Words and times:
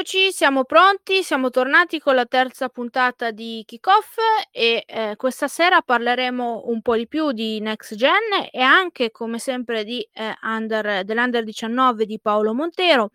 Eccoci, 0.00 0.32
siamo 0.32 0.64
pronti, 0.64 1.22
siamo 1.22 1.50
tornati 1.50 2.00
con 2.00 2.14
la 2.14 2.24
terza 2.24 2.70
puntata 2.70 3.32
di 3.32 3.62
Kickoff 3.66 4.16
e 4.50 4.82
eh, 4.86 5.12
questa 5.16 5.46
sera 5.46 5.82
parleremo 5.82 6.62
un 6.68 6.80
po' 6.80 6.96
di 6.96 7.06
più 7.06 7.32
di 7.32 7.60
Next 7.60 7.96
Gen 7.96 8.48
e 8.50 8.62
anche 8.62 9.10
come 9.10 9.38
sempre 9.38 9.84
di, 9.84 10.00
eh, 10.14 10.34
under, 10.42 11.04
dell'Under 11.04 11.44
19 11.44 12.06
di 12.06 12.18
Paolo 12.18 12.54
Montero, 12.54 13.10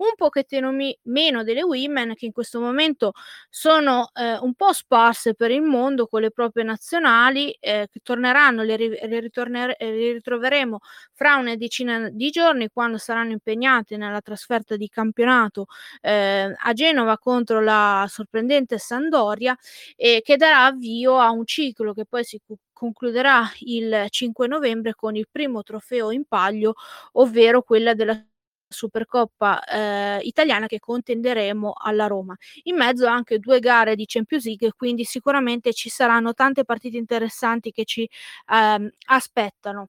un 0.00 0.14
pochettino 0.16 0.72
mi- 0.72 0.96
meno 1.04 1.42
delle 1.42 1.62
women 1.62 2.14
che 2.14 2.24
in 2.24 2.32
questo 2.32 2.58
momento 2.58 3.12
sono 3.50 4.10
eh, 4.14 4.38
un 4.38 4.54
po' 4.54 4.72
sparse 4.72 5.34
per 5.34 5.50
il 5.50 5.60
mondo 5.60 6.06
con 6.06 6.22
le 6.22 6.30
proprie 6.30 6.64
nazionali 6.64 7.50
eh, 7.60 7.86
che 7.90 8.00
torneranno, 8.02 8.62
le, 8.62 8.76
ri- 8.76 8.88
le, 8.88 9.20
ritorner- 9.20 9.76
le 9.78 10.12
ritroveremo 10.12 10.78
fra 11.12 11.36
una 11.36 11.54
decina 11.56 12.08
di 12.10 12.30
giorni 12.30 12.70
quando 12.72 12.96
saranno 12.96 13.32
impegnate 13.32 13.98
nella 13.98 14.22
trasferta 14.22 14.76
di 14.76 14.88
campionato 14.88 15.66
eh, 16.00 16.29
a 16.56 16.72
Genova 16.72 17.18
contro 17.18 17.60
la 17.60 18.06
sorprendente 18.08 18.78
Sandoria 18.78 19.56
e 19.96 20.20
che 20.24 20.36
darà 20.36 20.64
avvio 20.66 21.18
a 21.18 21.30
un 21.30 21.44
ciclo 21.46 21.92
che 21.92 22.04
poi 22.06 22.24
si 22.24 22.40
concluderà 22.72 23.50
il 23.60 24.06
5 24.08 24.46
novembre 24.46 24.94
con 24.94 25.14
il 25.16 25.26
primo 25.30 25.62
trofeo 25.62 26.10
in 26.10 26.24
palio, 26.26 26.74
ovvero 27.12 27.62
quella 27.62 27.94
della 27.94 28.22
Supercoppa 28.72 29.64
eh, 29.64 30.18
italiana 30.22 30.66
che 30.68 30.78
contenderemo 30.78 31.72
alla 31.76 32.06
Roma. 32.06 32.36
In 32.64 32.76
mezzo 32.76 33.06
anche 33.06 33.38
due 33.40 33.58
gare 33.58 33.96
di 33.96 34.04
Champions 34.06 34.44
League, 34.44 34.72
quindi 34.76 35.02
sicuramente 35.04 35.72
ci 35.72 35.88
saranno 35.88 36.34
tante 36.34 36.64
partite 36.64 36.96
interessanti 36.96 37.72
che 37.72 37.84
ci 37.84 38.02
eh, 38.04 38.92
aspettano. 39.06 39.88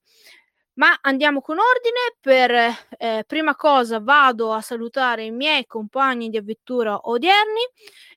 Ma 0.73 0.97
andiamo 1.01 1.41
con 1.41 1.57
ordine. 1.57 2.15
Per 2.19 2.51
eh, 2.97 3.23
prima 3.27 3.55
cosa 3.55 3.99
vado 3.99 4.53
a 4.53 4.61
salutare 4.61 5.25
i 5.25 5.31
miei 5.31 5.65
compagni 5.65 6.29
di 6.29 6.37
avventura 6.37 6.97
odierni. 7.09 7.61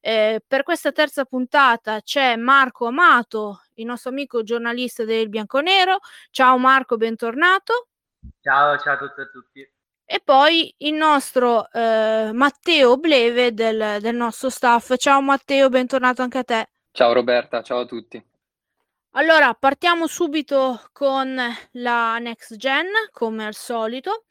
Eh, 0.00 0.42
per 0.46 0.62
questa 0.62 0.92
terza 0.92 1.24
puntata 1.24 2.00
c'è 2.00 2.36
Marco 2.36 2.86
Amato, 2.86 3.62
il 3.74 3.86
nostro 3.86 4.10
amico 4.10 4.42
giornalista 4.42 5.04
del 5.04 5.28
Bianconero. 5.28 5.98
Ciao 6.30 6.58
Marco, 6.58 6.96
bentornato. 6.96 7.88
Ciao, 8.40 8.78
ciao 8.78 8.94
a 8.94 8.98
tutti 8.98 9.20
e 9.20 9.22
a 9.22 9.26
tutti. 9.26 9.72
E 10.06 10.20
poi 10.22 10.72
il 10.78 10.94
nostro 10.94 11.70
eh, 11.70 12.30
Matteo 12.32 12.98
Bleve 12.98 13.54
del, 13.54 13.98
del 14.00 14.14
nostro 14.14 14.50
staff. 14.50 14.94
Ciao 14.96 15.20
Matteo, 15.22 15.68
bentornato 15.70 16.22
anche 16.22 16.38
a 16.38 16.44
te. 16.44 16.68
Ciao 16.92 17.12
Roberta, 17.12 17.62
ciao 17.62 17.80
a 17.80 17.86
tutti. 17.86 18.22
Allora, 19.16 19.54
partiamo 19.54 20.06
subito 20.08 20.80
con 20.92 21.38
la 21.72 22.18
next 22.18 22.56
gen, 22.56 22.86
come 23.12 23.46
al 23.46 23.54
solito. 23.54 24.24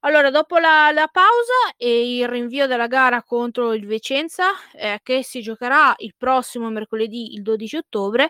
Allora, 0.00 0.30
dopo 0.30 0.58
la, 0.58 0.90
la 0.92 1.08
pausa 1.10 1.74
e 1.78 2.18
il 2.18 2.28
rinvio 2.28 2.66
della 2.66 2.86
gara 2.86 3.22
contro 3.22 3.72
il 3.72 3.86
Vicenza, 3.86 4.50
eh, 4.74 5.00
che 5.02 5.24
si 5.24 5.40
giocherà 5.40 5.94
il 5.98 6.14
prossimo 6.18 6.68
mercoledì, 6.68 7.32
il 7.32 7.40
12 7.42 7.76
ottobre, 7.76 8.28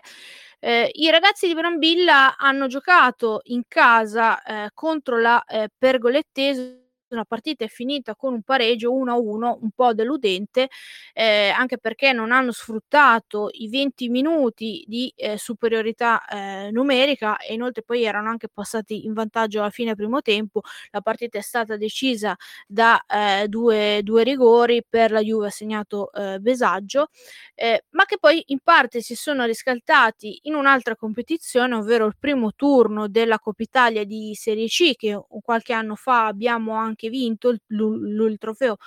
eh, 0.59 0.89
i 0.93 1.09
ragazzi 1.11 1.45
di 1.47 1.53
Brambilla 1.53 2.37
hanno 2.37 2.67
giocato 2.67 3.41
in 3.45 3.63
casa 3.67 4.41
eh, 4.43 4.71
contro 4.73 5.19
la 5.19 5.43
eh, 5.43 5.69
Pergolettese 5.77 6.86
una 7.09 7.25
partita 7.25 7.63
è 7.63 7.67
finita 7.67 8.15
con 8.15 8.33
un 8.33 8.41
pareggio 8.41 8.91
1-1 8.93 9.57
un 9.61 9.71
po' 9.73 9.93
deludente, 9.93 10.69
eh, 11.13 11.49
anche 11.49 11.77
perché 11.77 12.11
non 12.13 12.31
hanno 12.31 12.51
sfruttato 12.51 13.49
i 13.51 13.69
20 13.69 14.09
minuti 14.09 14.83
di 14.87 15.11
eh, 15.15 15.37
superiorità 15.37 16.25
eh, 16.25 16.69
numerica 16.71 17.37
e 17.37 17.53
inoltre 17.53 17.83
poi 17.83 18.03
erano 18.03 18.29
anche 18.29 18.49
passati 18.49 19.05
in 19.05 19.13
vantaggio 19.13 19.59
alla 19.59 19.69
fine 19.69 19.95
primo 19.95 20.21
tempo. 20.21 20.61
La 20.91 21.01
partita 21.01 21.37
è 21.37 21.41
stata 21.41 21.77
decisa 21.77 22.35
da 22.67 23.01
eh, 23.07 23.47
due, 23.47 24.01
due, 24.03 24.23
rigori 24.23 24.83
per 24.87 25.11
la 25.11 25.21
Juve 25.21 25.47
assegnato 25.47 26.11
eh, 26.11 26.39
Besaggio, 26.39 27.09
eh, 27.55 27.85
ma 27.91 28.05
che 28.05 28.17
poi 28.19 28.43
in 28.47 28.59
parte 28.63 29.01
si 29.01 29.15
sono 29.15 29.45
riscaltati 29.45 30.39
in 30.43 30.55
un'altra 30.55 30.95
competizione, 30.95 31.75
ovvero 31.75 32.05
il 32.05 32.15
primo 32.19 32.51
turno 32.53 33.07
della 33.07 33.39
Coppa 33.39 33.63
Italia 33.63 34.03
di 34.03 34.33
Serie 34.35 34.67
C 34.67 34.95
che 34.95 35.19
qualche 35.41 35.73
anno 35.73 35.95
fa 35.95 36.25
abbiamo 36.27 36.73
anche 36.73 36.96
anche 36.97 37.09
vinto 37.09 37.49
il, 37.49 37.61
il, 37.67 38.25
il 38.27 38.37
trofeo 38.37 38.77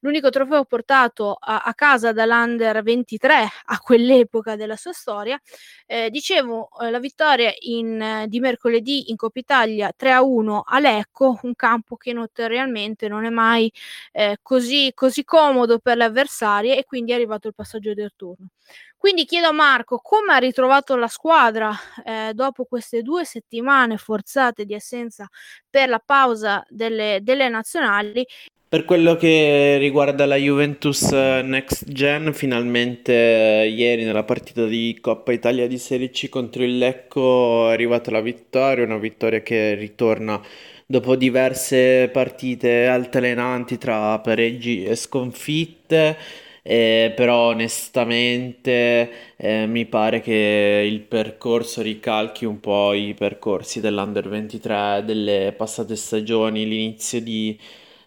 l'unico 0.00 0.30
trofeo 0.30 0.64
portato 0.64 1.36
a, 1.38 1.62
a, 1.62 1.74
casa 1.74 2.12
dall'Under 2.12 2.82
23 2.82 3.48
a 3.66 3.78
quell'epoca 3.78 4.56
della 4.56 4.76
sua 4.76 4.92
storia. 4.92 5.40
Eh, 5.86 6.10
dicevo, 6.10 6.68
eh, 6.80 6.90
la 6.90 6.98
vittoria 6.98 7.52
in, 7.60 8.00
eh, 8.00 8.26
di 8.28 8.40
mercoledì 8.40 9.10
in 9.10 9.16
Coppa 9.16 9.38
Italia 9.38 9.92
3 9.94 10.12
a 10.12 10.22
1 10.22 10.62
a 10.66 10.78
Lecco, 10.78 11.38
un 11.42 11.54
campo 11.54 11.96
che 11.96 12.12
notoriamente 12.12 13.08
non 13.08 13.24
è 13.24 13.30
mai 13.30 13.72
eh, 14.12 14.38
così, 14.42 14.92
così 14.94 15.24
comodo 15.24 15.78
per 15.78 15.96
le 15.96 16.04
avversarie 16.04 16.76
e 16.78 16.84
quindi 16.84 17.12
è 17.12 17.14
arrivato 17.14 17.48
il 17.48 17.54
passaggio 17.54 17.94
del 17.94 18.12
turno. 18.16 18.48
Quindi 18.96 19.24
chiedo 19.24 19.48
a 19.48 19.52
Marco 19.52 19.98
come 19.98 20.34
ha 20.34 20.36
ritrovato 20.36 20.94
la 20.94 21.08
squadra 21.08 21.72
eh, 22.04 22.32
dopo 22.34 22.66
queste 22.66 23.00
due 23.00 23.24
settimane 23.24 23.96
forzate 23.96 24.66
di 24.66 24.74
assenza 24.74 25.26
per 25.70 25.88
la 25.88 26.02
pausa 26.04 26.62
delle, 26.68 27.20
delle 27.22 27.48
nazionali. 27.48 28.26
Per 28.70 28.84
quello 28.84 29.16
che 29.16 29.78
riguarda 29.78 30.26
la 30.26 30.36
Juventus 30.36 31.10
eh, 31.10 31.42
Next 31.42 31.90
Gen, 31.90 32.32
finalmente 32.32 33.62
eh, 33.62 33.68
ieri 33.68 34.04
nella 34.04 34.22
partita 34.22 34.64
di 34.64 34.96
Coppa 35.00 35.32
Italia 35.32 35.66
di 35.66 35.76
Serie 35.76 36.10
C 36.10 36.28
contro 36.28 36.62
il 36.62 36.78
Lecco 36.78 37.68
è 37.68 37.72
arrivata 37.72 38.12
la 38.12 38.20
vittoria, 38.20 38.84
una 38.84 38.98
vittoria 38.98 39.40
che 39.40 39.74
ritorna 39.74 40.40
dopo 40.86 41.16
diverse 41.16 42.10
partite 42.12 42.86
altalenanti 42.86 43.76
tra 43.76 44.16
pareggi 44.20 44.84
e 44.84 44.94
sconfitte. 44.94 46.16
Eh, 46.62 47.12
però 47.16 47.48
onestamente 47.48 49.34
eh, 49.36 49.66
mi 49.66 49.86
pare 49.86 50.20
che 50.20 50.86
il 50.86 51.00
percorso 51.00 51.82
ricalchi 51.82 52.44
un 52.44 52.60
po' 52.60 52.92
i 52.92 53.14
percorsi 53.14 53.80
dell'Under 53.80 54.28
23 54.28 55.02
delle 55.04 55.54
passate 55.56 55.96
stagioni, 55.96 56.68
l'inizio 56.68 57.20
di, 57.22 57.58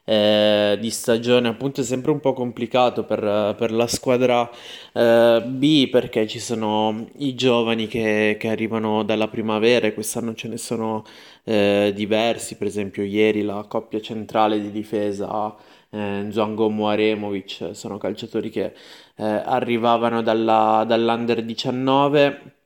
eh, 0.05 0.77
di 0.79 0.89
stagione 0.89 1.47
appunto 1.47 1.81
è 1.81 1.83
sempre 1.83 2.11
un 2.11 2.19
po' 2.19 2.33
complicato 2.33 3.03
per, 3.05 3.55
per 3.57 3.71
la 3.71 3.87
squadra 3.87 4.49
eh, 4.93 5.43
B 5.45 5.89
perché 5.89 6.27
ci 6.27 6.39
sono 6.39 7.07
i 7.17 7.35
giovani 7.35 7.87
che, 7.87 8.35
che 8.39 8.49
arrivano 8.49 9.03
dalla 9.03 9.27
primavera 9.27 9.87
e 9.87 9.93
quest'anno 9.93 10.33
ce 10.33 10.47
ne 10.49 10.57
sono 10.57 11.03
eh, 11.43 11.91
diversi, 11.95 12.55
per 12.57 12.67
esempio 12.67 13.03
ieri 13.03 13.43
la 13.43 13.65
coppia 13.67 14.01
centrale 14.01 14.59
di 14.61 14.71
difesa 14.71 15.55
eh, 15.89 15.97
Nzongo 15.99 16.69
Muaremovic, 16.69 17.69
sono 17.73 17.97
calciatori 17.97 18.49
che 18.49 18.73
eh, 19.15 19.23
arrivavano 19.23 20.21
dalla, 20.21 20.83
dall'Under 20.87 21.43
19. 21.43 22.61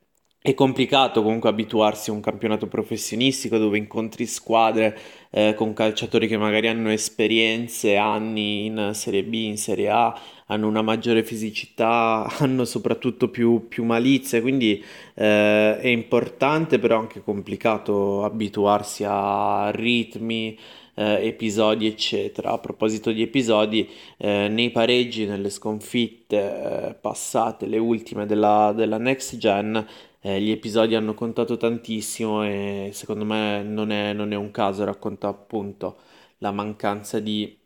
È 0.47 0.53
complicato 0.53 1.23
comunque 1.23 1.49
abituarsi 1.49 2.09
a 2.09 2.13
un 2.13 2.21
campionato 2.21 2.67
professionistico 2.67 3.57
dove 3.57 3.77
incontri 3.77 4.25
squadre 4.25 4.97
eh, 5.29 5.53
con 5.53 5.73
calciatori 5.73 6.25
che 6.25 6.37
magari 6.37 6.69
hanno 6.69 6.89
esperienze, 6.89 7.97
anni 7.97 8.67
in 8.67 8.91
Serie 8.93 9.25
B, 9.25 9.33
in 9.33 9.57
Serie 9.57 9.89
A, 9.89 10.17
hanno 10.45 10.69
una 10.69 10.81
maggiore 10.81 11.25
fisicità, 11.25 12.25
hanno 12.39 12.63
soprattutto 12.63 13.27
più, 13.27 13.67
più 13.67 13.83
malizia, 13.83 14.39
quindi 14.39 14.81
eh, 15.15 15.79
è 15.81 15.87
importante 15.87 16.79
però 16.79 16.97
anche 16.97 17.21
complicato 17.21 18.23
abituarsi 18.23 19.03
a 19.05 19.69
ritmi, 19.71 20.57
eh, 20.97 21.27
episodi, 21.27 21.87
eccetera. 21.87 22.51
A 22.51 22.57
proposito 22.59 23.11
di 23.11 23.21
episodi, 23.21 23.87
eh, 24.17 24.47
nei 24.49 24.71
pareggi, 24.71 25.25
nelle 25.25 25.49
sconfitte 25.49 26.87
eh, 26.89 26.93
passate, 26.93 27.67
le 27.67 27.77
ultime 27.77 28.25
della, 28.25 28.73
della 28.75 28.97
Next 28.97 29.37
Gen, 29.37 29.85
eh, 30.27 30.41
gli 30.41 30.51
episodi 30.51 30.95
hanno 30.95 31.13
contato 31.13 31.55
tantissimo 31.57 32.43
e 32.43 32.89
secondo 32.93 33.23
me 33.25 33.63
non 33.63 33.91
è, 33.91 34.11
non 34.13 34.33
è 34.33 34.35
un 34.35 34.51
caso, 34.51 34.83
racconta 34.83 35.27
appunto 35.29 35.97
la 36.39 36.51
mancanza 36.51 37.19
di, 37.19 37.57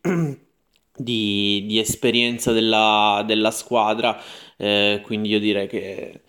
di, 0.96 1.64
di 1.66 1.78
esperienza 1.78 2.52
della, 2.52 3.24
della 3.26 3.50
squadra, 3.50 4.20
eh, 4.56 5.00
quindi 5.04 5.28
io 5.30 5.40
direi 5.40 5.66
che 5.66 6.22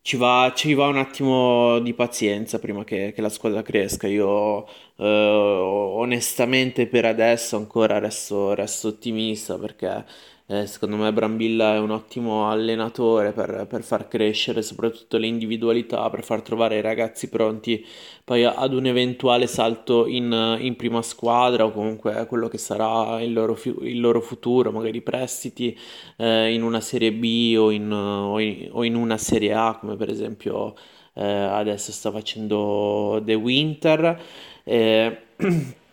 ci 0.00 0.16
va, 0.16 0.52
ci 0.54 0.74
va 0.74 0.86
un 0.86 0.98
attimo 0.98 1.78
di 1.80 1.94
pazienza 1.94 2.58
prima 2.58 2.84
che, 2.84 3.12
che 3.14 3.20
la 3.22 3.28
squadra 3.30 3.62
cresca. 3.62 4.06
Io 4.06 4.66
eh, 4.96 5.04
onestamente 5.06 6.86
per 6.86 7.04
adesso 7.06 7.56
ancora 7.56 7.98
resto, 7.98 8.54
resto 8.54 8.88
ottimista 8.88 9.58
perché 9.58 10.04
eh, 10.46 10.66
secondo 10.66 10.96
me 10.96 11.10
Brambilla 11.12 11.74
è 11.74 11.78
un 11.78 11.90
ottimo 11.90 12.50
allenatore 12.50 13.32
per, 13.32 13.66
per 13.66 13.82
far 13.82 14.08
crescere 14.08 14.60
soprattutto 14.60 15.16
le 15.16 15.26
individualità, 15.26 16.10
per 16.10 16.22
far 16.22 16.42
trovare 16.42 16.76
i 16.76 16.80
ragazzi 16.82 17.28
pronti 17.30 17.84
poi 18.24 18.44
ad 18.44 18.74
un 18.74 18.86
eventuale 18.86 19.46
salto 19.46 20.06
in, 20.06 20.58
in 20.60 20.76
prima 20.76 21.00
squadra 21.02 21.64
o 21.64 21.70
comunque 21.70 22.26
quello 22.26 22.48
che 22.48 22.58
sarà 22.58 23.22
il 23.22 23.32
loro, 23.32 23.58
il 23.80 24.00
loro 24.00 24.20
futuro, 24.20 24.70
magari 24.70 25.00
prestiti 25.00 25.76
eh, 26.16 26.52
in 26.52 26.62
una 26.62 26.80
Serie 26.80 27.12
B 27.12 27.54
o 27.58 27.70
in, 27.70 27.90
o 27.90 28.38
in, 28.38 28.68
o 28.70 28.84
in 28.84 28.96
una 28.96 29.16
Serie 29.16 29.54
A, 29.54 29.76
come 29.80 29.96
per 29.96 30.10
esempio 30.10 30.74
eh, 31.14 31.24
adesso 31.24 31.92
sta 31.92 32.10
facendo 32.10 33.20
The 33.24 33.34
Winter. 33.34 34.20
Eh, 34.62 35.18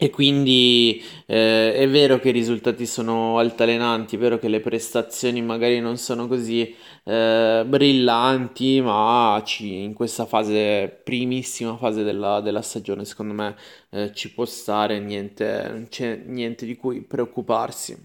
E 0.00 0.10
quindi 0.10 1.02
eh, 1.26 1.74
è 1.74 1.88
vero 1.88 2.18
che 2.20 2.28
i 2.28 2.32
risultati 2.32 2.86
sono 2.86 3.38
altalenanti, 3.38 4.14
è 4.16 4.18
vero 4.18 4.38
che 4.38 4.46
le 4.48 4.60
prestazioni 4.60 5.42
magari 5.42 5.80
non 5.80 5.96
sono 5.98 6.28
così 6.28 6.72
eh, 7.04 7.64
brillanti, 7.66 8.80
ma 8.80 9.42
ci- 9.44 9.82
in 9.82 9.94
questa 9.94 10.24
fase, 10.26 10.88
primissima 11.02 11.76
fase 11.76 12.04
della, 12.04 12.40
della 12.40 12.62
stagione, 12.62 13.04
secondo 13.04 13.34
me 13.34 13.56
eh, 13.90 14.12
ci 14.14 14.32
può 14.32 14.44
stare, 14.44 15.00
niente, 15.00 15.66
non 15.68 15.88
c'è 15.88 16.14
niente 16.24 16.64
di 16.64 16.76
cui 16.76 17.02
preoccuparsi. 17.02 17.96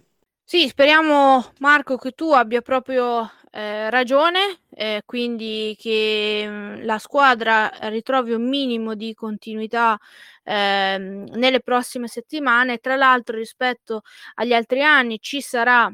Sì, 0.46 0.68
speriamo 0.70 1.44
Marco 1.60 1.98
che 1.98 2.12
tu 2.12 2.32
abbia 2.32 2.62
proprio 2.62 3.30
eh, 3.56 3.90
ragione, 3.92 4.62
eh, 4.72 5.04
quindi 5.06 5.76
che 5.80 6.44
mh, 6.48 6.52
mm, 6.82 6.84
la 6.86 6.98
squadra 6.98 7.70
ritrovi 7.84 8.32
un 8.34 8.48
minimo 8.50 8.96
di 8.96 9.14
continuità 9.14 9.96
ehm, 10.44 11.26
nelle 11.36 11.62
prossime 11.62 12.08
settimane. 12.08 12.80
Tra 12.80 12.96
l'altro, 12.96 13.38
rispetto 13.38 14.02
agli 14.36 14.54
altri 14.54 14.82
anni, 14.82 15.20
ci 15.22 15.40
sarà 15.42 15.92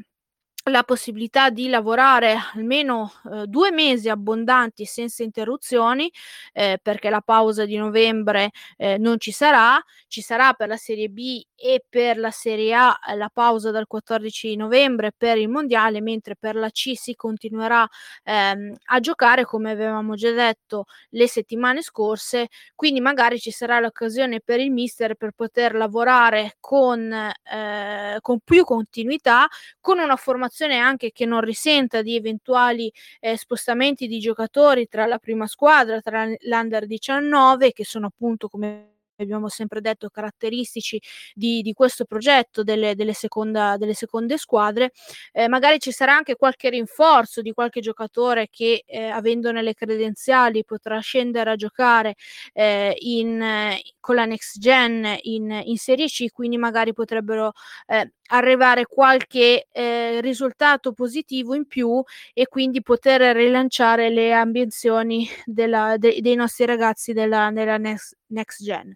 la 0.64 0.82
possibilità 0.84 1.50
di 1.50 1.68
lavorare 1.68 2.36
almeno 2.54 3.12
eh, 3.32 3.46
due 3.46 3.70
mesi 3.72 4.08
abbondanti 4.08 4.84
senza 4.84 5.22
interruzioni 5.22 6.10
eh, 6.52 6.78
perché 6.82 7.08
la 7.10 7.22
pausa 7.22 7.64
di 7.64 7.76
novembre 7.76 8.50
eh, 8.76 8.98
non 8.98 9.18
ci 9.18 9.32
sarà 9.32 9.82
ci 10.06 10.20
sarà 10.20 10.52
per 10.52 10.68
la 10.68 10.76
serie 10.76 11.08
B 11.08 11.42
e 11.62 11.84
per 11.86 12.16
la 12.16 12.30
serie 12.30 12.72
A 12.74 12.98
la 13.14 13.28
pausa 13.32 13.70
dal 13.70 13.86
14 13.86 14.56
novembre 14.56 15.12
per 15.14 15.36
il 15.36 15.48
mondiale 15.50 16.00
mentre 16.00 16.34
per 16.34 16.54
la 16.56 16.70
C 16.70 16.92
si 16.96 17.14
continuerà 17.14 17.86
ehm, 18.24 18.74
a 18.86 19.00
giocare 19.00 19.44
come 19.44 19.70
avevamo 19.70 20.14
già 20.14 20.30
detto 20.32 20.86
le 21.10 21.28
settimane 21.28 21.82
scorse. 21.82 22.48
Quindi 22.74 23.00
magari 23.00 23.38
ci 23.38 23.50
sarà 23.50 23.78
l'occasione 23.78 24.40
per 24.40 24.58
il 24.60 24.70
mister 24.70 25.14
per 25.16 25.32
poter 25.32 25.74
lavorare 25.74 26.56
con, 26.60 27.12
eh, 27.12 28.16
con 28.20 28.38
più 28.42 28.64
continuità 28.64 29.46
con 29.80 29.98
una 29.98 30.16
formazione 30.16 30.78
anche 30.78 31.10
che 31.12 31.26
non 31.26 31.40
risenta 31.42 32.00
di 32.02 32.16
eventuali 32.16 32.90
eh, 33.20 33.36
spostamenti 33.36 34.06
di 34.06 34.18
giocatori 34.18 34.86
tra 34.88 35.04
la 35.06 35.18
prima 35.18 35.46
squadra, 35.46 36.00
tra 36.00 36.26
l'under 36.40 36.86
19, 36.86 37.72
che 37.72 37.84
sono 37.84 38.06
appunto 38.06 38.48
come 38.48 38.89
abbiamo 39.22 39.48
sempre 39.48 39.80
detto, 39.80 40.08
caratteristici 40.10 41.00
di, 41.34 41.62
di 41.62 41.72
questo 41.72 42.04
progetto 42.04 42.62
delle, 42.62 42.94
delle, 42.94 43.14
seconda, 43.14 43.76
delle 43.76 43.94
seconde 43.94 44.38
squadre. 44.38 44.92
Eh, 45.32 45.48
magari 45.48 45.78
ci 45.78 45.92
sarà 45.92 46.14
anche 46.14 46.36
qualche 46.36 46.70
rinforzo 46.70 47.42
di 47.42 47.52
qualche 47.52 47.80
giocatore 47.80 48.48
che, 48.50 48.82
eh, 48.86 49.04
avendone 49.04 49.62
le 49.62 49.74
credenziali, 49.74 50.64
potrà 50.64 50.98
scendere 51.00 51.50
a 51.50 51.56
giocare 51.56 52.14
eh, 52.52 52.94
in, 52.98 53.74
con 54.00 54.14
la 54.14 54.24
next 54.24 54.58
gen 54.58 55.16
in, 55.22 55.60
in, 55.64 55.76
Serie 55.76 56.06
C, 56.06 56.30
quindi 56.30 56.58
magari 56.58 56.92
potrebbero 56.92 57.52
eh, 57.86 58.12
arrivare 58.32 58.86
qualche 58.86 59.66
eh, 59.70 60.20
risultato 60.20 60.92
positivo 60.92 61.54
in 61.54 61.66
più 61.66 62.02
e 62.32 62.46
quindi 62.46 62.82
poter 62.82 63.34
rilanciare 63.34 64.10
le 64.10 64.32
ambizioni 64.32 65.28
della, 65.44 65.96
de, 65.96 66.18
dei 66.20 66.34
nostri 66.34 66.66
ragazzi 66.66 67.12
della, 67.12 67.50
della 67.52 67.76
next, 67.76 68.16
next 68.26 68.62
gen. 68.62 68.94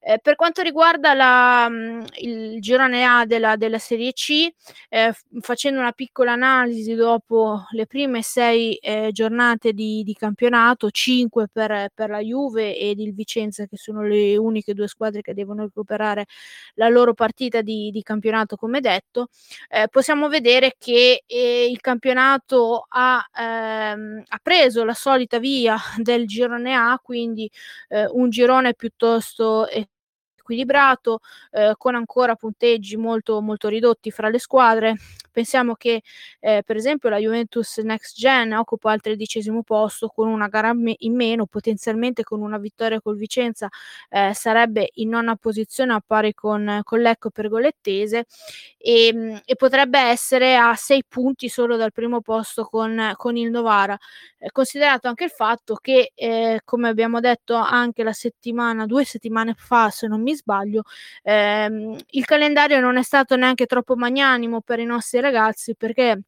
Eh, 0.00 0.20
per 0.20 0.36
quanto 0.36 0.62
riguarda 0.62 1.12
la, 1.12 1.68
mh, 1.68 2.04
il 2.20 2.60
girone 2.60 3.04
A 3.04 3.26
della, 3.26 3.56
della 3.56 3.78
Serie 3.78 4.12
C, 4.12 4.48
eh, 4.88 5.12
facendo 5.40 5.80
una 5.80 5.92
piccola 5.92 6.32
analisi 6.32 6.94
dopo 6.94 7.64
le 7.72 7.86
prime 7.86 8.22
sei 8.22 8.76
eh, 8.76 9.10
giornate 9.12 9.72
di, 9.72 10.02
di, 10.04 10.14
campionato, 10.14 10.90
cinque 10.90 11.48
per, 11.52 11.90
per, 11.92 12.10
la 12.10 12.20
Juve 12.20 12.76
ed 12.76 13.00
il 13.00 13.12
Vicenza, 13.12 13.66
che 13.66 13.76
sono 13.76 14.02
le 14.02 14.36
uniche 14.36 14.72
due 14.72 14.86
squadre 14.86 15.20
che 15.20 15.34
devono 15.34 15.64
recuperare 15.64 16.26
la 16.74 16.88
loro 16.88 17.12
partita 17.12 17.60
di, 17.60 17.90
di 17.90 18.02
campionato, 18.02 18.56
come 18.56 18.80
detto, 18.80 19.28
eh, 19.68 19.88
possiamo 19.90 20.28
vedere 20.28 20.74
che 20.78 21.24
eh, 21.26 21.66
il 21.68 21.80
campionato 21.80 22.86
ha, 22.88 23.24
ehm, 23.36 24.22
ha, 24.28 24.38
preso 24.42 24.84
la 24.84 24.94
solita 24.94 25.38
via 25.38 25.76
del 25.98 26.26
girone 26.26 26.74
A, 26.74 26.98
quindi 27.02 27.50
eh, 27.88 28.06
un 28.06 28.30
girone 28.30 28.74
piuttosto 28.74 29.66
equilibrato, 30.48 31.20
eh, 31.50 31.74
con 31.76 31.94
ancora 31.94 32.34
punteggi 32.34 32.96
molto, 32.96 33.40
molto 33.42 33.68
ridotti 33.68 34.10
fra 34.10 34.28
le 34.30 34.38
squadre. 34.38 34.96
Pensiamo 35.30 35.74
che 35.74 36.02
eh, 36.40 36.62
per 36.64 36.76
esempio 36.76 37.08
la 37.08 37.18
Juventus 37.18 37.78
Next 37.78 38.16
Gen 38.16 38.52
occupa 38.54 38.92
il 38.92 39.00
tredicesimo 39.00 39.62
posto 39.62 40.08
con 40.08 40.26
una 40.26 40.48
gara 40.48 40.72
in 40.74 41.14
meno, 41.14 41.46
potenzialmente 41.46 42.24
con 42.24 42.40
una 42.40 42.58
vittoria 42.58 43.00
col 43.00 43.16
Vicenza 43.16 43.68
eh, 44.08 44.32
sarebbe 44.34 44.90
in 44.94 45.10
nona 45.10 45.36
posizione 45.36 45.92
a 45.92 46.02
pari 46.04 46.34
con, 46.34 46.80
con 46.82 47.00
l'Ecco 47.00 47.30
Pergolettese 47.30 48.26
e, 48.78 49.06
ehm, 49.08 49.42
e, 49.44 49.54
potrebbe 49.56 49.98
essere 50.00 50.56
a 50.56 50.74
sei 50.74 51.04
punti 51.06 51.48
solo 51.48 51.76
dal 51.76 51.92
primo 51.92 52.20
posto 52.20 52.64
con, 52.64 53.12
con 53.16 53.36
il 53.36 53.50
Novara. 53.50 53.96
Eh, 54.38 54.50
considerato 54.50 55.08
anche 55.08 55.24
il 55.24 55.30
fatto 55.30 55.76
che, 55.76 56.12
eh, 56.14 56.60
come 56.64 56.88
abbiamo 56.88 57.20
detto 57.20 57.54
anche 57.54 58.02
la 58.02 58.12
settimana, 58.12 58.86
due 58.86 59.04
settimane 59.04 59.54
fa, 59.56 59.90
se 59.90 60.06
non 60.06 60.22
mi 60.22 60.34
sbaglio, 60.38 60.82
ehm, 61.22 61.96
il 62.10 62.24
calendario 62.26 62.80
non 62.80 62.96
è 62.98 63.02
stato 63.04 63.36
neanche 63.36 63.66
troppo 63.66 63.96
magnanimo 63.96 64.62
per 64.62 64.80
i 64.80 64.86
nostri 64.86 65.20
ragazzi 65.20 65.76
perché 65.76 66.20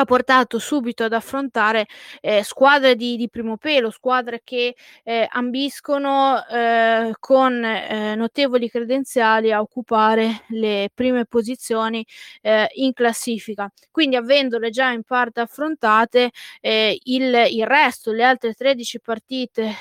ha 0.00 0.04
portato 0.04 0.58
subito 0.60 1.04
ad 1.04 1.12
affrontare 1.12 1.86
eh, 2.20 2.44
squadre 2.44 2.94
di, 2.94 3.16
di, 3.16 3.28
primo 3.28 3.56
pelo, 3.56 3.90
squadre 3.90 4.42
che 4.44 4.76
eh, 5.02 5.26
ambiscono 5.28 6.44
eh, 6.46 7.12
con 7.18 7.64
eh, 7.64 8.14
notevoli 8.14 8.70
credenziali 8.70 9.50
a 9.50 9.60
occupare 9.60 10.44
le 10.50 10.90
prime 10.94 11.26
posizioni 11.26 12.06
eh, 12.42 12.68
in 12.74 12.92
classifica. 12.92 13.70
Quindi, 13.90 14.14
avendole 14.16 14.70
già 14.70 14.90
in 14.90 15.02
parte 15.02 15.40
affrontate, 15.40 16.30
eh, 16.60 16.98
il, 17.04 17.46
il, 17.50 17.66
resto, 17.66 18.12
le 18.12 18.24
altre 18.24 18.54
13 18.54 19.00
partite 19.00 19.74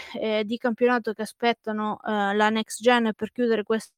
di 0.44 0.58
campionato 0.58 1.13
che 1.13 1.22
aspettano 1.22 2.00
la 2.03 2.50
next 2.50 2.82
gen 2.82 3.12
per 3.15 3.32
chiudere 3.32 3.63
questo 3.63 3.94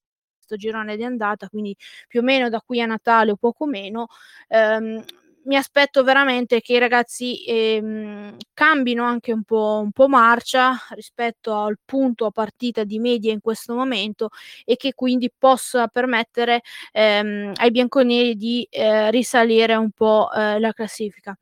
girone 0.57 0.95
di 0.95 1.03
andata, 1.03 1.47
quindi 1.49 1.75
più 2.07 2.21
o 2.21 2.23
meno 2.23 2.49
da 2.49 2.61
qui 2.61 2.81
a 2.81 2.85
Natale 2.85 3.31
o 3.31 3.35
poco 3.35 3.65
meno, 3.65 4.07
ehm, 4.47 5.03
mi 5.45 5.55
aspetto 5.55 6.03
veramente 6.03 6.61
che 6.61 6.73
i 6.73 6.79
ragazzi 6.79 7.43
ehm, 7.45 8.35
cambino 8.53 9.03
anche 9.03 9.31
un 9.31 9.43
po', 9.43 9.79
un 9.83 9.91
po' 9.91 10.07
marcia 10.07 10.73
rispetto 10.91 11.55
al 11.55 11.77
punto 11.83 12.25
a 12.25 12.31
partita 12.31 12.83
di 12.83 12.99
media 12.99 13.31
in 13.31 13.39
questo 13.41 13.73
momento 13.73 14.29
e 14.65 14.75
che 14.75 14.93
quindi 14.93 15.31
possa 15.35 15.87
permettere 15.87 16.61
ehm, 16.91 17.53
ai 17.55 17.71
bianconeri 17.71 18.35
di 18.35 18.67
eh, 18.69 19.09
risalire 19.11 19.75
un 19.75 19.91
po' 19.91 20.29
eh, 20.31 20.59
la 20.59 20.71
classifica. 20.73 21.35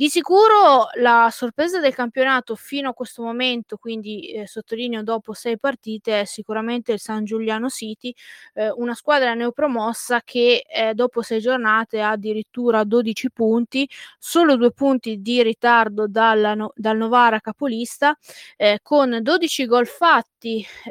Di 0.00 0.08
sicuro 0.10 0.86
la 1.00 1.28
sorpresa 1.32 1.80
del 1.80 1.92
campionato 1.92 2.54
fino 2.54 2.90
a 2.90 2.94
questo 2.94 3.20
momento, 3.20 3.78
quindi 3.78 4.28
eh, 4.30 4.46
sottolineo 4.46 5.02
dopo 5.02 5.32
sei 5.32 5.58
partite, 5.58 6.20
è 6.20 6.24
sicuramente 6.24 6.92
il 6.92 7.00
San 7.00 7.24
Giuliano 7.24 7.68
City, 7.68 8.14
eh, 8.54 8.70
una 8.76 8.94
squadra 8.94 9.34
neopromossa 9.34 10.20
che 10.22 10.62
eh, 10.72 10.94
dopo 10.94 11.20
sei 11.22 11.40
giornate 11.40 12.00
ha 12.00 12.10
addirittura 12.10 12.84
12 12.84 13.32
punti, 13.32 13.88
solo 14.20 14.54
due 14.56 14.70
punti 14.70 15.20
di 15.20 15.42
ritardo 15.42 16.06
dalla, 16.06 16.54
no, 16.54 16.70
dal 16.76 16.96
Novara 16.96 17.40
capolista, 17.40 18.16
eh, 18.56 18.78
con 18.84 19.18
12 19.20 19.66
gol 19.66 19.88
fatti 19.88 20.37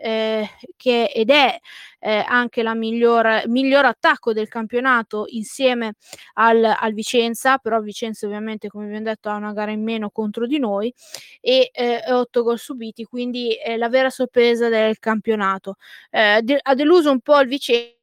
eh, 0.01 0.47
che, 0.75 1.11
ed 1.13 1.29
è 1.29 1.57
eh, 1.99 2.23
anche 2.27 2.63
la 2.63 2.73
miglior, 2.75 3.43
miglior 3.47 3.85
attacco 3.85 4.33
del 4.33 4.47
campionato 4.47 5.25
insieme 5.29 5.93
al, 6.33 6.63
al 6.63 6.93
Vicenza, 6.93 7.57
però 7.57 7.79
Vicenza 7.79 8.25
ovviamente 8.25 8.67
come 8.67 8.85
abbiamo 8.85 9.03
detto 9.05 9.29
ha 9.29 9.35
una 9.35 9.53
gara 9.53 9.71
in 9.71 9.83
meno 9.83 10.09
contro 10.09 10.45
di 10.45 10.59
noi 10.59 10.93
e 11.41 11.69
eh, 11.73 12.03
8 12.11 12.43
gol 12.43 12.59
subiti, 12.59 13.03
quindi 13.05 13.53
è 13.55 13.77
la 13.77 13.89
vera 13.89 14.09
sorpresa 14.09 14.69
del 14.69 14.99
campionato. 14.99 15.75
Eh, 16.11 16.41
de- 16.43 16.59
ha 16.61 16.75
deluso 16.75 17.11
un 17.11 17.21
po' 17.21 17.39
il 17.39 17.47
Vicenza 17.47 17.95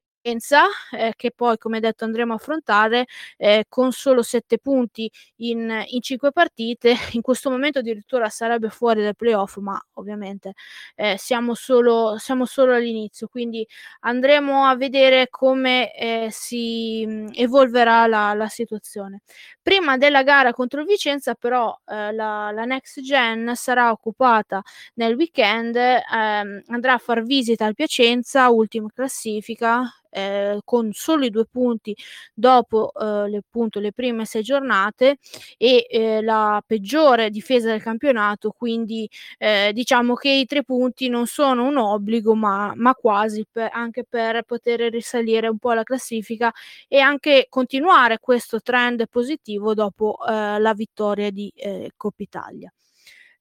eh, 0.93 1.13
che 1.17 1.31
poi, 1.33 1.59
come 1.59 1.81
detto, 1.81 2.05
andremo 2.05 2.33
a 2.33 2.37
affrontare 2.37 3.07
eh, 3.37 3.67
con 3.69 3.93
solo 3.93 4.23
sette 4.23 4.59
punti 4.59 5.11
in, 5.37 5.83
in 5.89 6.01
cinque 6.01 6.33
partite. 6.33 6.95
In 7.15 7.21
questo 7.23 7.51
momento 7.51 7.81
addirittura 7.81 8.29
sarebbe 8.29 8.71
fuori 8.71 9.03
dal 9.03 9.15
playoff, 9.17 9.57
ma 9.59 9.81
ovviamente 9.95 10.55
eh, 10.97 11.17
siamo, 11.19 11.55
solo, 11.55 12.17
siamo 12.19 12.47
solo 12.47 12.75
all'inizio, 12.75 13.29
quindi 13.29 13.67
andremo 14.01 14.65
a 14.65 14.77
vedere 14.77 15.29
come 15.29 15.95
eh, 15.95 16.29
si 16.31 17.05
mh, 17.07 17.31
evolverà 17.35 18.07
la, 18.07 18.33
la, 18.35 18.49
situazione. 18.49 19.21
Prima 19.67 19.97
della 19.97 20.23
gara 20.23 20.53
contro 20.53 20.81
il 20.83 20.87
Vicenza, 20.87 21.35
però, 21.35 21.75
eh, 21.87 22.13
la, 22.13 22.51
la 22.51 22.65
next 22.67 23.01
gen 23.01 23.53
sarà 23.55 23.91
occupata 23.93 24.61
nel 24.97 25.15
weekend, 25.15 25.75
ehm, 25.77 26.65
andrà 26.67 26.93
a 26.93 26.99
far 26.99 27.23
visita 27.23 27.65
al 27.65 27.73
Piacenza, 27.75 28.51
ultima 28.51 28.89
classifica, 28.95 29.83
eh, 30.11 30.61
con 30.65 30.93
solo 30.93 31.25
i 31.25 31.31
due 31.31 31.47
punti 31.51 31.97
dopo 32.35 32.93
eh, 32.95 33.29
le, 33.31 33.39
appunto, 33.39 33.81
le 33.81 33.93
prime 33.93 34.27
sei 34.27 34.43
giornate 34.43 35.17
e 35.57 35.87
eh, 35.89 36.21
la 36.23 36.63
peggiore 36.65 37.31
difesa 37.31 37.71
del 37.71 37.83
campionato, 37.83 38.51
quindi 38.57 39.09
eh, 39.39 39.71
diciamo 39.73 40.15
che 40.15 40.29
i 40.31 40.45
tre 40.47 40.63
punti 40.63 41.09
non 41.09 41.27
sono 41.27 41.67
un 41.67 41.77
obbligo 41.79 42.35
ma, 42.35 42.73
ma 42.77 42.95
quasi 42.95 43.45
per, 43.51 43.71
anche 43.73 44.05
per 44.09 44.43
poter 44.43 44.81
risalire 44.93 45.49
un 45.49 45.59
po' 45.59 45.73
la 45.73 45.83
classifica 45.83 46.53
e 46.89 46.99
anche 47.01 47.47
continuare 47.49 48.19
questo 48.21 48.61
trend 48.61 49.07
positivo 49.09 49.53
dopo 49.59 50.17
eh, 50.27 50.59
la 50.59 50.75
vittoria 50.75 51.31
di 51.31 51.53
eh, 51.55 51.93
Coppa 51.97 52.23
Italia. 52.23 52.73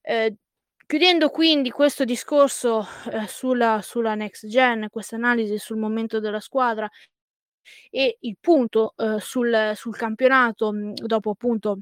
Eh, 0.02 0.38
Chiudendo 0.86 1.30
quindi 1.30 1.72
questo 1.72 2.04
discorso 2.06 2.86
eh, 3.12 3.26
sulla, 3.28 3.82
sulla 3.82 4.14
next 4.16 4.46
gen, 4.48 4.90
questa 4.92 5.16
analisi 5.16 5.58
sul 5.58 5.78
momento 5.78 6.20
della 6.20 6.40
squadra 6.40 6.88
e 7.90 8.18
il 8.22 8.38
punto 8.40 8.94
eh, 8.98 9.20
sul, 9.20 9.72
sul, 9.76 9.96
campionato 9.96 10.72
mh, 10.72 10.94
dopo 10.94 11.32
appunto 11.32 11.80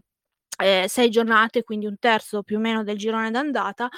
eh, 0.57 0.85
sei 0.88 1.09
giornate, 1.09 1.63
quindi 1.63 1.88
un 1.88 1.97
terzo 2.00 2.43
più 2.43 2.57
o 2.57 2.59
meno 2.59 2.83
del 2.83 2.97
girone 2.97 3.31
d'andata, 3.31 3.89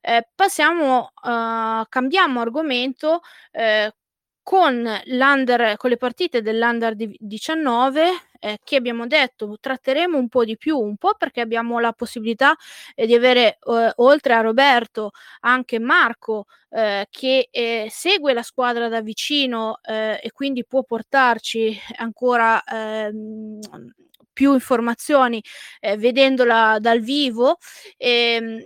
eh, 0.00 0.28
passiamo, 0.34 1.10
uh, 1.22 1.84
cambiamo 1.88 2.40
argomento 2.40 3.22
eh, 3.50 3.92
con, 4.42 5.00
con 5.76 5.90
le 5.90 5.96
partite 5.96 6.42
dell'Under 6.42 6.94
19 6.96 8.29
eh, 8.40 8.58
che 8.64 8.76
abbiamo 8.76 9.06
detto 9.06 9.56
tratteremo 9.60 10.18
un 10.18 10.28
po' 10.28 10.44
di 10.44 10.56
più, 10.56 10.78
un 10.78 10.96
po' 10.96 11.14
perché 11.16 11.40
abbiamo 11.40 11.78
la 11.78 11.92
possibilità 11.92 12.54
eh, 12.94 13.06
di 13.06 13.14
avere 13.14 13.58
eh, 13.66 13.92
oltre 13.96 14.34
a 14.34 14.40
Roberto 14.40 15.12
anche 15.40 15.78
Marco 15.78 16.46
eh, 16.70 17.06
che 17.10 17.48
eh, 17.50 17.86
segue 17.90 18.32
la 18.32 18.42
squadra 18.42 18.88
da 18.88 19.00
vicino 19.02 19.78
eh, 19.82 20.18
e 20.22 20.32
quindi 20.32 20.64
può 20.66 20.82
portarci 20.82 21.78
ancora 21.96 22.62
ehm, 22.64 23.58
più 24.32 24.52
informazioni 24.54 25.42
vedendola 25.98 26.78
dal 26.80 27.00
vivo. 27.00 27.58
Ehm, 27.96 28.58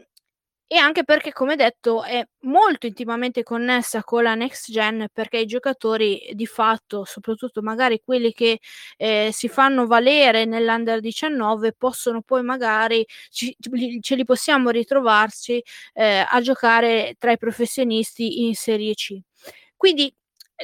e 0.66 0.76
anche 0.78 1.04
perché, 1.04 1.33
come 1.33 1.56
detto, 1.56 2.02
è 2.02 2.26
molto 2.42 2.87
intimamente 2.87 3.42
connessa 3.42 4.02
con 4.02 4.23
la 4.23 4.35
next 4.35 4.73
gen 4.73 5.06
perché 5.12 5.38
i 5.38 5.47
giocatori 5.47 6.30
di 6.35 6.47
fatto, 6.47 7.04
soprattutto 7.04 7.61
magari 7.62 8.00
quelli 8.04 8.33
che 8.33 8.59
eh, 8.97 9.30
si 9.33 9.49
fanno 9.49 9.87
valere 9.87 10.44
nell'under 10.47 11.00
19, 11.00 11.73
possono 11.75 12.23
poi 12.23 12.42
magari 12.42 13.06
ci, 13.30 13.54
ce 14.00 14.14
li 14.16 14.25
possiamo 14.25 14.71
ritrovarci 14.71 15.62
eh, 15.92 16.25
a 16.28 16.40
giocare 16.40 17.14
tra 17.18 17.30
i 17.33 17.38
professionisti 17.38 18.44
in 18.47 18.54
Serie 18.54 18.94
C. 18.94 19.18
Quindi 19.76 20.12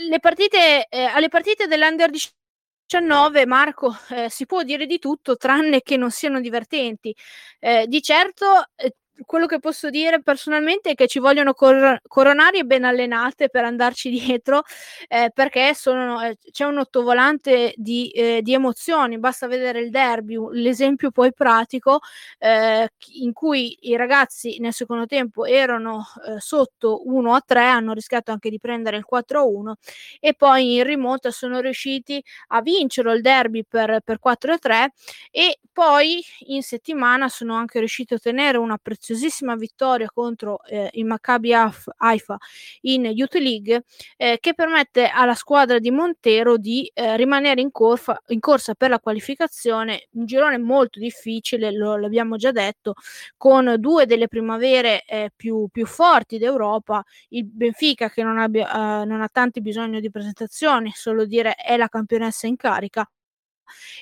le 0.09 0.19
partite, 0.21 0.87
eh, 0.89 1.03
alle 1.05 1.29
partite 1.29 1.67
dell'under 1.67 2.11
19 2.11 3.47
Marco, 3.47 3.95
eh, 4.11 4.31
si 4.31 4.47
può 4.47 4.63
dire 4.63 4.87
di 4.87 4.99
tutto 4.99 5.37
tranne 5.37 5.83
che 5.83 5.97
non 5.97 6.11
siano 6.11 6.41
divertenti. 6.41 7.15
Eh, 7.59 7.87
di 7.87 8.01
certo 8.03 8.65
eh, 8.77 8.95
quello 9.27 9.47
che 9.47 9.59
posso 9.59 9.91
dire 9.91 10.23
personalmente 10.23 10.91
è 10.91 10.95
che 10.95 11.07
ci 11.07 11.19
vogliono 11.19 11.53
cor- 11.55 12.01
coronarie 12.07 12.65
ben 12.65 12.85
allenate 12.85 13.49
per 13.49 13.65
andarci 13.65 14.11
dietro, 14.11 14.63
eh, 15.09 15.31
perché 15.35 15.75
sono, 15.75 16.21
eh, 16.23 16.39
c'è 16.51 16.65
un 16.65 16.79
ottovolante 16.79 17.73
di, 17.77 18.11
eh, 18.11 18.41
di, 18.43 18.53
emozioni. 18.55 19.19
Basta 19.19 19.47
vedere 19.47 19.81
il 19.81 19.91
derby, 19.91 20.37
l'esempio 20.53 21.11
poi 21.11 21.33
pratico, 21.33 22.01
eh, 22.39 22.89
in 23.15 23.33
cui 23.33 23.77
i 23.83 23.97
ragazzi 23.97 24.59
nel 24.61 24.73
secondo 24.73 25.07
tempo 25.07 25.45
erano 25.45 26.05
eh, 26.27 26.41
sotto 26.41 27.03
1 27.07 27.35
a 27.35 27.43
3, 27.45 27.65
hanno 27.67 27.93
rischiato 27.93 28.33
anche 28.33 28.51
di 28.51 28.59
prendere 28.59 28.97
il 28.97 29.05
4 29.05 29.41
a 29.41 29.45
1 29.45 29.77
e 30.21 30.35
poi 30.35 30.77
in 30.77 30.85
rimonta 30.85 31.31
sono 31.31 31.61
riusciti 31.61 32.23
a 32.49 32.63
vincere 32.63 33.13
il 33.13 33.21
derby 33.21 33.65
per, 33.69 34.01
per 34.05 34.19
4 34.19 34.53
a 34.53 34.59
3 34.59 34.93
e 35.31 35.59
poi 35.73 36.23
in 36.49 36.63
settimana 36.63 37.29
sono 37.29 37.55
anche 37.55 37.79
riusciti 37.79 38.13
a 38.13 38.17
ottenere 38.17 38.59
una 38.59 38.77
preziosa 38.77 39.10
preziosissima 39.11 39.57
vittoria 39.57 40.09
contro 40.09 40.63
eh, 40.65 40.89
il 40.93 41.05
Maccabi 41.05 41.53
Haifa 41.53 42.37
in 42.83 43.07
Youth 43.07 43.35
League 43.35 43.83
eh, 44.17 44.39
che 44.41 44.55
permette 44.55 45.09
alla 45.09 45.35
squadra 45.35 45.81
di 45.81 45.91
Montero 45.91 46.57
di 46.57 46.89
eh, 46.95 47.17
rimanere 47.17 47.61
in, 47.61 47.73
corfa, 47.73 48.23
in, 48.29 48.39
corsa 48.39 48.75
per 48.75 48.91
la 48.91 49.01
qualificazione, 49.01 50.07
un 50.13 50.27
girone 50.27 50.59
molto 50.59 51.01
difficile, 51.01 51.73
lo, 51.73 51.97
l'abbiamo 51.97 52.37
già 52.37 52.53
detto, 52.53 52.95
con 53.37 53.75
due 53.79 54.07
delle 54.07 54.29
primavere 54.29 55.03
eh, 55.05 55.33
più, 55.35 55.67
più, 55.73 55.87
forti 55.87 56.39
d'Europa, 56.39 57.03
il 57.31 57.45
Benfica 57.47 58.11
che 58.11 58.23
non, 58.23 58.39
abbia, 58.39 59.03
eh, 59.03 59.05
non 59.07 59.23
ha 59.23 59.29
tanti 59.29 59.61
bisogno 59.61 59.99
di 59.99 60.11
presentazioni, 60.11 60.93
solo 60.95 61.25
dire 61.25 61.55
è 61.55 61.77
la 61.77 61.89
campionessa 61.89 62.47
in 62.47 62.57
carica 62.57 63.09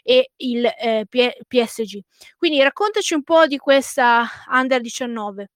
e 0.02 0.30
il 0.37 0.64
eh, 0.64 1.06
PSG. 1.08 2.00
Quindi 2.37 2.62
raccontaci 2.62 3.14
un 3.14 3.22
po' 3.22 3.46
di 3.46 3.56
questa 3.56 4.26
Under 4.50 4.80
19. 4.80 5.48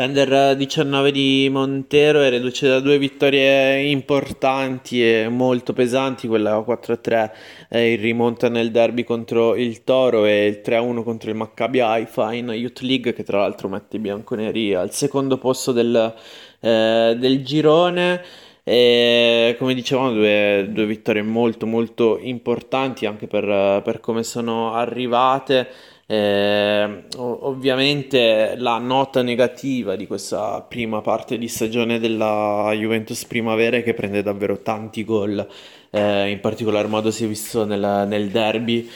L'Under 0.00 0.54
19 0.54 1.10
di 1.10 1.48
Montero 1.50 2.22
è 2.22 2.30
reduce 2.30 2.68
da 2.68 2.78
due 2.78 2.98
vittorie 2.98 3.80
importanti 3.80 5.02
e 5.04 5.28
molto 5.28 5.72
pesanti, 5.72 6.28
quella 6.28 6.56
4-3 6.60 7.32
eh, 7.68 7.94
in 7.94 8.00
rimonta 8.00 8.48
nel 8.48 8.70
derby 8.70 9.02
contro 9.02 9.56
il 9.56 9.82
Toro 9.82 10.24
e 10.24 10.46
il 10.46 10.60
3-1 10.64 11.02
contro 11.02 11.30
il 11.30 11.36
Maccabi 11.36 11.80
Haifa 11.80 12.32
in 12.32 12.46
Youth 12.50 12.78
League 12.82 13.12
che 13.12 13.24
tra 13.24 13.40
l'altro 13.40 13.66
mette 13.68 13.96
i 13.96 13.98
bianconeri 13.98 14.72
al 14.72 14.92
secondo 14.92 15.36
posto 15.36 15.72
del, 15.72 16.14
eh, 16.60 17.16
del 17.18 17.44
girone. 17.44 18.22
E 18.70 19.56
come 19.58 19.72
dicevamo, 19.72 20.12
due, 20.12 20.68
due 20.70 20.84
vittorie 20.84 21.22
molto 21.22 21.66
molto 21.66 22.18
importanti 22.20 23.06
anche 23.06 23.26
per, 23.26 23.80
per 23.82 23.98
come 24.00 24.22
sono 24.22 24.74
arrivate. 24.74 25.68
Eh, 26.04 27.04
ovviamente 27.16 28.56
la 28.58 28.76
nota 28.76 29.22
negativa 29.22 29.96
di 29.96 30.06
questa 30.06 30.60
prima 30.68 31.00
parte 31.00 31.38
di 31.38 31.48
stagione 31.48 31.98
della 31.98 32.70
Juventus 32.74 33.24
Primavera 33.24 33.78
è 33.78 33.82
che 33.82 33.94
prende 33.94 34.22
davvero 34.22 34.60
tanti 34.60 35.02
gol, 35.02 35.46
eh, 35.90 36.28
in 36.28 36.40
particolar 36.40 36.88
modo 36.88 37.10
si 37.10 37.24
è 37.24 37.26
visto 37.26 37.64
nel, 37.64 38.04
nel 38.06 38.28
derby 38.28 38.86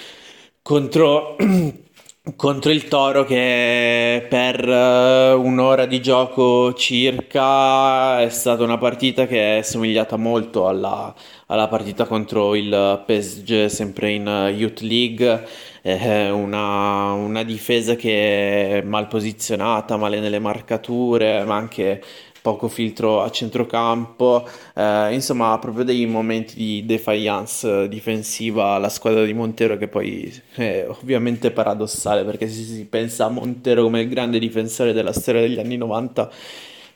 contro 0.60 1.36
contro 2.36 2.70
il 2.70 2.86
Toro 2.86 3.24
che 3.24 4.24
per 4.28 4.68
uh, 4.68 5.40
un'ora 5.40 5.86
di 5.86 6.00
gioco 6.00 6.72
circa 6.74 8.20
è 8.20 8.28
stata 8.28 8.62
una 8.62 8.78
partita 8.78 9.26
che 9.26 9.58
è 9.58 9.62
somigliata 9.62 10.16
molto 10.16 10.68
alla, 10.68 11.12
alla 11.46 11.66
partita 11.66 12.04
contro 12.06 12.54
il 12.54 13.02
PSG 13.04 13.66
sempre 13.66 14.12
in 14.12 14.54
Youth 14.56 14.80
League. 14.80 15.46
Eh, 15.84 16.30
una, 16.30 17.10
una 17.12 17.42
difesa 17.42 17.96
che 17.96 18.78
è 18.78 18.82
mal 18.82 19.08
posizionata, 19.08 19.96
male 19.96 20.20
nelle 20.20 20.38
marcature 20.38 21.42
ma 21.44 21.56
anche 21.56 22.00
poco 22.42 22.68
filtro 22.68 23.22
a 23.22 23.30
centrocampo, 23.30 24.46
eh, 24.74 25.14
insomma 25.14 25.56
proprio 25.58 25.84
dei 25.84 26.04
momenti 26.06 26.56
di 26.56 26.84
defiance 26.84 27.88
difensiva 27.88 28.74
alla 28.74 28.88
squadra 28.88 29.24
di 29.24 29.32
Montero 29.32 29.76
che 29.76 29.88
poi 29.88 30.42
è 30.54 30.84
ovviamente 30.88 31.52
paradossale 31.52 32.24
perché 32.24 32.48
se 32.48 32.62
si 32.62 32.84
pensa 32.86 33.26
a 33.26 33.28
Montero 33.28 33.84
come 33.84 34.00
il 34.02 34.08
grande 34.08 34.38
difensore 34.40 34.92
della 34.92 35.12
storia 35.12 35.40
degli 35.40 35.58
anni 35.60 35.76
90 35.76 36.30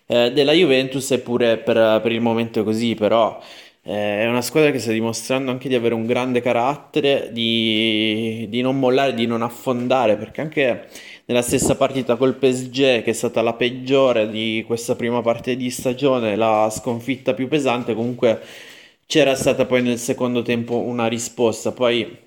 eh, 0.07 0.33
della 0.33 0.53
Juventus 0.53 1.11
eppure 1.12 1.59
per, 1.59 2.00
per 2.03 2.12
il 2.12 2.21
momento 2.21 2.61
è 2.61 2.65
così 2.65 2.95
però 2.95 3.41
eh, 3.88 4.23
è 4.23 4.26
una 4.29 4.43
squadra 4.43 4.73
che 4.73 4.81
sta 4.81 4.91
dimostrando 4.91 5.53
anche 5.53 5.69
di 5.69 5.76
avere 5.76 5.95
un 5.95 6.07
grande 6.07 6.41
carattere, 6.41 7.31
di, 7.33 8.47
di 8.49 8.61
non 8.61 8.81
mollare, 8.81 9.15
di 9.15 9.26
non 9.26 9.43
affondare 9.43 10.17
perché 10.17 10.41
anche 10.41 10.88
nella 11.26 11.42
stessa 11.42 11.75
partita 11.76 12.16
col 12.16 12.35
PSG, 12.35 13.02
che 13.02 13.11
è 13.11 13.12
stata 13.12 13.42
la 13.42 13.54
peggiore 13.54 14.30
di 14.30 14.62
questa 14.66 14.95
prima 14.95 15.23
parte 15.23 15.56
di 15.56 15.71
stagione, 15.71 16.37
la 16.37 16.68
sconfitta 16.71 17.35
più 17.35 17.49
pesante, 17.49 17.95
comunque 17.95 18.40
c'era 19.06 19.35
stata 19.35 19.66
poi 19.66 19.83
nel 19.83 19.99
secondo 19.99 20.42
tempo 20.42 20.78
una 20.78 21.09
risposta. 21.09 21.73
Poi 21.73 22.25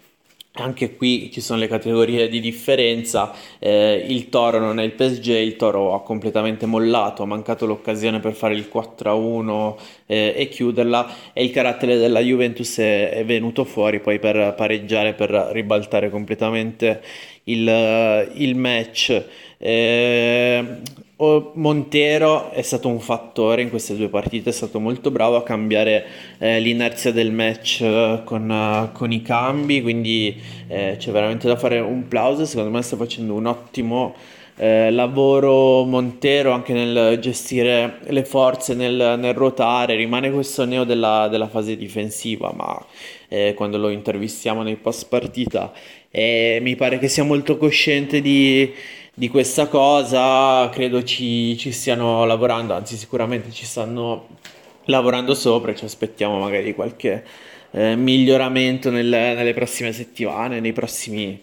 anche 0.53 0.95
qui 0.95 1.31
ci 1.31 1.41
sono 1.41 1.59
le 1.59 1.67
categorie 1.67 2.27
di 2.27 2.39
differenza, 2.39 3.33
eh, 3.59 4.05
il 4.07 4.29
Toro 4.29 4.59
non 4.59 4.79
è 4.79 4.83
il 4.83 4.91
PSG, 4.91 5.27
il 5.27 5.55
Toro 5.55 5.93
ha 5.93 6.01
completamente 6.01 6.65
mollato, 6.65 7.23
ha 7.23 7.25
mancato 7.25 7.65
l'occasione 7.65 8.19
per 8.19 8.33
fare 8.33 8.55
il 8.55 8.67
4-1 8.71 9.75
eh, 10.07 10.33
e 10.35 10.49
chiuderla 10.49 11.31
e 11.33 11.43
il 11.43 11.51
carattere 11.51 11.97
della 11.97 12.19
Juventus 12.19 12.77
è, 12.79 13.11
è, 13.11 13.25
venuto 13.25 13.63
fuori 13.63 13.99
poi 13.99 14.19
per 14.19 14.53
pareggiare, 14.57 15.13
per 15.13 15.29
ribaltare 15.53 16.09
completamente 16.09 17.01
il, 17.51 18.31
il 18.35 18.55
match. 18.55 19.23
Eh, 19.57 20.65
Montero 21.55 22.49
è 22.51 22.61
stato 22.61 22.87
un 22.87 23.01
fattore 23.01 23.61
in 23.61 23.69
queste 23.69 23.97
due 23.97 24.07
partite, 24.07 24.51
è 24.51 24.53
stato 24.53 24.79
molto 24.79 25.11
bravo 25.11 25.35
a 25.35 25.43
cambiare 25.43 26.05
eh, 26.37 26.61
l'inerzia 26.61 27.11
del 27.11 27.33
match 27.33 27.81
eh, 27.81 28.21
con, 28.23 28.49
uh, 28.49 28.93
con, 28.93 29.11
i 29.11 29.21
cambi, 29.21 29.81
quindi 29.81 30.41
eh, 30.67 30.95
c'è 30.97 31.11
veramente 31.11 31.45
da 31.45 31.57
fare 31.57 31.79
un 31.79 32.07
plauso, 32.07 32.45
secondo 32.45 32.69
me 32.71 32.81
sta 32.81 32.95
facendo 32.95 33.33
un 33.33 33.47
ottimo 33.47 34.15
eh, 34.59 34.91
lavoro 34.91 35.83
Montero 35.85 36.51
anche 36.51 36.73
nel 36.73 37.17
gestire 37.19 37.99
le 38.03 38.23
forze, 38.25 38.75
nel, 38.75 39.15
nel 39.17 39.33
ruotare, 39.33 39.95
rimane 39.95 40.31
questo 40.31 40.65
neo 40.65 40.83
della, 40.83 41.27
della 41.27 41.47
fase 41.47 41.75
difensiva, 41.75 42.51
ma 42.55 42.85
eh, 43.27 43.53
quando 43.55 43.77
lo 43.77 43.89
intervistiamo 43.89 44.61
nei 44.61 44.75
post 44.75 45.07
partita 45.07 45.71
mi 46.11 46.75
pare 46.75 46.97
che 46.97 47.07
sia 47.07 47.23
molto 47.23 47.57
cosciente 47.57 48.19
di 48.19 48.73
di 49.19 49.27
questa 49.27 49.67
cosa, 49.67 50.69
credo 50.69 51.03
ci, 51.03 51.57
ci 51.57 51.73
stiano 51.73 52.23
lavorando, 52.23 52.73
anzi 52.73 52.95
sicuramente 52.95 53.51
ci 53.51 53.65
stanno 53.65 54.27
lavorando 54.85 55.33
sopra 55.33 55.75
ci 55.75 55.83
aspettiamo 55.83 56.39
magari 56.39 56.73
qualche 56.73 57.25
eh, 57.71 57.97
miglioramento 57.97 58.89
nel, 58.89 59.07
nelle 59.07 59.53
prossime 59.53 59.91
settimane, 59.91 60.61
nei 60.61 60.71
prossimi 60.71 61.37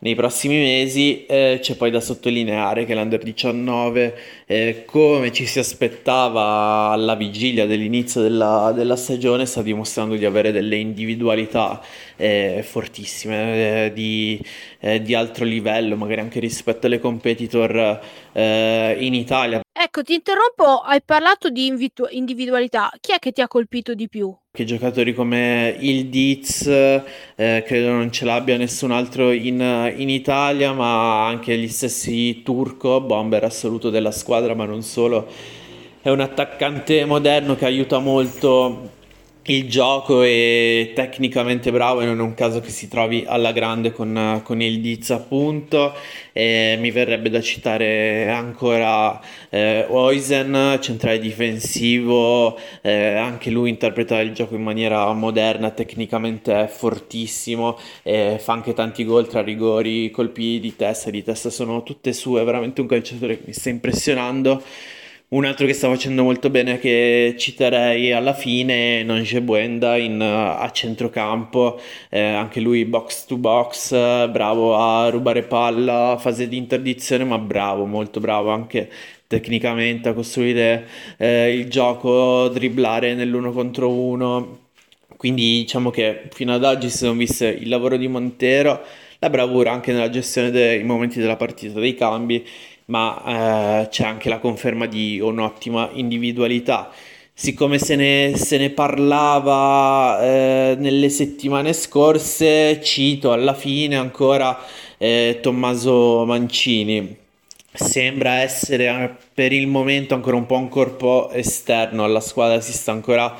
nei 0.00 0.14
prossimi 0.14 0.56
mesi. 0.56 1.26
Eh, 1.26 1.58
c'è 1.60 1.76
poi 1.76 1.90
da 1.90 2.00
sottolineare 2.00 2.84
che 2.84 2.94
l'Under 2.94 3.22
19, 3.22 4.18
eh, 4.46 4.82
come 4.86 5.32
ci 5.32 5.46
si 5.46 5.58
aspettava 5.58 6.90
alla 6.90 7.14
vigilia 7.14 7.66
dell'inizio 7.66 8.20
della, 8.20 8.72
della, 8.74 8.96
stagione, 8.96 9.46
sta 9.46 9.62
dimostrando 9.62 10.16
di 10.16 10.24
avere 10.24 10.52
delle 10.52 10.76
individualità 10.76 11.80
eh, 12.16 12.64
fortissime, 12.66 13.86
eh, 13.86 13.92
di, 13.92 14.40
eh, 14.80 15.02
di, 15.02 15.14
alto 15.14 15.44
livello, 15.44 15.96
magari 15.96 16.20
anche 16.20 16.40
rispetto 16.40 16.86
alle 16.86 17.00
competitor 17.00 18.00
eh, 18.32 18.96
in 19.00 19.14
Italia. 19.14 19.60
Ecco, 19.80 20.02
ti 20.02 20.14
interrompo, 20.14 20.80
hai 20.80 21.00
parlato 21.04 21.50
di 21.50 21.66
invitu- 21.66 22.08
individualità. 22.10 22.90
Chi 23.00 23.12
è 23.12 23.20
che 23.20 23.30
ti 23.30 23.40
ha 23.42 23.46
colpito 23.46 23.94
di 23.94 24.08
più? 24.08 24.36
Che 24.50 24.64
giocatori 24.64 25.14
come 25.14 25.76
il 25.78 26.06
Diz, 26.06 26.66
eh, 26.66 27.62
credo 27.64 27.92
non 27.92 28.10
ce 28.10 28.24
l'abbia 28.24 28.56
nessun 28.56 28.90
altro 28.90 29.30
in, 29.30 29.60
in, 29.96 30.10
Italia, 30.10 30.72
ma 30.72 31.24
anche 31.24 31.56
gli 31.56 31.68
stessi 31.68 32.42
Turco, 32.42 33.00
bomber 33.00 33.44
assoluto 33.44 33.88
della 33.88 34.10
squadra, 34.10 34.52
ma 34.56 34.64
non 34.64 34.82
solo. 34.82 35.28
È 36.02 36.10
un 36.10 36.18
attaccante 36.18 37.04
moderno 37.04 37.54
che 37.54 37.64
aiuta 37.64 38.00
molto 38.00 38.97
il 39.48 39.68
gioco 39.68 40.22
è 40.22 40.92
tecnicamente 40.94 41.70
bravo 41.70 42.02
e 42.02 42.04
non 42.04 42.18
è 42.18 42.22
un 42.22 42.34
caso 42.34 42.60
che 42.60 42.68
si 42.68 42.86
trovi 42.86 43.24
alla 43.26 43.52
grande 43.52 43.92
con, 43.92 44.42
con 44.44 44.60
il 44.60 44.80
Diz 44.80 45.10
appunto. 45.10 45.94
E 46.32 46.76
mi 46.78 46.90
verrebbe 46.90 47.30
da 47.30 47.40
citare 47.40 48.30
ancora 48.30 49.18
eh, 49.48 49.86
Oisen, 49.88 50.78
centrale 50.82 51.18
difensivo. 51.18 52.58
Eh, 52.82 53.14
anche 53.14 53.50
lui 53.50 53.70
interpreta 53.70 54.20
il 54.20 54.32
gioco 54.32 54.54
in 54.54 54.62
maniera 54.62 55.10
moderna 55.12 55.70
tecnicamente 55.70 56.64
è 56.64 56.66
fortissimo 56.66 57.78
e 58.02 58.36
fa 58.38 58.52
anche 58.52 58.74
tanti 58.74 59.04
gol 59.04 59.28
tra 59.28 59.40
rigori 59.40 60.10
colpi 60.10 60.60
di 60.60 60.76
testa 60.76 61.10
di 61.10 61.24
testa. 61.24 61.48
Sono 61.48 61.82
tutte 61.82 62.12
sue 62.12 62.44
veramente 62.44 62.82
un 62.82 62.86
calciatore 62.86 63.38
che 63.38 63.44
mi 63.46 63.52
sta 63.54 63.70
impressionando 63.70 64.62
un 65.30 65.44
altro 65.44 65.66
che 65.66 65.74
sta 65.74 65.88
facendo 65.88 66.22
molto 66.22 66.48
bene 66.48 66.78
che 66.78 67.34
citerei 67.36 68.12
alla 68.12 68.32
fine 68.32 69.00
è 69.00 69.02
Nonge 69.02 69.42
Buenda 69.42 69.96
in, 69.98 70.22
a 70.22 70.70
centrocampo, 70.70 71.78
eh, 72.08 72.20
anche 72.20 72.60
lui 72.60 72.86
box 72.86 73.26
to 73.26 73.36
box, 73.36 73.90
bravo 74.30 74.76
a 74.76 75.10
rubare 75.10 75.42
palla, 75.42 76.16
fase 76.18 76.48
di 76.48 76.56
interdizione, 76.56 77.24
ma 77.24 77.38
bravo, 77.38 77.84
molto 77.84 78.20
bravo 78.20 78.50
anche 78.50 78.90
tecnicamente 79.26 80.08
a 80.08 80.14
costruire 80.14 80.88
eh, 81.18 81.52
il 81.54 81.68
gioco, 81.68 82.48
dribblare 82.48 83.14
nell'uno 83.14 83.52
contro 83.52 83.90
uno. 83.90 84.60
Quindi 85.16 85.60
diciamo 85.60 85.90
che 85.90 86.28
fino 86.32 86.54
ad 86.54 86.64
oggi 86.64 86.88
si 86.88 86.98
sono 86.98 87.12
viste 87.12 87.48
il 87.48 87.68
lavoro 87.68 87.96
di 87.98 88.08
Montero, 88.08 88.80
la 89.18 89.28
bravura 89.28 89.72
anche 89.72 89.92
nella 89.92 90.08
gestione 90.10 90.50
dei 90.50 90.82
momenti 90.84 91.18
della 91.20 91.36
partita, 91.36 91.80
dei 91.80 91.94
cambi 91.94 92.46
ma 92.88 93.82
eh, 93.82 93.88
c'è 93.88 94.04
anche 94.04 94.28
la 94.28 94.38
conferma 94.38 94.86
di 94.86 95.20
un'ottima 95.20 95.90
individualità. 95.92 96.90
Siccome 97.32 97.78
se 97.78 97.94
ne, 97.96 98.32
se 98.36 98.58
ne 98.58 98.70
parlava 98.70 100.20
eh, 100.22 100.76
nelle 100.78 101.08
settimane 101.08 101.72
scorse, 101.72 102.82
cito 102.82 103.32
alla 103.32 103.54
fine 103.54 103.96
ancora 103.96 104.58
eh, 104.96 105.38
Tommaso 105.40 106.24
Mancini. 106.26 107.16
Sembra 107.72 108.40
essere 108.40 108.86
eh, 108.86 109.10
per 109.32 109.52
il 109.52 109.68
momento 109.68 110.14
ancora 110.14 110.36
un 110.36 110.46
po' 110.46 110.56
un 110.56 110.68
corpo 110.68 111.30
esterno 111.30 112.04
alla 112.04 112.20
squadra, 112.20 112.60
si 112.60 112.72
sta 112.72 112.92
ancora 112.92 113.36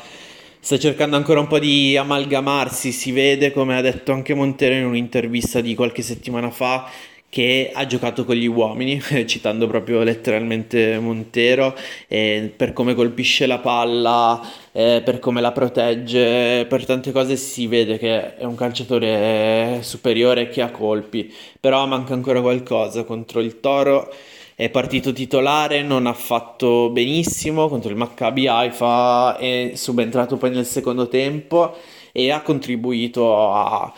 sta 0.60 0.78
cercando 0.78 1.16
ancora 1.16 1.40
un 1.40 1.46
po' 1.46 1.58
di 1.58 1.96
amalgamarsi, 1.96 2.92
si 2.92 3.10
vede 3.10 3.52
come 3.52 3.76
ha 3.76 3.80
detto 3.80 4.12
anche 4.12 4.34
Montero 4.34 4.74
in 4.74 4.84
un'intervista 4.84 5.60
di 5.60 5.74
qualche 5.74 6.02
settimana 6.02 6.50
fa 6.50 6.88
che 7.30 7.70
ha 7.74 7.84
giocato 7.86 8.24
con 8.24 8.36
gli 8.36 8.46
uomini, 8.46 9.00
citando 9.26 9.66
proprio 9.66 10.02
letteralmente 10.02 10.98
Montero, 10.98 11.74
eh, 12.06 12.52
per 12.54 12.72
come 12.72 12.94
colpisce 12.94 13.46
la 13.46 13.58
palla, 13.58 14.40
eh, 14.72 15.02
per 15.04 15.18
come 15.18 15.40
la 15.40 15.52
protegge, 15.52 16.64
per 16.66 16.86
tante 16.86 17.12
cose 17.12 17.36
si 17.36 17.66
vede 17.66 17.98
che 17.98 18.36
è 18.36 18.44
un 18.44 18.54
calciatore 18.54 19.80
superiore 19.82 20.48
che 20.48 20.62
ha 20.62 20.70
colpi, 20.70 21.32
però 21.60 21.86
manca 21.86 22.14
ancora 22.14 22.40
qualcosa 22.40 23.04
contro 23.04 23.40
il 23.40 23.60
Toro. 23.60 24.12
È 24.54 24.70
partito 24.70 25.12
titolare, 25.12 25.82
non 25.82 26.06
ha 26.06 26.12
fatto 26.12 26.90
benissimo 26.90 27.68
contro 27.68 27.90
il 27.90 27.96
Maccabi 27.96 28.48
Haifa, 28.48 29.36
è 29.36 29.72
subentrato 29.74 30.36
poi 30.36 30.50
nel 30.50 30.66
secondo 30.66 31.06
tempo 31.06 31.76
e 32.10 32.32
ha 32.32 32.42
contribuito 32.42 33.52
a 33.52 33.92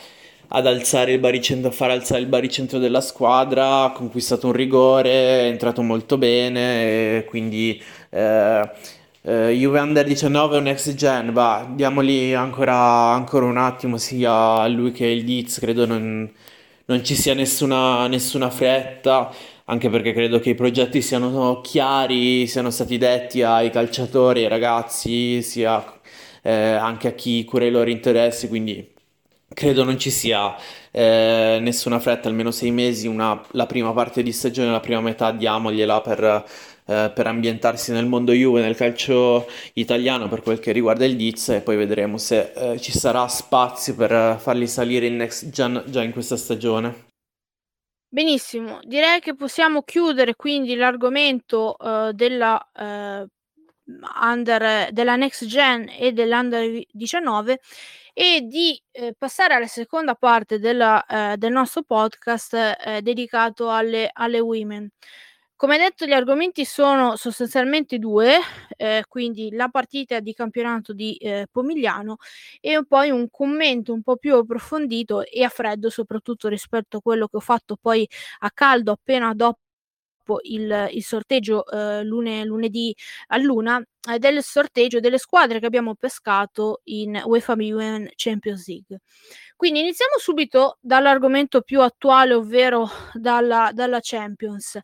ad 0.53 0.67
alzare 0.67 1.13
il 1.13 1.21
baricentro, 1.21 1.71
a 1.71 1.73
far 1.73 1.91
alzare 1.91 2.21
il 2.21 2.27
baricentro 2.27 2.79
della 2.79 3.01
squadra, 3.01 3.85
ha 3.85 3.93
conquistato 3.93 4.47
un 4.47 4.53
rigore, 4.53 5.11
è 5.11 5.45
entrato 5.47 5.83
molto 5.83 6.19
bene, 6.19 7.25
quindi 7.29 7.81
eh, 8.11 8.69
eh, 9.23 9.51
Juve 9.51 9.79
Under 9.81 10.05
19 10.05 10.57
è 10.57 10.59
un 10.59 10.67
ex 10.67 10.95
gen, 10.95 11.33
va, 11.33 11.69
diamogli 11.73 12.33
ancora, 12.33 12.75
ancora, 13.13 13.47
un 13.47 13.59
attimo 13.59 13.97
sia 13.99 14.67
lui 14.67 14.93
che 14.93 15.07
il 15.07 15.25
Diz, 15.25 15.59
credo 15.61 15.87
non, 15.87 16.29
non 16.87 17.05
ci 17.05 17.15
sia 17.15 17.35
nessuna, 17.35 18.07
nessuna 18.09 18.51
fretta, 18.51 19.33
anche 19.67 19.89
perché 19.89 20.13
credo 20.13 20.41
che 20.41 20.51
i 20.51 20.55
progetti 20.55 21.01
siano 21.03 21.61
chiari, 21.61 22.47
siano 22.49 22.71
stati 22.71 22.99
detti 22.99 23.43
ai 23.43 23.71
calciatori, 23.71 24.43
ai 24.43 24.49
ragazzi, 24.49 25.43
sia 25.43 25.85
eh, 26.43 26.53
anche 26.53 27.09
a 27.09 27.13
chi 27.13 27.45
cura 27.45 27.67
i 27.67 27.71
loro 27.71 27.91
interessi, 27.91 28.49
quindi 28.49 28.99
credo 29.53 29.85
non 29.85 29.99
ci 29.99 30.11
sia 30.11 30.55
eh, 30.91 31.59
nessuna 31.61 31.99
fretta, 31.99 32.29
almeno 32.29 32.51
sei 32.51 32.71
mesi, 32.71 33.07
una, 33.07 33.41
la 33.53 33.67
prima 33.67 33.93
parte 33.93 34.23
di 34.23 34.33
stagione, 34.33 34.71
la 34.71 34.81
prima 34.81 35.01
metà 35.01 35.33
diamogliela 35.33 36.01
per, 36.01 36.45
eh, 36.87 37.13
per 37.15 37.27
ambientarsi 37.27 37.93
nel 37.93 38.07
mondo 38.07 38.33
Juve, 38.33 38.61
nel 38.61 38.77
calcio 38.77 39.47
italiano 39.75 40.29
per 40.29 40.43
quel 40.43 40.61
che 40.61 40.73
riguarda 40.73 41.05
il 41.05 41.17
Diz 41.17 41.49
e 41.51 41.61
poi 41.61 41.77
vedremo 41.77 42.19
se 42.19 42.53
eh, 42.55 42.81
ci 42.81 42.93
sarà 42.93 43.27
spazio 43.29 43.95
per 43.95 44.39
farli 44.39 44.67
salire 44.67 45.07
in 45.07 45.17
next 45.17 45.51
gen 45.51 45.83
già 45.87 46.03
in 46.03 46.13
questa 46.13 46.37
stagione. 46.37 47.09
Benissimo, 48.13 48.81
direi 48.83 49.21
che 49.21 49.37
possiamo 49.37 49.83
chiudere 49.83 50.35
quindi 50.35 50.75
l'argomento 50.75 51.77
uh, 51.79 52.11
della, 52.11 52.61
uh, 52.75 53.25
under, 54.21 54.89
della 54.91 55.15
next 55.15 55.45
gen 55.47 55.89
e 55.97 56.11
dell'under 56.11 56.83
19 56.91 57.61
e 58.13 58.43
di 58.43 58.81
eh, 58.91 59.15
passare 59.17 59.55
alla 59.55 59.67
seconda 59.67 60.15
parte 60.15 60.59
della, 60.59 61.05
eh, 61.07 61.37
del 61.37 61.53
nostro 61.53 61.83
podcast 61.83 62.55
eh, 62.55 63.01
dedicato 63.03 63.71
alle, 63.71 64.11
alle 64.13 64.41
women. 64.41 64.89
Come 65.57 65.77
detto, 65.77 66.07
gli 66.07 66.13
argomenti 66.13 66.65
sono 66.65 67.17
sostanzialmente 67.17 67.99
due, 67.99 68.39
eh, 68.79 69.05
quindi 69.07 69.51
la 69.53 69.69
partita 69.69 70.19
di 70.21 70.33
campionato 70.33 70.95
di 70.95 71.17
eh, 71.17 71.49
Pomigliano 71.51 72.17
e 72.61 72.83
poi 72.89 73.11
un 73.11 73.29
commento 73.31 73.93
un 73.93 74.01
po' 74.03 74.17
più 74.17 74.37
approfondito 74.37 75.23
e 75.23 75.45
a 75.45 75.51
freddo, 75.51 75.91
soprattutto 75.91 76.49
rispetto 76.49 76.97
a 76.97 77.01
quello 77.03 77.29
che 77.29 77.37
ho 77.37 77.41
fatto 77.41 77.77
poi 77.79 78.09
a 78.39 78.51
caldo 78.53 78.93
appena 78.93 79.35
dopo 79.35 79.61
dopo 80.31 80.39
il, 80.43 80.89
il 80.93 81.05
sorteggio 81.05 81.67
eh, 81.67 82.05
lune, 82.05 82.45
lunedì 82.45 82.95
a 83.29 83.37
luna 83.39 83.83
eh, 84.09 84.19
del 84.19 84.43
sorteggio 84.43 85.01
delle 85.01 85.19
squadre 85.19 85.59
che 85.59 85.67
abbiamo 85.67 85.95
pescato 85.97 86.81
in 86.85 87.21
UEFA 87.25 87.55
Women 87.55 88.11
Champions 88.15 88.67
League. 88.69 89.01
Quindi 89.57 89.81
iniziamo 89.81 90.13
subito 90.19 90.79
dall'argomento 90.81 91.61
più 91.63 91.81
attuale, 91.81 92.35
ovvero 92.35 92.89
dalla, 93.13 93.71
dalla 93.75 93.99
Champions. 94.01 94.79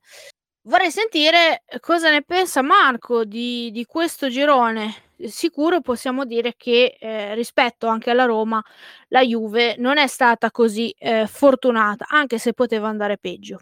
Vorrei 0.62 0.90
sentire 0.90 1.62
cosa 1.80 2.10
ne 2.10 2.22
pensa 2.22 2.60
Marco 2.60 3.24
di, 3.24 3.70
di 3.70 3.84
questo 3.84 4.28
girone. 4.28 5.04
Sicuro 5.16 5.80
possiamo 5.80 6.26
dire 6.26 6.54
che 6.56 6.96
eh, 6.98 7.34
rispetto 7.34 7.86
anche 7.86 8.10
alla 8.10 8.24
Roma, 8.24 8.62
la 9.08 9.22
Juve 9.22 9.76
non 9.78 9.96
è 9.96 10.08
stata 10.08 10.50
così 10.50 10.94
eh, 10.98 11.26
fortunata, 11.26 12.06
anche 12.08 12.38
se 12.38 12.52
poteva 12.52 12.88
andare 12.88 13.16
peggio. 13.16 13.60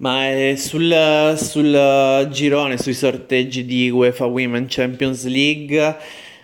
Ma 0.00 0.30
eh, 0.30 0.56
sul, 0.56 1.34
sul 1.36 2.28
girone, 2.30 2.78
sui 2.78 2.94
sorteggi 2.94 3.66
di 3.66 3.90
UEFA 3.90 4.24
Women 4.24 4.64
Champions 4.66 5.26
League, 5.26 5.96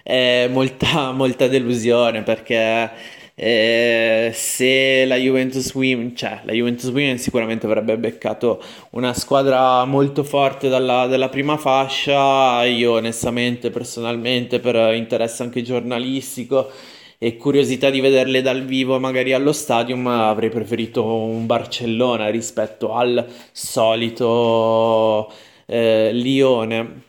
è 0.03 0.47
molta, 0.51 1.11
molta 1.13 1.49
delusione 1.49 2.23
perché 2.23 2.91
eh, 3.35 4.31
se 4.35 5.07
la 5.07 5.17
Juventus 5.17 5.73
Women, 5.73 6.15
cioè 6.15 6.41
la 6.45 6.53
Juventus 6.53 6.91
Women 6.91 7.19
sicuramente 7.19 7.65
avrebbe 7.65 7.97
beccato 7.97 8.63
una 8.91 9.15
squadra 9.15 9.87
molto 9.87 10.23
forte 10.23 10.69
dalla, 10.69 11.07
dalla 11.07 11.31
prima 11.31 11.57
fascia, 11.57 12.63
io 12.65 12.93
onestamente, 12.93 13.71
personalmente, 13.71 14.61
per 14.61 14.93
interesse 14.95 15.43
anche 15.43 15.63
giornalistico 15.63 16.71
e 17.19 17.37
curiosità 17.37 17.91
di 17.91 18.01
vederle 18.01 18.43
dal 18.43 18.65
vivo 18.65 18.99
magari 18.99 19.33
allo 19.33 19.53
stadium 19.53 20.07
avrei 20.07 20.51
preferito 20.51 21.05
un 21.05 21.47
Barcellona 21.47 22.29
rispetto 22.29 22.93
al 22.95 23.27
solito 23.53 25.33
eh, 25.67 26.11
Lione. 26.13 27.03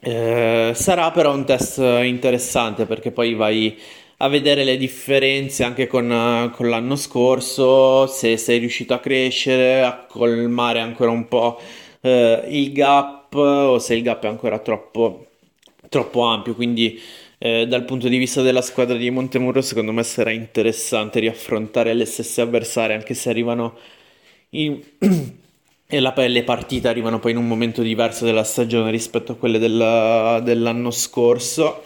Eh, 0.00 0.72
sarà 0.74 1.10
però 1.10 1.34
un 1.34 1.44
test 1.44 1.78
interessante 1.78 2.86
perché 2.86 3.10
poi 3.10 3.34
vai 3.34 3.76
a 4.18 4.28
vedere 4.28 4.64
le 4.64 4.76
differenze 4.76 5.64
anche 5.64 5.86
con, 5.86 6.50
con 6.54 6.68
l'anno 6.68 6.96
scorso, 6.96 8.06
se 8.06 8.36
sei 8.36 8.58
riuscito 8.58 8.94
a 8.94 8.98
crescere, 8.98 9.82
a 9.82 10.06
colmare 10.08 10.80
ancora 10.80 11.10
un 11.10 11.28
po' 11.28 11.58
eh, 12.00 12.44
il 12.48 12.72
gap 12.72 13.34
o 13.34 13.78
se 13.78 13.94
il 13.94 14.02
gap 14.02 14.24
è 14.24 14.28
ancora 14.28 14.58
troppo, 14.58 15.26
troppo 15.88 16.22
ampio. 16.22 16.54
Quindi 16.54 17.00
eh, 17.38 17.66
dal 17.66 17.84
punto 17.84 18.08
di 18.08 18.16
vista 18.16 18.42
della 18.42 18.62
squadra 18.62 18.96
di 18.96 19.10
Montemurro 19.10 19.60
secondo 19.60 19.92
me 19.92 20.02
sarà 20.02 20.30
interessante 20.30 21.20
riaffrontare 21.20 21.94
le 21.94 22.04
stesse 22.04 22.40
avversarie 22.40 22.96
anche 22.96 23.14
se 23.14 23.30
arrivano 23.30 23.76
in... 24.50 24.80
e 25.88 26.00
la, 26.00 26.12
le 26.16 26.42
partite 26.42 26.88
arrivano 26.88 27.18
poi 27.20 27.32
in 27.32 27.36
un 27.36 27.46
momento 27.46 27.82
diverso 27.82 28.24
della 28.24 28.44
stagione 28.44 28.90
rispetto 28.90 29.32
a 29.32 29.36
quelle 29.36 29.58
della, 29.58 30.40
dell'anno 30.42 30.90
scorso. 30.90 31.82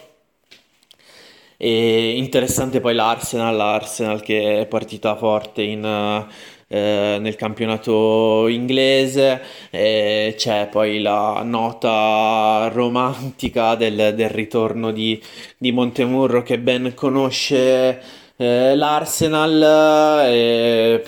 E 1.57 2.17
interessante 2.17 2.79
poi 2.79 2.95
l'Arsenal, 2.95 3.55
l'Arsenal 3.55 4.21
che 4.21 4.61
è 4.61 4.65
partita 4.65 5.15
forte 5.15 5.61
in, 5.61 6.27
eh, 6.73 7.17
nel 7.19 7.35
campionato 7.35 8.47
inglese, 8.47 9.41
e 9.69 10.35
c'è 10.37 10.69
poi 10.71 11.01
la 11.01 11.41
nota 11.43 12.69
romantica 12.71 13.75
del, 13.75 14.13
del 14.15 14.29
ritorno 14.29 14.91
di, 14.91 15.21
di, 15.57 15.73
Montemurro 15.73 16.43
che 16.43 16.59
ben 16.59 16.93
conosce 16.95 18.01
eh, 18.37 18.75
l'Arsenal. 18.75 20.23
E 20.27 21.03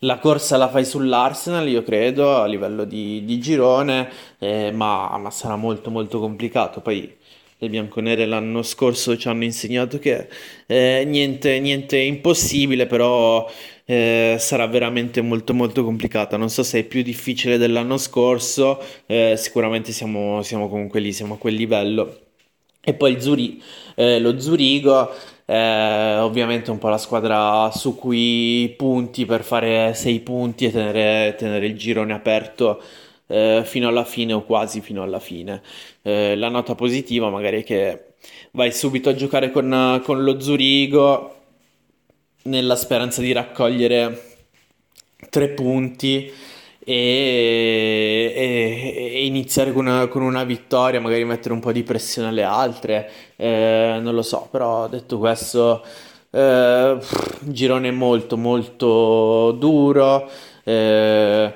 la 0.00 0.18
corsa 0.18 0.58
la 0.58 0.68
fai 0.68 0.84
sull'Arsenal, 0.84 1.66
io 1.68 1.82
credo, 1.82 2.36
a 2.36 2.46
livello 2.46 2.84
di, 2.84 3.24
di 3.24 3.38
girone, 3.40 4.10
eh, 4.38 4.70
ma, 4.72 5.16
ma, 5.16 5.30
sarà 5.30 5.56
molto 5.56 5.90
molto 5.90 6.20
complicato. 6.20 6.80
Poi 6.82 7.16
le 7.58 7.68
bianconere 7.70 8.26
l'anno 8.26 8.62
scorso 8.62 9.16
ci 9.16 9.28
hanno 9.28 9.44
insegnato 9.44 9.98
che 9.98 10.28
eh, 10.66 11.04
niente, 11.06 11.58
niente 11.60 11.96
impossibile, 11.96 12.86
però 12.86 13.50
eh, 13.86 14.36
sarà 14.38 14.66
veramente 14.66 15.22
molto 15.22 15.54
molto 15.54 15.84
complicata. 15.84 16.36
Non 16.36 16.50
so 16.50 16.62
se 16.62 16.80
è 16.80 16.84
più 16.84 17.02
difficile 17.02 17.56
dell'anno 17.56 17.96
scorso, 17.96 18.82
eh, 19.06 19.34
sicuramente 19.36 19.92
siamo, 19.92 20.42
siamo, 20.42 20.68
comunque 20.68 21.00
lì, 21.00 21.12
siamo 21.12 21.34
a 21.34 21.38
quel 21.38 21.54
livello. 21.54 22.20
E 22.82 22.94
poi 22.94 23.20
Zuri, 23.20 23.60
eh, 23.96 24.20
lo 24.20 24.38
Zurigo, 24.38 25.10
eh, 25.44 26.18
ovviamente 26.18 26.70
un 26.70 26.78
po' 26.78 26.88
la 26.88 26.98
squadra 26.98 27.70
su 27.72 27.96
cui 27.96 28.72
punti 28.76 29.24
per 29.24 29.42
fare 29.42 29.92
6 29.94 30.20
punti 30.20 30.66
e 30.66 30.70
tenere, 30.72 31.34
tenere 31.36 31.66
il 31.66 31.76
girone 31.76 32.12
aperto 32.12 32.80
eh, 33.26 33.62
fino 33.64 33.88
alla 33.88 34.04
fine 34.04 34.32
o 34.32 34.44
quasi 34.44 34.80
fino 34.80 35.02
alla 35.02 35.18
fine. 35.18 35.62
Eh, 36.02 36.36
la 36.36 36.48
nota 36.48 36.74
positiva 36.74 37.28
magari 37.30 37.62
è 37.62 37.64
che 37.64 38.04
vai 38.52 38.72
subito 38.72 39.08
a 39.10 39.14
giocare 39.14 39.50
con, 39.50 40.00
con 40.04 40.22
lo 40.22 40.40
Zurigo 40.40 41.34
nella 42.46 42.76
speranza 42.76 43.20
di 43.20 43.32
raccogliere 43.32 44.36
tre 45.30 45.48
punti 45.48 46.32
e, 46.88 48.32
e, 48.34 49.10
e 49.14 49.26
iniziare 49.26 49.72
con 49.72 49.86
una, 49.86 50.06
con 50.06 50.22
una, 50.22 50.44
vittoria, 50.44 51.00
magari 51.00 51.24
mettere 51.24 51.52
un 51.52 51.60
po' 51.60 51.72
di 51.72 51.82
pressione 51.82 52.28
alle 52.28 52.44
altre, 52.44 53.10
eh, 53.36 53.98
non 54.00 54.14
lo 54.14 54.22
so, 54.22 54.48
però 54.50 54.88
detto 54.88 55.18
questo, 55.18 55.84
eh, 56.30 56.98
girone 57.40 57.90
molto 57.90 58.36
molto 58.36 59.52
duro. 59.52 60.30
Eh, 60.62 61.52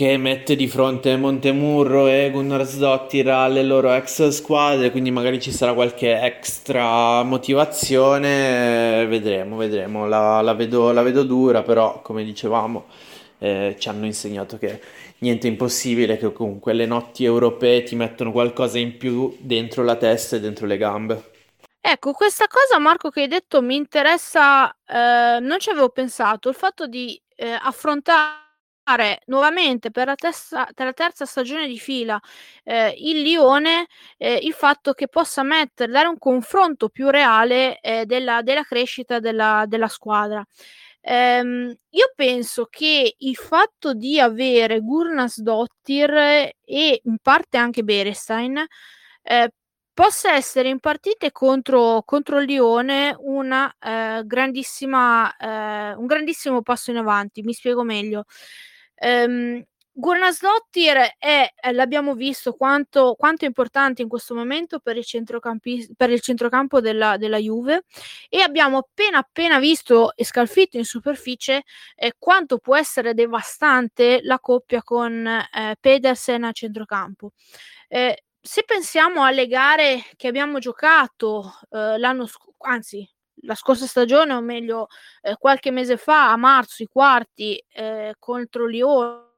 che 0.00 0.16
mette 0.16 0.56
di 0.56 0.66
fronte 0.66 1.14
Montemurro 1.18 2.08
e 2.08 2.30
Gunnarsdottir 2.30 3.28
alle 3.28 3.62
loro 3.62 3.92
ex 3.92 4.28
squadre, 4.28 4.90
quindi 4.90 5.10
magari 5.10 5.38
ci 5.38 5.52
sarà 5.52 5.74
qualche 5.74 6.18
extra 6.18 7.22
motivazione, 7.22 9.04
vedremo, 9.04 9.56
vedremo, 9.56 10.06
la, 10.06 10.40
la, 10.40 10.54
vedo, 10.54 10.90
la 10.92 11.02
vedo, 11.02 11.22
dura, 11.22 11.60
però 11.60 12.00
come 12.00 12.24
dicevamo 12.24 12.86
eh, 13.40 13.76
ci 13.78 13.90
hanno 13.90 14.06
insegnato 14.06 14.56
che 14.56 14.80
niente 15.18 15.48
è 15.48 15.50
impossibile, 15.50 16.16
che 16.16 16.32
comunque 16.32 16.72
le 16.72 16.86
notti 16.86 17.26
europee 17.26 17.82
ti 17.82 17.94
mettono 17.94 18.32
qualcosa 18.32 18.78
in 18.78 18.96
più 18.96 19.36
dentro 19.38 19.84
la 19.84 19.96
testa 19.96 20.36
e 20.36 20.40
dentro 20.40 20.64
le 20.64 20.78
gambe. 20.78 21.30
Ecco, 21.78 22.12
questa 22.12 22.46
cosa 22.48 22.78
Marco 22.78 23.10
che 23.10 23.20
hai 23.20 23.28
detto 23.28 23.60
mi 23.60 23.76
interessa, 23.76 24.70
eh, 24.70 25.40
non 25.42 25.58
ci 25.58 25.68
avevo 25.68 25.90
pensato, 25.90 26.48
il 26.48 26.54
fatto 26.54 26.86
di 26.86 27.20
eh, 27.36 27.50
affrontare 27.50 28.48
nuovamente 29.26 29.90
per 29.90 30.06
la, 30.06 30.14
terza, 30.16 30.66
per 30.74 30.86
la 30.86 30.92
terza 30.92 31.24
stagione 31.24 31.68
di 31.68 31.78
fila 31.78 32.20
eh, 32.64 32.92
il 32.98 33.22
Lione 33.22 33.86
eh, 34.16 34.38
il 34.42 34.52
fatto 34.52 34.92
che 34.94 35.06
possa 35.08 35.42
mettere, 35.44 35.92
dare 35.92 36.08
un 36.08 36.18
confronto 36.18 36.88
più 36.88 37.08
reale 37.08 37.78
eh, 37.80 38.04
della, 38.06 38.42
della, 38.42 38.64
crescita 38.64 39.20
della, 39.20 39.64
della 39.68 39.88
squadra. 39.88 40.44
Ehm, 41.02 41.74
io 41.90 42.12
penso 42.14 42.66
che 42.70 43.14
il 43.18 43.36
fatto 43.36 43.94
di 43.94 44.20
avere 44.20 44.80
Gurnas 44.80 45.40
Dottir 45.40 46.12
e 46.64 47.00
in 47.04 47.16
parte 47.22 47.56
anche 47.56 47.82
Berestein 47.82 48.62
eh, 49.22 49.50
possa 49.94 50.34
essere 50.34 50.68
in 50.68 50.78
partite 50.80 51.32
contro, 51.32 52.02
contro 52.04 52.38
il 52.40 52.46
Lione 52.46 53.14
una, 53.18 53.72
eh, 53.78 54.22
grandissima, 54.24 55.34
eh, 55.36 55.94
un 55.94 56.06
grandissimo 56.06 56.62
passo 56.62 56.90
in 56.90 56.96
avanti. 56.98 57.42
Mi 57.42 57.52
spiego 57.54 57.82
meglio. 57.82 58.24
Ehm, 59.00 59.64
Gurnasdottir 59.92 60.96
è, 61.18 61.52
eh, 61.60 61.72
l'abbiamo 61.72 62.14
visto 62.14 62.52
quanto, 62.54 63.16
quanto, 63.18 63.44
è 63.44 63.48
importante 63.48 64.02
in 64.02 64.08
questo 64.08 64.34
momento 64.34 64.78
per 64.78 64.96
il, 64.96 65.04
per 65.96 66.10
il 66.10 66.20
centrocampo 66.20 66.80
della, 66.80 67.16
della, 67.16 67.36
Juve 67.38 67.84
e 68.28 68.40
abbiamo 68.40 68.78
appena 68.78 69.18
appena 69.18 69.58
visto 69.58 70.14
e 70.14 70.24
scalfito 70.24 70.76
in 70.78 70.84
superficie 70.84 71.64
eh, 71.96 72.14
quanto 72.18 72.58
può 72.58 72.76
essere 72.76 73.14
devastante 73.14 74.20
la 74.22 74.38
coppia 74.38 74.82
con 74.82 75.26
eh, 75.26 75.76
Pedersen 75.78 76.44
a 76.44 76.52
centrocampo. 76.52 77.32
Eh, 77.88 78.24
se 78.40 78.62
pensiamo 78.64 79.24
alle 79.24 79.46
gare 79.48 80.02
che 80.16 80.28
abbiamo 80.28 80.58
giocato 80.60 81.52
eh, 81.70 81.98
l'anno 81.98 82.26
scorso, 82.26 82.54
anzi 82.60 83.06
la 83.42 83.54
scorsa 83.54 83.86
stagione, 83.86 84.32
o 84.34 84.40
meglio 84.40 84.88
eh, 85.22 85.36
qualche 85.38 85.70
mese 85.70 85.96
fa, 85.96 86.30
a 86.32 86.36
marzo, 86.36 86.82
i 86.82 86.86
quarti 86.86 87.62
eh, 87.72 88.14
contro 88.18 88.66
Lione 88.66 89.28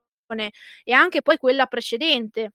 e 0.85 0.93
anche 0.93 1.23
poi 1.23 1.37
quella 1.37 1.67
precedente 1.67 2.53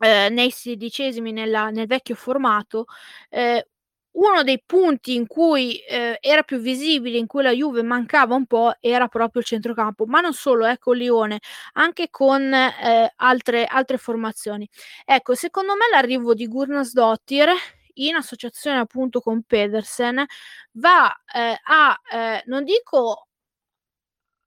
eh, 0.00 0.28
nei 0.30 0.50
sedicesimi 0.50 1.32
nella, 1.32 1.70
nel 1.70 1.86
vecchio 1.86 2.14
formato, 2.14 2.86
eh, 3.30 3.66
uno 4.10 4.42
dei 4.42 4.60
punti 4.64 5.14
in 5.14 5.26
cui 5.26 5.78
eh, 5.78 6.18
era 6.20 6.42
più 6.42 6.58
visibile, 6.58 7.18
in 7.18 7.26
cui 7.26 7.42
la 7.42 7.52
Juve 7.52 7.82
mancava 7.82 8.34
un 8.34 8.46
po', 8.46 8.74
era 8.80 9.06
proprio 9.06 9.40
il 9.42 9.46
centrocampo, 9.46 10.06
ma 10.06 10.20
non 10.20 10.32
solo, 10.34 10.66
ecco 10.66 10.92
Lione, 10.92 11.40
anche 11.74 12.08
con 12.10 12.52
eh, 12.52 13.12
altre, 13.16 13.64
altre 13.64 13.96
formazioni. 13.96 14.68
Ecco, 15.04 15.34
secondo 15.34 15.74
me 15.74 15.86
l'arrivo 15.90 16.34
di 16.34 16.46
Gurnas 16.48 16.92
Dottir 16.92 17.50
in 18.06 18.14
associazione 18.16 18.78
appunto 18.78 19.20
con 19.20 19.42
Pedersen 19.42 20.24
va 20.72 21.14
eh, 21.34 21.58
a, 21.62 22.00
eh, 22.12 22.42
non 22.46 22.64
dico 22.64 23.26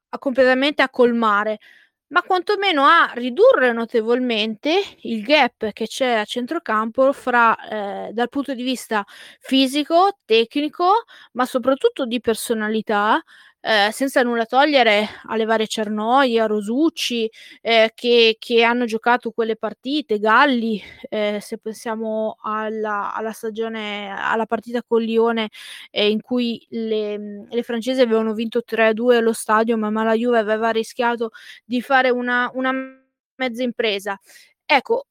a 0.09 0.17
completamente 0.19 0.81
a 0.81 0.89
colmare, 0.89 1.59
ma 2.07 2.21
quantomeno 2.23 2.85
a 2.85 3.11
ridurre 3.13 3.71
notevolmente 3.71 4.81
il 5.03 5.23
gap 5.23 5.71
che 5.71 5.87
c'è 5.87 6.15
a 6.15 6.25
centrocampo 6.25 7.13
fra 7.13 8.07
eh, 8.07 8.11
dal 8.13 8.29
punto 8.29 8.53
di 8.53 8.63
vista 8.63 9.05
fisico, 9.39 10.19
tecnico, 10.25 11.05
ma 11.33 11.45
soprattutto 11.45 12.05
di 12.05 12.19
personalità 12.19 13.21
eh, 13.62 13.89
senza 13.91 14.24
nulla 14.24 14.45
togliere 14.45 15.08
alle 15.28 15.45
varie 15.45 15.67
Cernoi, 15.67 16.39
a 16.39 16.45
Rosucci, 16.47 17.30
eh, 17.62 17.91
che, 17.93 18.38
che, 18.39 18.63
hanno 18.63 18.86
giocato 18.86 19.32
quelle 19.32 19.56
partite, 19.56 20.19
Galli, 20.19 20.82
eh, 21.10 21.39
se 21.41 21.58
pensiamo 21.58 22.38
alla, 22.41 23.13
alla, 23.13 23.32
stagione, 23.32 24.10
alla 24.10 24.45
partita 24.45 24.84
con 24.84 25.02
Lione 25.02 25.50
eh, 25.91 26.10
in 26.10 26.21
cui 26.21 26.65
le, 26.69 27.45
le, 27.50 27.63
francesi 27.63 28.02
avevano 28.02 28.34
vinto 28.34 28.63
3-2 28.65 29.17
allo 29.17 29.34
stadio, 29.34 29.78
ma 29.78 30.04
la 30.04 30.13
Juve 30.15 30.39
aveva 30.39 30.71
rischiato 30.71 31.32
di 31.63 31.82
fare 31.82 32.10
una, 32.10 32.50
una 32.54 32.71
mezza 33.36 33.63
impresa. 33.63 34.19
Ecco, 34.65 35.06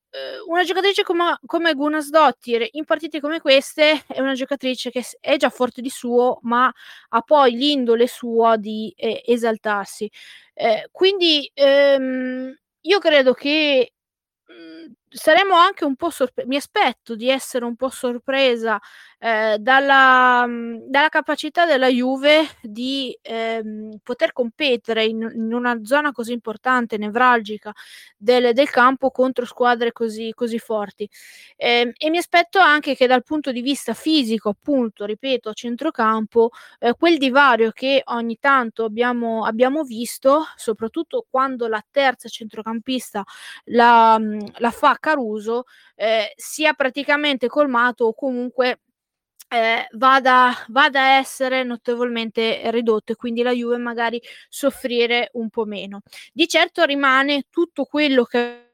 una 0.47 0.65
giocatrice 0.65 1.03
come, 1.05 1.39
come 1.47 1.75
Gunasdottir 1.75 2.67
in 2.73 2.85
partite 2.85 3.21
come 3.21 3.41
queste 3.41 4.03
è 4.09 4.21
una 4.21 4.35
giocatrice 4.35 4.91
che 4.91 5.05
è 5.21 5.37
già 5.37 5.51
forte 5.51 5.81
di 5.81 5.91
suo, 5.91 6.39
ma 6.43 6.73
ha 7.11 7.21
poi 7.23 7.53
l'indole 7.53 8.07
sua 8.07 8.57
di 8.57 8.93
eh, 8.97 9.23
esaltarsi. 9.27 10.11
Eh, 10.55 10.89
quindi 10.93 11.51
ehm, 11.55 12.55
io 12.83 12.99
credo 12.99 13.33
che 13.35 13.93
mh, 14.47 14.93
saremo 15.09 15.55
anche 15.55 15.85
un 15.85 15.97
po' 15.97 16.11
sorpresi. 16.11 16.49
Mi 16.49 16.57
aspetto 16.57 17.15
di 17.15 17.29
essere 17.31 17.65
un 17.65 17.77
po' 17.77 17.89
sorpresa 17.91 18.79
eh, 19.23 19.59
dalla, 19.61 20.47
mhmm, 20.47 20.85
dalla, 20.89 21.11
capacità 21.11 21.67
della 21.67 21.89
Juve 21.89 22.49
di 22.63 23.17
ehm, 23.21 23.99
poter 24.03 24.33
competere 24.33 25.05
in, 25.05 25.31
in, 25.35 25.53
una 25.53 25.79
zona 25.83 26.11
così 26.11 26.33
importante, 26.33 26.97
nevralgica 26.97 27.71
del, 28.17 28.55
del 28.55 28.71
campo 28.71 29.11
contro 29.11 29.45
squadre 29.45 29.93
così, 29.93 30.33
così 30.35 30.59
forti. 30.59 31.09
Eh, 31.57 31.93
e 31.97 32.11
mi 32.11 32.17
aspetto 32.17 32.59
anche 32.59 32.95
che 32.95 33.07
dal 33.07 33.23
punto 33.23 33.53
di 33.53 33.61
vista 33.61 33.93
fisico, 33.93 34.49
appunto, 34.49 35.05
ripeto, 35.05 35.51
a 35.51 35.53
centrocampo, 35.53 36.51
eh, 36.79 36.95
quel 36.95 37.19
divario 37.19 37.73
che 37.73 38.01
ogni 38.07 38.39
tanto 38.41 38.85
abbiamo, 38.85 39.45
abbiamo 39.45 39.85
visto, 39.85 40.45
soprattutto 40.57 41.27
quando 41.29 41.69
la 41.69 41.85
terza 41.91 42.29
centrocampista 42.29 43.23
la, 43.65 44.19
mhmm, 44.19 44.47
la 44.59 44.71
fa 44.71 44.97
Caruso, 44.99 45.65
eh, 45.95 46.33
sia 46.37 46.73
praticamente 46.73 47.49
colmato 47.49 48.07
o 48.07 48.15
comunque 48.15 48.79
eh, 49.53 49.89
vada, 49.93 50.55
vada, 50.69 51.03
a 51.03 51.19
essere 51.19 51.65
notevolmente 51.65 52.71
ridotto 52.71 53.13
e 53.13 53.17
quindi 53.17 53.43
la 53.43 53.51
Juve 53.53 53.79
magari 53.79 54.21
soffrire 54.49 55.31
un 55.35 55.51
po' 55.51 55.65
meno. 55.65 56.03
Di 56.33 56.47
certo 56.47 56.85
rimane 56.85 57.45
tutto 57.51 57.85
quello 57.85 58.25
che 58.25 58.69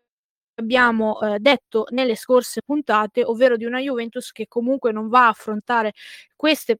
abbiamo 0.56 1.20
eh, 1.20 1.38
detto 1.40 1.86
nelle 1.90 2.14
scorse 2.14 2.62
puntate, 2.62 3.24
ovvero 3.24 3.56
di 3.56 3.64
una 3.64 3.80
Juventus 3.80 4.32
che 4.32 4.46
comunque 4.48 4.92
non 4.92 5.08
va 5.08 5.26
a 5.26 5.28
affrontare 5.28 5.92
queste 6.34 6.78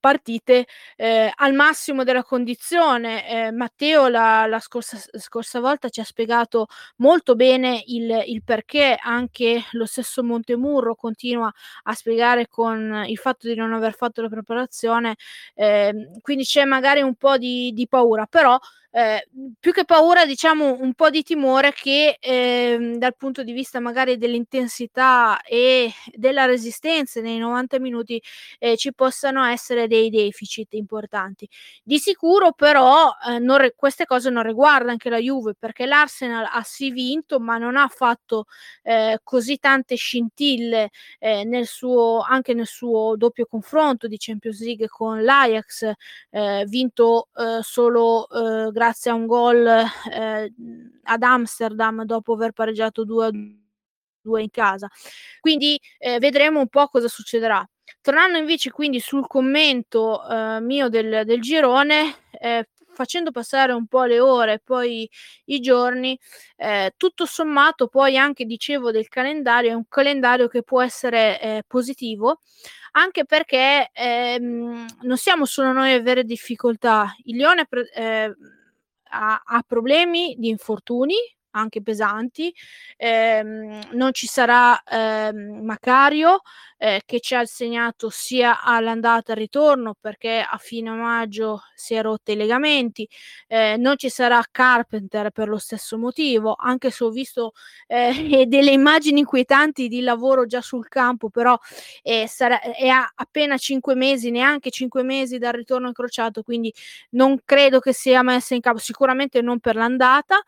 partite 0.00 0.66
eh, 0.96 1.30
al 1.34 1.52
massimo 1.54 2.02
della 2.02 2.24
condizione. 2.24 3.28
Eh, 3.28 3.50
Matteo 3.52 4.08
la, 4.08 4.46
la 4.46 4.58
scorsa, 4.58 4.98
scorsa, 5.18 5.60
volta 5.60 5.88
ci 5.88 6.00
ha 6.00 6.04
spiegato 6.04 6.66
molto 6.96 7.36
bene 7.36 7.82
il, 7.86 8.22
il, 8.26 8.42
perché, 8.42 8.96
anche 9.00 9.62
lo 9.72 9.84
stesso 9.86 10.24
Montemurro 10.24 10.94
continua 10.94 11.52
a 11.84 11.94
spiegare 11.94 12.48
con 12.48 13.04
il 13.06 13.18
fatto 13.18 13.46
di 13.46 13.54
non 13.54 13.72
aver 13.72 13.94
fatto 13.94 14.22
la 14.22 14.28
preparazione, 14.28 15.16
eh, 15.54 16.10
quindi 16.22 16.44
c'è 16.44 16.64
magari 16.64 17.02
un 17.02 17.14
po' 17.14 17.36
di, 17.36 17.72
di 17.72 17.86
paura, 17.86 18.26
però 18.26 18.58
eh, 18.92 19.28
più 19.60 19.72
che 19.72 19.84
paura, 19.84 20.26
diciamo 20.26 20.76
un 20.80 20.94
po' 20.94 21.10
di 21.10 21.22
timore 21.22 21.72
che 21.72 22.16
eh, 22.20 22.94
dal 22.96 23.14
punto 23.16 23.44
di 23.44 23.52
vista 23.52 23.78
magari 23.78 24.16
dell'intensità 24.18 25.40
e 25.42 25.92
della 26.12 26.44
resistenza 26.44 27.20
nei 27.20 27.38
90 27.38 27.78
minuti 27.78 28.20
eh, 28.58 28.76
ci 28.76 28.92
possano 28.92 29.44
essere 29.44 29.86
dei 29.86 30.10
deficit 30.10 30.74
importanti. 30.74 31.48
Di 31.84 31.98
sicuro 31.98 32.52
però 32.52 33.10
eh, 33.28 33.38
re- 33.58 33.74
queste 33.76 34.06
cose 34.06 34.28
non 34.30 34.42
riguardano 34.42 34.90
anche 34.90 35.08
la 35.08 35.18
Juve 35.18 35.54
perché 35.56 35.86
l'Arsenal 35.86 36.48
ha 36.50 36.62
sì 36.62 36.90
vinto 36.90 37.38
ma 37.38 37.58
non 37.58 37.76
ha 37.76 37.86
fatto 37.86 38.46
eh, 38.82 39.20
così 39.22 39.58
tante 39.58 39.94
scintille 39.94 40.90
eh, 41.20 41.44
nel 41.44 41.66
suo, 41.66 42.20
anche 42.22 42.54
nel 42.54 42.66
suo 42.66 43.14
doppio 43.16 43.46
confronto 43.46 44.08
di 44.08 44.16
Champions 44.18 44.60
League 44.60 44.88
con 44.88 45.22
l'Ajax, 45.22 45.92
vinto 46.66 47.28
solo 47.62 48.26
grazie 48.80 49.10
a 49.10 49.14
un 49.14 49.26
gol 49.26 49.66
eh, 49.66 50.52
ad 51.02 51.22
Amsterdam 51.22 52.04
dopo 52.04 52.32
aver 52.32 52.52
pareggiato 52.52 53.04
2 53.04 53.26
a 53.26 53.30
2 54.22 54.42
in 54.42 54.48
casa. 54.50 54.88
Quindi 55.38 55.78
eh, 55.98 56.18
vedremo 56.18 56.60
un 56.60 56.68
po' 56.68 56.86
cosa 56.86 57.06
succederà. 57.06 57.62
Tornando 58.00 58.38
invece 58.38 58.70
quindi 58.70 58.98
sul 58.98 59.26
commento 59.26 60.26
eh, 60.26 60.60
mio 60.60 60.88
del, 60.88 61.26
del 61.26 61.42
girone, 61.42 62.14
eh, 62.30 62.68
facendo 62.94 63.30
passare 63.32 63.72
un 63.72 63.86
po' 63.86 64.04
le 64.04 64.18
ore 64.18 64.54
e 64.54 64.60
poi 64.64 65.08
i 65.46 65.60
giorni, 65.60 66.18
eh, 66.56 66.94
tutto 66.96 67.26
sommato 67.26 67.86
poi 67.86 68.16
anche 68.16 68.46
dicevo 68.46 68.90
del 68.90 69.08
calendario, 69.08 69.72
è 69.72 69.74
un 69.74 69.88
calendario 69.88 70.48
che 70.48 70.62
può 70.62 70.80
essere 70.80 71.38
eh, 71.38 71.62
positivo, 71.66 72.40
anche 72.92 73.26
perché 73.26 73.90
ehm, 73.92 74.86
non 75.02 75.16
siamo 75.18 75.44
solo 75.44 75.72
noi 75.72 75.92
a 75.92 75.96
avere 75.96 76.24
difficoltà. 76.24 77.14
Il 77.24 77.36
Lione 77.36 77.66
eh, 77.94 78.34
ha, 79.10 79.42
ha 79.44 79.62
problemi 79.66 80.34
di 80.38 80.48
infortuni 80.48 81.14
anche 81.52 81.82
pesanti, 81.82 82.54
ehm, 82.96 83.80
non 83.92 84.12
ci 84.12 84.26
sarà 84.26 84.82
ehm, 84.82 85.64
Macario 85.64 86.40
eh, 86.78 87.02
che 87.04 87.20
ci 87.20 87.34
ha 87.34 87.44
segnato 87.44 88.08
sia 88.10 88.62
all'andata 88.62 89.30
e 89.32 89.34
al 89.34 89.38
ritorno 89.40 89.94
perché 90.00 90.40
a 90.48 90.56
fine 90.58 90.90
maggio 90.90 91.62
si 91.74 91.94
è 91.94 92.02
rotto 92.02 92.32
i 92.32 92.36
legamenti, 92.36 93.08
eh, 93.48 93.76
non 93.76 93.96
ci 93.96 94.08
sarà 94.08 94.42
Carpenter 94.50 95.30
per 95.30 95.48
lo 95.48 95.58
stesso 95.58 95.98
motivo, 95.98 96.54
anche 96.58 96.90
se 96.90 97.04
ho 97.04 97.10
visto 97.10 97.52
eh, 97.86 98.44
delle 98.48 98.70
immagini 98.72 99.20
inquietanti 99.20 99.88
di 99.88 100.00
lavoro 100.00 100.46
già 100.46 100.60
sul 100.62 100.88
campo, 100.88 101.28
però 101.30 101.58
eh, 102.02 102.26
sarà, 102.28 102.60
è 102.60 102.88
appena 103.14 103.56
5 103.56 103.94
mesi, 103.94 104.30
neanche 104.30 104.70
5 104.70 105.02
mesi 105.02 105.38
dal 105.38 105.52
ritorno 105.52 105.88
incrociato, 105.88 106.42
quindi 106.42 106.72
non 107.10 107.38
credo 107.44 107.80
che 107.80 107.92
sia 107.92 108.22
messa 108.22 108.54
in 108.54 108.60
campo, 108.60 108.78
sicuramente 108.80 109.40
non 109.42 109.60
per 109.60 109.76
l'andata. 109.76 110.42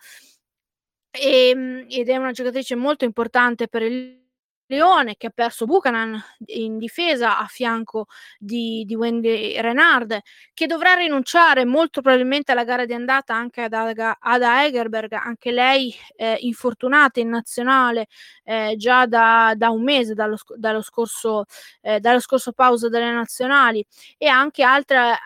E, 1.14 1.48
ehm, 1.50 1.86
ed 1.90 2.08
è 2.08 2.16
una 2.16 2.32
giocatrice 2.32 2.74
molto 2.74 3.04
importante 3.04 3.68
per 3.68 3.82
il 3.82 4.20
Leone 4.66 5.16
che 5.18 5.26
ha 5.26 5.30
perso 5.34 5.66
Buchanan 5.66 6.18
in 6.46 6.78
difesa 6.78 7.38
a 7.38 7.46
fianco 7.46 8.06
di, 8.38 8.84
di 8.86 8.94
Wendy 8.94 9.60
Renard 9.60 10.18
che 10.54 10.66
dovrà 10.66 10.94
rinunciare 10.94 11.66
molto 11.66 12.00
probabilmente 12.00 12.52
alla 12.52 12.64
gara 12.64 12.86
di 12.86 12.94
andata 12.94 13.34
anche 13.34 13.62
ad 13.62 13.74
Ada 13.74 14.64
Egerberg 14.64 15.12
anche 15.12 15.50
lei 15.50 15.94
eh, 16.16 16.38
infortunata 16.40 17.20
in 17.20 17.28
nazionale 17.28 18.06
eh, 18.44 18.74
già 18.78 19.04
da, 19.06 19.52
da, 19.54 19.68
un 19.68 19.82
mese 19.82 20.14
dallo, 20.14 20.38
dallo, 20.56 20.80
scorso, 20.80 21.44
eh, 21.82 22.00
dallo 22.00 22.20
scorso 22.20 22.52
pausa 22.52 22.88
delle 22.88 23.12
nazionali 23.12 23.84
e 24.16 24.26
anche 24.26 24.62
altre 24.62 24.96
eh, 24.96 25.16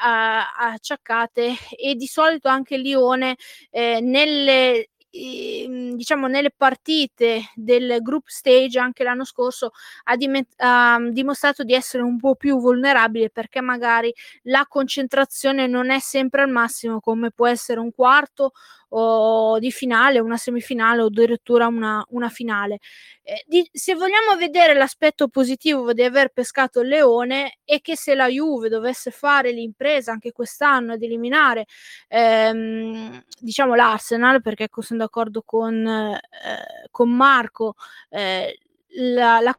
acciaccate 0.59 1.55
e 1.79 1.95
di 1.95 2.07
solito 2.07 2.49
anche 2.49 2.77
Lione 2.79 3.37
eh, 3.71 4.01
nelle 4.01 4.89
diciamo 5.95 6.27
nelle 6.27 6.51
partite 6.51 7.51
del 7.55 7.99
group 8.03 8.25
stage 8.27 8.79
anche 8.79 9.03
l'anno 9.03 9.25
scorso 9.25 9.73
ha, 10.05 10.17
dim- 10.17 10.47
ha, 10.57 10.99
dimostrato 11.11 11.65
di 11.65 11.73
essere 11.73 12.03
un 12.03 12.19
po' 12.19 12.35
più 12.35 12.59
vulnerabile 12.59 13.31
perché 13.31 13.61
magari 13.61 14.13
la 14.43 14.67
concentrazione 14.69 15.67
non 15.67 15.91
è 15.91 15.99
sempre 15.99 16.43
al 16.43 16.51
massimo 16.51 17.01
come 17.01 17.31
può 17.31 17.47
essere 17.47 17.81
un 17.81 17.93
quarto 17.93 18.53
o 18.91 19.59
di 19.59 19.71
finale, 19.73 20.19
una 20.19 20.37
semifinale 20.37 21.03
o 21.03 21.07
addirittura 21.07 21.67
una, 21.67 22.05
una 22.11 22.29
finale. 22.29 22.79
Eh, 23.23 23.45
di, 23.47 23.69
se 23.73 23.95
vogliamo 23.95 24.37
vedere 24.39 24.75
l'aspetto 24.75 25.29
positivo 25.29 25.93
di 25.93 26.03
aver 26.03 26.29
pescato 26.31 26.81
il 26.81 26.89
leone 26.89 27.59
è 27.65 27.81
che 27.81 27.97
se 27.97 28.15
la 28.15 28.29
Juve 28.29 28.69
dovesse 28.69 29.11
fare 29.11 29.51
l'impresa 29.51 30.13
anche 30.13 30.31
quest'anno 30.33 30.93
ad 30.93 31.03
eliminare 31.03 31.67
ehm, 32.09 33.25
diciamo 33.41 33.75
l'Arsenal, 33.75 34.41
perché 34.43 34.69
sono 34.79 35.01
d'accordo 35.01 35.43
con, 35.45 35.87
eh, 35.87 36.89
con 36.91 37.11
Marco, 37.11 37.75
eh, 38.11 38.59
la, 38.99 39.41
la, 39.41 39.59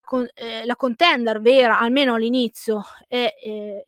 con, 0.00 0.28
eh, 0.34 0.64
la 0.64 0.76
contender 0.76 1.40
vera, 1.40 1.78
almeno 1.78 2.14
all'inizio, 2.14 2.84
è 3.08 3.34
eh, 3.42 3.84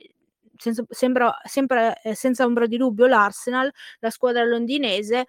senza, 0.58 0.84
sembra 0.90 1.38
sempre 1.44 1.98
eh, 2.02 2.14
senza 2.14 2.44
ombra 2.44 2.66
di 2.66 2.76
dubbio 2.76 3.06
l'Arsenal, 3.06 3.70
la 4.00 4.10
squadra 4.10 4.44
londinese. 4.44 5.26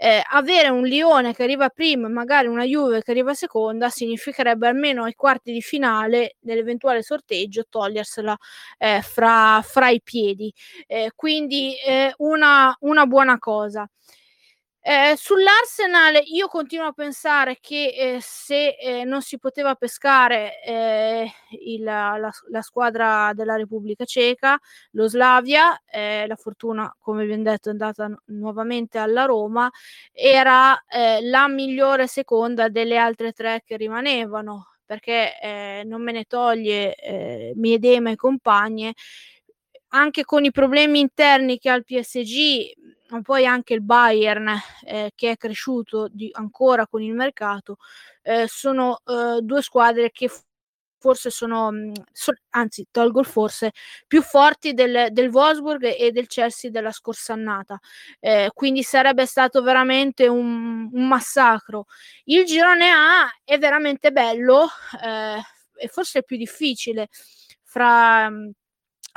Eh, 0.00 0.22
avere 0.30 0.68
un 0.68 0.84
Lione 0.84 1.34
che 1.34 1.42
arriva 1.42 1.70
prima 1.70 2.06
e 2.06 2.10
magari 2.10 2.46
una 2.46 2.62
Juve 2.62 3.02
che 3.02 3.10
arriva 3.10 3.34
seconda 3.34 3.88
significherebbe 3.90 4.68
almeno 4.68 5.02
ai 5.02 5.14
quarti 5.14 5.50
di 5.50 5.60
finale 5.60 6.36
nell'eventuale 6.42 7.02
sorteggio 7.02 7.64
togliersela 7.68 8.36
eh, 8.78 9.02
fra, 9.02 9.60
fra, 9.64 9.88
i 9.88 10.00
piedi. 10.00 10.54
Eh, 10.86 11.10
quindi 11.16 11.74
eh, 11.84 12.14
una, 12.18 12.76
una 12.80 13.06
buona 13.06 13.38
cosa. 13.40 13.90
Eh, 14.90 15.16
sull'Arsenal 15.18 16.18
io 16.28 16.48
continuo 16.48 16.86
a 16.86 16.92
pensare 16.92 17.58
che 17.60 17.88
eh, 17.88 18.18
se 18.22 18.68
eh, 18.68 19.04
non 19.04 19.20
si 19.20 19.38
poteva 19.38 19.74
pescare 19.74 20.62
eh, 20.64 21.30
il, 21.60 21.82
la, 21.82 22.16
la, 22.48 22.62
squadra 22.62 23.32
della 23.34 23.56
Repubblica 23.56 24.06
Ceca, 24.06 24.58
lo 24.92 25.06
Slavia, 25.06 25.78
eh, 25.84 26.26
la 26.26 26.36
fortuna 26.36 26.90
come 26.98 27.26
vi 27.26 27.32
ho 27.34 27.42
detto 27.42 27.68
è 27.68 27.72
andata 27.72 28.10
nuovamente 28.28 28.96
alla 28.96 29.26
Roma, 29.26 29.70
era 30.10 30.82
eh, 30.86 31.20
la 31.20 31.48
migliore 31.48 32.06
seconda 32.06 32.70
delle 32.70 32.96
altre 32.96 33.32
tre 33.32 33.62
che 33.66 33.76
rimanevano 33.76 34.68
perché 34.86 35.82
non 35.84 36.02
me 36.02 36.12
ne 36.12 36.24
toglie 36.24 37.52
Miedema 37.56 38.08
e 38.08 38.16
compagnie 38.16 38.94
anche 39.88 40.24
con 40.24 40.44
i 40.44 40.50
problemi 40.50 41.00
interni 41.00 41.58
che 41.58 41.70
ha 41.70 41.74
il 41.74 41.84
PSG 41.84 42.76
ma 43.10 43.22
poi 43.22 43.46
anche 43.46 43.74
il 43.74 43.82
Bayern 43.82 44.48
eh, 44.84 45.12
che 45.14 45.30
è 45.32 45.36
cresciuto 45.36 46.08
di, 46.10 46.28
ancora 46.32 46.86
con 46.86 47.02
il 47.02 47.14
mercato, 47.14 47.76
eh, 48.22 48.46
sono 48.48 49.00
eh, 49.06 49.40
due 49.40 49.62
squadre 49.62 50.10
che 50.10 50.30
forse 50.98 51.30
sono, 51.30 51.70
mm, 51.70 51.92
so, 52.12 52.32
anzi 52.50 52.86
tolgo 52.90 53.20
il 53.20 53.26
forse, 53.26 53.72
più 54.06 54.22
forti 54.22 54.74
del, 54.74 55.08
del 55.10 55.30
Wolfsburg 55.30 55.94
e 55.96 56.10
del 56.10 56.26
Chelsea 56.26 56.70
della 56.70 56.92
scorsa 56.92 57.32
annata. 57.32 57.78
Eh, 58.20 58.50
quindi 58.52 58.82
sarebbe 58.82 59.26
stato 59.26 59.62
veramente 59.62 60.26
un, 60.26 60.90
un, 60.92 61.08
massacro. 61.08 61.86
Il 62.24 62.44
girone 62.44 62.90
A 62.90 63.28
è 63.44 63.58
veramente 63.58 64.10
bello 64.12 64.68
eh, 65.02 65.40
e 65.76 65.88
forse 65.88 66.20
è 66.20 66.22
più 66.24 66.36
difficile 66.36 67.08
fra, 67.62 68.28
mm, 68.30 68.50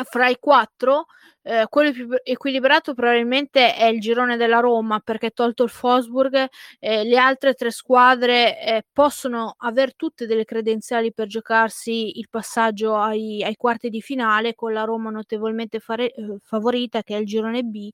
fra 0.03 0.29
i 0.29 0.37
quattro 0.39 1.05
eh, 1.43 1.65
quello 1.69 1.91
più 1.91 2.08
equilibrato 2.23 2.93
probabilmente 2.93 3.73
è 3.75 3.86
il 3.86 3.99
girone 3.99 4.38
della 4.38 4.60
Roma 4.60 4.99
perché 4.99 5.32
tolto 5.32 5.63
il 5.63 5.69
Fosburg 5.69 6.47
eh, 6.80 7.04
le 7.04 7.17
altre 7.17 7.54
tre 7.54 7.71
squadre 7.71 8.60
eh, 8.62 8.86
possono 8.93 9.56
avere 9.60 9.93
tutte 9.95 10.27
delle 10.27 10.45
credenziali 10.45 11.12
per 11.13 11.27
giocarsi 11.27 12.19
il 12.19 12.27
passaggio 12.30 12.95
ai, 12.95 13.43
ai 13.43 13.56
quarti 13.56 13.89
di 13.89 14.01
finale 14.01 14.54
con 14.54 14.71
la 14.73 14.84
Roma 14.84 15.10
notevolmente 15.10 15.80
fare, 15.80 16.12
eh, 16.13 16.38
favorita 16.43 17.01
che 17.04 17.15
è 17.15 17.19
il 17.19 17.25
girone 17.25 17.63
B 17.63 17.89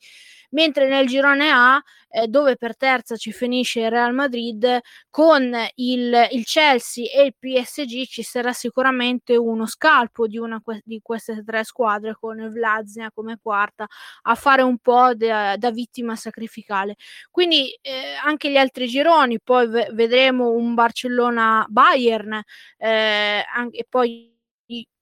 mentre 0.52 0.88
nel 0.88 1.08
girone 1.08 1.50
A 1.50 1.82
eh, 2.10 2.28
dove 2.28 2.56
per 2.56 2.78
terza 2.78 3.16
ci 3.16 3.32
finisce 3.32 3.82
il 3.82 3.90
Real 3.90 4.14
Madrid 4.14 4.80
con 5.10 5.54
il, 5.76 6.28
il, 6.32 6.44
Chelsea 6.46 7.06
e 7.12 7.26
il 7.26 7.36
PSG 7.38 8.06
ci 8.06 8.24
sarà 8.24 8.54
sicuramente 8.54 9.36
uno 9.36 9.66
scalpo 9.66 10.28
di 10.28 10.38
una 10.38 10.62
di 10.84 11.00
queste 11.02 11.44
tre 11.44 11.64
squadre 11.64 12.16
con 12.20 12.50
Vlazia 12.52 13.12
come 13.14 13.37
quarta 13.42 13.88
a 14.24 14.36
fare 14.36 14.62
un 14.62 14.78
po' 14.80 15.14
de, 15.16 15.56
da 15.58 15.72
vittima 15.72 16.16
sacrificale. 16.16 16.96
Quindi 17.32 17.72
eh, 17.82 18.16
anche 18.24 18.50
gli 18.52 18.58
altri 18.58 18.88
gironi 18.88 19.40
poi 19.42 19.68
v- 19.68 19.92
vedremo 19.94 20.52
un 20.52 20.74
Barcellona 20.74 21.66
Bayern 21.70 22.42
eh, 22.78 23.44
anche, 23.54 23.78
e 23.78 23.86
poi 23.90 24.36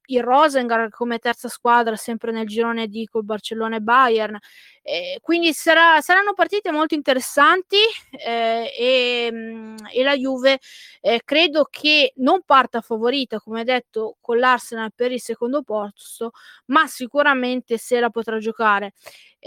il 0.08 0.21
Rosengar 0.24 0.89
come 0.89 1.19
terza 1.19 1.48
squadra 1.50 1.95
sempre 1.95 2.32
nel 2.32 2.45
girone 2.45 2.88
D 2.88 3.06
col 3.06 3.24
Barcellona 3.24 3.78
e 3.78 3.80
Bayern 3.80 4.38
eh, 4.88 5.17
quindi 5.19 5.52
sarà, 5.52 6.00
saranno 6.00 6.34
partite 6.36 6.71
molto 6.71 6.93
interessanti 6.93 7.76
eh, 8.24 8.71
e, 8.78 9.30
mm, 9.32 9.78
e, 9.91 10.04
la 10.04 10.15
Juve 10.15 10.60
eh, 11.02 11.21
credo 11.26 11.67
che 11.71 12.13
non 12.17 12.43
parta 12.45 12.82
favorita 12.82 13.39
come 13.39 13.63
detto 13.63 14.17
con 14.21 14.38
l'Arsenal 14.38 14.91
per 14.93 15.12
il 15.12 15.19
secondo 15.19 15.63
posto 15.63 16.34
ma 16.67 16.86
sicuramente 16.86 17.80
se 17.80 18.00
la 18.00 18.12
potrà 18.12 18.38
giocare. 18.38 18.93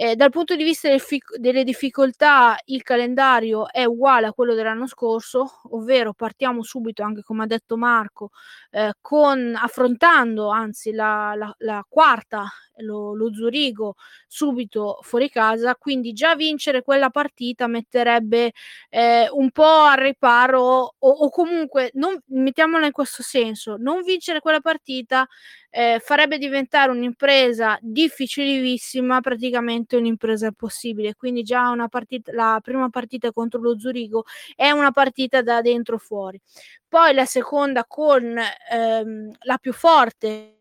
Eh, 0.01 0.15
dal 0.15 0.31
punto 0.31 0.55
di 0.55 0.63
vista 0.63 0.89
del 0.89 1.01
fic- 1.01 1.39
delle 1.39 1.65
difficoltà, 1.65 2.57
il 2.67 2.83
calendario 2.85 3.69
è 3.69 3.83
uguale 3.85 4.29
a 4.29 4.33
quello 4.33 4.55
dell'anno 4.55 4.87
scorso, 4.87 5.61
ovvero 5.71 6.13
partiamo 6.13 6.63
subito, 6.63 7.03
anche 7.03 7.23
come 7.23 7.43
ha 7.43 7.47
detto 7.47 7.77
Marco, 7.77 8.31
eh, 8.71 8.93
con, 9.01 9.57
affrontando 9.61 10.51
anzi 10.51 10.93
la, 10.93 11.35
la, 11.37 11.53
la 11.59 11.85
quarta, 11.89 12.47
lo, 12.77 13.13
lo, 13.15 13.33
Zurigo, 13.33 13.97
subito 14.29 14.99
fuori 15.03 15.28
casa. 15.29 15.75
Quindi 15.77 16.13
già 16.13 16.35
vincere 16.35 16.83
quella 16.83 17.11
partita 17.11 17.67
metterebbe 17.67 18.53
eh, 18.91 19.29
un 19.31 19.51
po' 19.51 19.65
al 19.65 19.99
riparo, 19.99 20.95
o, 20.99 21.09
o 21.11 21.31
comunque, 21.31 21.91
non, 21.95 22.19
mettiamola 22.27 22.87
in 22.87 22.93
questo 22.93 23.23
senso, 23.23 23.77
non 23.79 24.03
vincere 24.03 24.41
quella 24.41 24.61
partita 24.61 25.27
eh, 25.71 26.01
farebbe 26.03 26.39
diventare 26.39 26.91
un'impresa 26.91 27.79
difficilissima, 27.81 29.21
praticamente 29.21 29.97
un'impresa 29.97 30.47
impossibile. 30.47 31.15
Quindi 31.15 31.43
già 31.43 31.69
una 31.71 31.89
partita, 31.89 32.33
la 32.33 32.61
prima 32.63 32.89
partita 32.89 33.33
contro 33.33 33.61
lo 33.61 33.79
Zurigo 33.79 34.25
è 34.57 34.71
una 34.71 34.91
partita 34.91 35.43
da 35.43 35.61
dentro 35.61 35.99
fuori. 35.99 36.41
Poi 36.89 37.13
la 37.15 37.27
seconda 37.27 37.85
con 37.87 38.39
ehm, 38.71 39.33
la 39.41 39.59
più 39.59 39.73
forte 39.73 40.58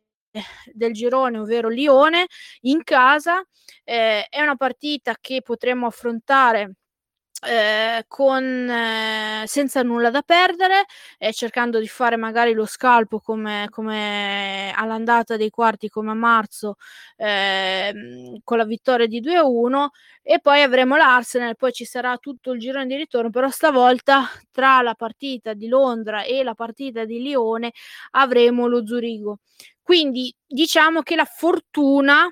del 0.73 0.93
girone, 0.93 1.39
ovvero 1.39 1.69
Lione, 1.69 2.27
in 2.61 2.83
casa. 2.83 3.43
Eh, 3.83 4.25
è 4.29 4.41
una 4.41 4.55
partita 4.55 5.15
che 5.19 5.41
potremmo 5.41 5.87
affrontare 5.87 6.73
eh, 7.45 8.03
con, 8.07 8.43
eh, 8.43 9.43
senza 9.45 9.83
nulla 9.83 10.09
da 10.09 10.21
perdere, 10.23 10.85
eh, 11.19 11.31
cercando 11.33 11.79
di 11.79 11.87
fare 11.87 12.15
magari 12.17 12.53
lo 12.53 12.65
scalpo 12.65 13.19
come, 13.19 13.67
come 13.69 14.71
all'andata 14.75 15.37
dei 15.37 15.51
quarti 15.51 15.87
come 15.89 16.11
a 16.11 16.13
marzo 16.15 16.75
ehm, 17.17 18.39
con 18.43 18.57
la 18.57 18.65
vittoria 18.65 19.05
di 19.07 19.21
2-1 19.21 19.89
e 20.23 20.39
poi 20.39 20.61
avremo 20.63 20.95
l'Arsenal, 20.97 21.55
poi 21.55 21.71
ci 21.73 21.85
sarà 21.85 22.17
tutto 22.17 22.51
il 22.53 22.59
girone 22.59 22.87
di 22.87 22.95
ritorno, 22.95 23.29
però 23.29 23.49
stavolta 23.49 24.23
tra 24.51 24.81
la 24.81 24.95
partita 24.95 25.53
di 25.53 25.67
Londra 25.67 26.23
e 26.23 26.43
la 26.43 26.55
partita 26.55 27.05
di 27.05 27.21
Lione 27.21 27.71
avremo 28.11 28.67
lo 28.67 28.85
Zurigo. 28.85 29.39
Quindi 29.87 30.35
diciamo 30.45 31.01
che 31.01 31.15
la 31.15 31.23
fortuna 31.23 32.29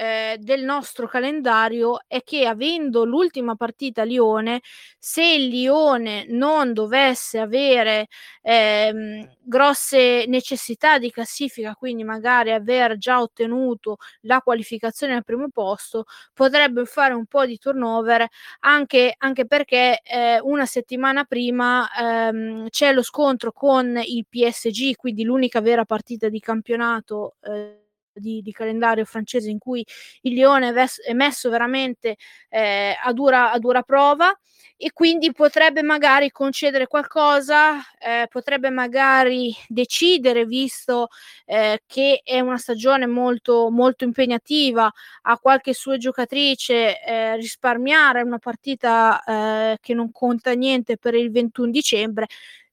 eh, 0.00 0.36
del 0.40 0.64
nostro 0.64 1.06
calendario 1.06 2.00
è 2.06 2.22
che 2.22 2.46
avendo 2.46 3.04
l'ultima 3.04 3.54
partita 3.56 4.02
Lione, 4.02 4.60
se 4.98 5.22
il 5.24 5.48
Lione 5.48 6.24
non 6.28 6.72
dovesse 6.72 7.38
avere 7.38 8.06
ehm, 8.42 9.28
grosse 9.42 10.24
necessità 10.26 10.98
di 10.98 11.10
classifica, 11.10 11.74
quindi 11.74 12.04
magari 12.04 12.50
aver 12.52 12.96
già 12.96 13.20
ottenuto 13.20 13.96
la 14.22 14.40
qualificazione 14.40 15.14
al 15.14 15.24
primo 15.24 15.48
posto, 15.50 16.04
potrebbe 16.32 16.84
fare 16.86 17.14
un 17.14 17.26
po' 17.26 17.44
di 17.46 17.58
turnover 17.58 18.26
anche, 18.60 19.14
anche 19.18 19.46
perché 19.46 20.00
eh, 20.02 20.38
una 20.42 20.66
settimana 20.66 21.24
prima 21.24 21.88
ehm, 21.92 22.68
c'è 22.70 22.92
lo 22.92 23.02
scontro 23.02 23.52
con 23.52 24.00
il 24.04 24.26
PSG, 24.28 24.94
quindi 24.96 25.24
l'unica 25.24 25.60
vera 25.60 25.84
partita 25.84 26.28
di 26.28 26.40
campionato. 26.40 27.36
Eh, 27.42 27.78
di, 28.20 28.42
di, 28.42 28.52
calendario 28.52 29.04
francese 29.04 29.50
in 29.50 29.58
cui 29.58 29.84
il 30.22 30.34
Lione 30.34 30.72
è, 30.72 31.12
messo 31.12 31.50
veramente 31.50 32.16
eh, 32.48 32.96
a, 33.02 33.12
dura, 33.12 33.50
a, 33.50 33.58
dura, 33.58 33.82
prova 33.82 34.32
e 34.76 34.92
quindi 34.92 35.32
potrebbe 35.32 35.82
magari 35.82 36.30
concedere 36.30 36.86
qualcosa, 36.86 37.80
eh, 37.98 38.26
potrebbe 38.30 38.70
magari 38.70 39.54
decidere, 39.68 40.46
visto 40.46 41.08
eh, 41.44 41.82
che 41.86 42.22
è 42.24 42.40
una 42.40 42.56
stagione 42.56 43.06
molto, 43.06 43.68
molto 43.70 44.04
impegnativa, 44.04 44.90
a 45.22 45.38
qualche 45.38 45.74
sua 45.74 45.98
giocatrice 45.98 47.02
eh, 47.02 47.36
risparmiare 47.36 48.22
una 48.22 48.38
partita 48.38 49.22
eh, 49.22 49.78
che 49.82 49.92
non 49.92 50.10
conta 50.12 50.52
niente 50.52 50.96
per 50.96 51.14
il 51.14 51.30
21 51.30 51.70
dicembre 51.70 52.26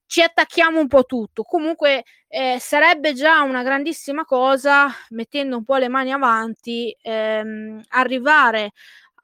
ci 0.08 0.22
attacchiamo 0.22 0.80
un 0.80 0.88
po' 0.88 1.04
tutto. 1.04 1.42
Comunque 1.44 2.04
eh, 2.28 2.56
sarebbe 2.60 3.12
già 3.12 3.42
una 3.42 3.62
grandissima 3.62 4.24
cosa, 4.24 4.88
mettendo 5.10 5.56
un 5.58 5.64
po' 5.64 5.76
le 5.76 5.88
mani 5.88 6.12
avanti, 6.12 6.96
ehm, 7.02 7.82
arrivare 7.90 8.72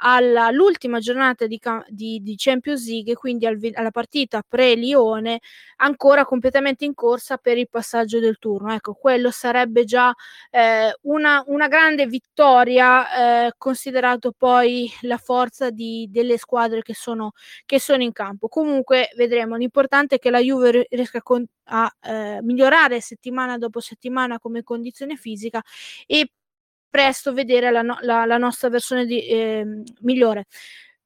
all'ultima 0.06 0.98
giornata 0.98 1.46
di, 1.46 1.58
di, 1.88 2.20
di, 2.22 2.34
Champions 2.36 2.86
League, 2.86 3.14
quindi 3.14 3.46
al, 3.46 3.58
alla 3.72 3.90
partita 3.90 4.42
pre-Lione, 4.46 5.40
ancora 5.76 6.24
completamente 6.24 6.84
in 6.84 6.94
corsa 6.94 7.38
per 7.38 7.56
il 7.56 7.68
passaggio 7.68 8.20
del 8.20 8.38
turno. 8.38 8.74
Ecco, 8.74 8.92
quello 8.94 9.30
sarebbe 9.30 9.84
già 9.84 10.14
eh, 10.50 10.94
una, 11.02 11.42
una, 11.46 11.68
grande 11.68 12.06
vittoria, 12.06 13.46
eh, 13.46 13.54
considerato 13.56 14.32
poi 14.36 14.90
la 15.02 15.16
forza 15.16 15.70
di, 15.70 16.06
delle 16.10 16.36
squadre 16.36 16.82
che 16.82 16.94
sono, 16.94 17.32
che 17.64 17.80
sono 17.80 18.02
in 18.02 18.12
campo. 18.12 18.48
Comunque 18.48 19.08
vedremo, 19.16 19.56
l'importante 19.56 20.16
è 20.16 20.18
che 20.18 20.30
la 20.30 20.40
Juve 20.40 20.86
riesca 20.90 21.22
a, 21.24 21.42
a 21.64 21.94
eh, 22.02 22.42
migliorare 22.42 23.00
settimana 23.00 23.56
dopo 23.56 23.80
settimana 23.80 24.38
come 24.38 24.62
condizione 24.62 25.16
fisica 25.16 25.62
e 26.06 26.28
presto 26.94 27.32
vedere 27.32 27.72
la, 27.72 27.82
no- 27.82 27.98
la, 28.02 28.24
la 28.24 28.38
nostra 28.38 28.68
versione 28.68 29.04
di, 29.04 29.26
eh, 29.26 29.66
migliore. 30.02 30.44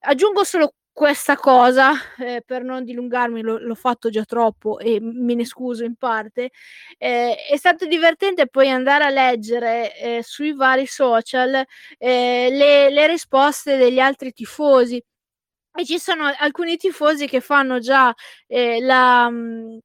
Aggiungo 0.01 0.45
solo 0.45 0.75
questa 0.93 1.37
cosa 1.37 1.93
eh, 2.19 2.43
per 2.45 2.63
non 2.63 2.85
dilungarmi, 2.85 3.41
lo, 3.41 3.57
l'ho 3.57 3.75
fatto 3.75 4.11
già 4.11 4.25
troppo 4.25 4.79
e 4.81 4.99
me 5.01 5.35
ne 5.35 5.47
scuso 5.47 5.85
in 5.85 5.95
parte. 5.97 6.51
Eh, 6.99 7.37
è 7.51 7.57
stato 7.57 7.87
divertente 7.87 8.49
poi 8.49 8.69
andare 8.69 9.05
a 9.05 9.09
leggere 9.09 9.97
eh, 9.97 10.23
sui 10.23 10.53
vari 10.53 10.87
social 10.87 11.65
eh, 11.97 12.49
le, 12.51 12.91
le 12.91 13.07
risposte 13.07 13.79
degli 13.79 13.99
altri 13.99 14.33
tifosi 14.33 15.03
e 15.75 15.85
ci 15.87 15.99
sono 15.99 16.31
alcuni 16.39 16.77
tifosi 16.77 17.27
che 17.27 17.41
fanno 17.41 17.79
già 17.79 18.15
eh, 18.47 18.81
la, 18.83 19.31
mh, 19.31 19.79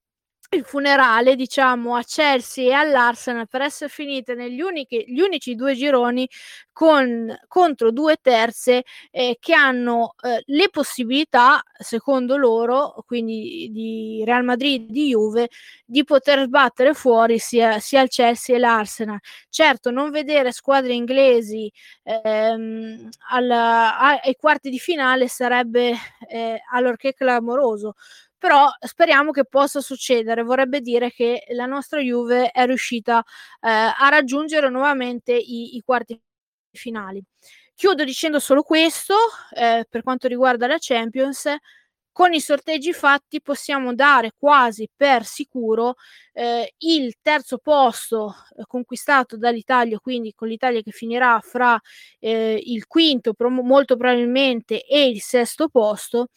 il 0.53 0.63
funerale, 0.63 1.35
diciamo, 1.35 1.95
a 1.95 2.03
Chelsea 2.03 2.69
e 2.69 2.73
all'Arsenal 2.73 3.47
per 3.47 3.61
essere 3.61 3.89
finite 3.89 4.35
negli 4.35 4.61
unici, 4.61 5.03
gli 5.07 5.19
unici 5.19 5.55
due 5.55 5.73
gironi 5.75 6.27
con, 6.71 7.35
contro 7.47 7.91
due 7.91 8.17
terze 8.21 8.83
eh, 9.11 9.37
che 9.39 9.53
hanno 9.53 10.15
eh, 10.21 10.41
le 10.45 10.69
possibilità, 10.69 11.61
secondo 11.77 12.37
loro, 12.37 13.03
quindi 13.05 13.69
di 13.71 14.23
Real 14.25 14.43
Madrid, 14.43 14.89
di 14.89 15.09
Juve, 15.09 15.49
di 15.85 16.03
poter 16.03 16.43
sbattere 16.45 16.93
fuori 16.93 17.37
sia, 17.39 17.79
sia 17.79 18.01
il 18.01 18.09
Chelsea 18.09 18.55
e 18.55 18.59
l'Arsenal. 18.59 19.19
Certo, 19.49 19.91
non 19.91 20.09
vedere 20.11 20.51
squadre 20.51 20.93
inglesi 20.93 21.71
ehm, 22.03 23.09
alla, 23.29 23.97
ai 24.21 24.35
quarti 24.35 24.69
di 24.69 24.79
finale 24.79 25.27
sarebbe 25.27 25.93
eh, 26.27 26.61
allorché 26.71 27.13
clamoroso 27.13 27.93
però 28.43 28.67
speriamo 28.77 29.31
che 29.31 29.45
possa 29.45 29.79
succedere. 29.79 30.43
Vorrebbe 30.43 30.81
dire 30.81 31.09
che 31.11 31.45
la 31.51 31.65
nostra 31.65 32.01
Juve 32.01 32.51
è 32.51 32.65
riuscita 32.65 33.19
eh, 33.61 33.69
a 33.69 34.09
raggiungere 34.09 34.69
nuovamente 34.69 35.31
i, 35.31 35.77
i, 35.77 35.81
quarti 35.81 36.21
finali. 36.69 37.23
Chiudo 37.73 38.03
dicendo 38.03 38.41
solo 38.41 38.61
questo 38.61 39.15
eh, 39.55 39.85
per 39.89 40.03
quanto 40.03 40.27
riguarda 40.27 40.67
la 40.67 40.75
Champions 40.77 41.55
con 42.13 42.31
i 42.31 42.39
sorteggi 42.39 42.93
fatti 42.93 43.41
possiamo 43.41 43.93
dare 43.95 44.31
quasi 44.37 44.87
per 44.95 45.25
sicuro 45.25 45.95
eh, 46.31 46.75
il 46.77 47.15
terzo 47.21 47.57
posto 47.57 48.35
eh, 48.55 48.63
conquistato 48.67 49.35
dall'Italia, 49.35 49.99
quindi 49.99 50.31
con 50.33 50.47
l'Italia 50.47 50.81
che 50.81 50.91
finirà 50.91 51.39
fra 51.41 51.77
eh, 52.19 52.61
il 52.63 52.85
quinto 52.87 53.33
pro- 53.33 53.49
molto 53.49 53.97
probabilmente 53.97 54.85
e 54.85 55.09
il 55.09 55.21
sesto 55.21 55.67
posto 55.69 56.27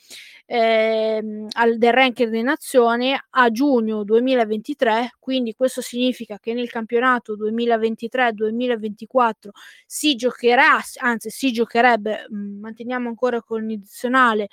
ehm, 0.47 1.49
al, 1.53 1.79
del 1.79 1.93
ranking 1.93 2.31
di 2.31 2.43
nazione 2.43 3.27
a 3.31 3.51
giugno 3.51 4.05
2023, 4.05 5.17
quindi 5.19 5.55
questo 5.55 5.81
significa 5.83 6.39
che 6.39 6.55
nel 6.55 6.71
campionato 6.71 7.37
2023-2024 7.37 9.49
si 9.87 10.15
giocherà, 10.15 10.79
anzi 11.01 11.31
si 11.31 11.53
giocherebbe, 11.53 12.27
mh, 12.29 12.37
mm, 12.37 12.61
manteniamo 12.61 13.09
ancora 13.09 13.43
con 13.43 13.67
l'addizionale 13.67 14.49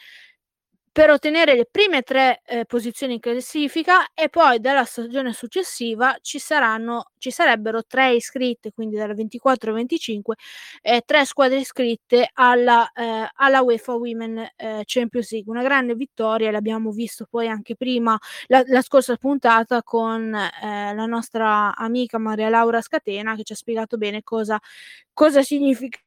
per 0.94 1.10
ottenere 1.10 1.56
le 1.56 1.66
prime 1.70 2.04
tre 2.04 2.42
eh, 2.46 2.66
posizioni 2.66 3.16
in 3.16 3.20
classifica 3.20 4.14
e 4.14 4.30
poi 4.30 4.60
dalla 4.60 4.86
stagione 4.86 5.34
successiva 5.34 6.16
ci, 6.22 6.38
saranno, 6.38 7.10
ci 7.18 7.32
sarebbero 7.32 7.84
tre 7.84 8.14
iscritte, 8.14 8.72
quindi 8.72 8.96
dalla 8.96 9.16
24 9.16 9.72
al 9.72 9.76
25, 9.78 10.36
eh, 10.82 11.02
tre 11.04 11.26
squadre 11.26 11.58
iscritte 11.58 12.30
alla, 12.34 12.92
eh, 12.92 13.28
alla 13.34 13.62
UEFA 13.64 13.94
Women 13.96 14.38
eh, 14.56 14.84
Champions 14.86 15.32
League. 15.32 15.52
Una 15.52 15.64
grande 15.64 15.96
vittoria, 15.96 16.52
l'abbiamo 16.52 16.92
visto 16.92 17.26
poi 17.28 17.48
anche 17.48 17.76
prima, 17.76 18.16
la, 18.48 18.62
la 18.68 18.84
scorsa 18.84 19.16
puntata 19.18 19.82
con 19.82 20.32
eh, 20.36 20.94
la 20.94 21.06
nostra 21.08 21.76
amica 21.76 22.20
Maria 22.20 22.50
Laura 22.50 22.82
Scatena 22.82 23.36
che 23.36 23.42
ci 23.44 23.54
ha 23.54 23.56
spiegato 23.56 23.98
bene 23.98 24.22
cosa, 24.22 24.60
cosa 25.12 25.42
significa 25.42 25.98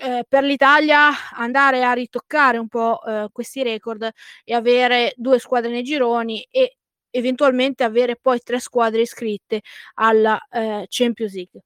eh, 0.00 0.24
per 0.28 0.44
l'Italia 0.44 1.10
andare 1.32 1.84
a 1.84 1.92
ritoccare 1.92 2.58
un 2.58 2.68
po' 2.68 3.02
eh, 3.04 3.28
questi 3.30 3.62
record 3.62 4.10
e 4.44 4.54
avere 4.54 5.12
due 5.16 5.38
squadre 5.38 5.70
nei 5.70 5.82
gironi 5.82 6.46
e 6.50 6.76
eventualmente 7.10 7.84
avere 7.84 8.16
poi 8.16 8.40
tre 8.40 8.60
squadre 8.60 9.02
iscritte 9.02 9.60
alla 9.94 10.40
eh, 10.50 10.86
Champions 10.88 11.34
League. 11.34 11.62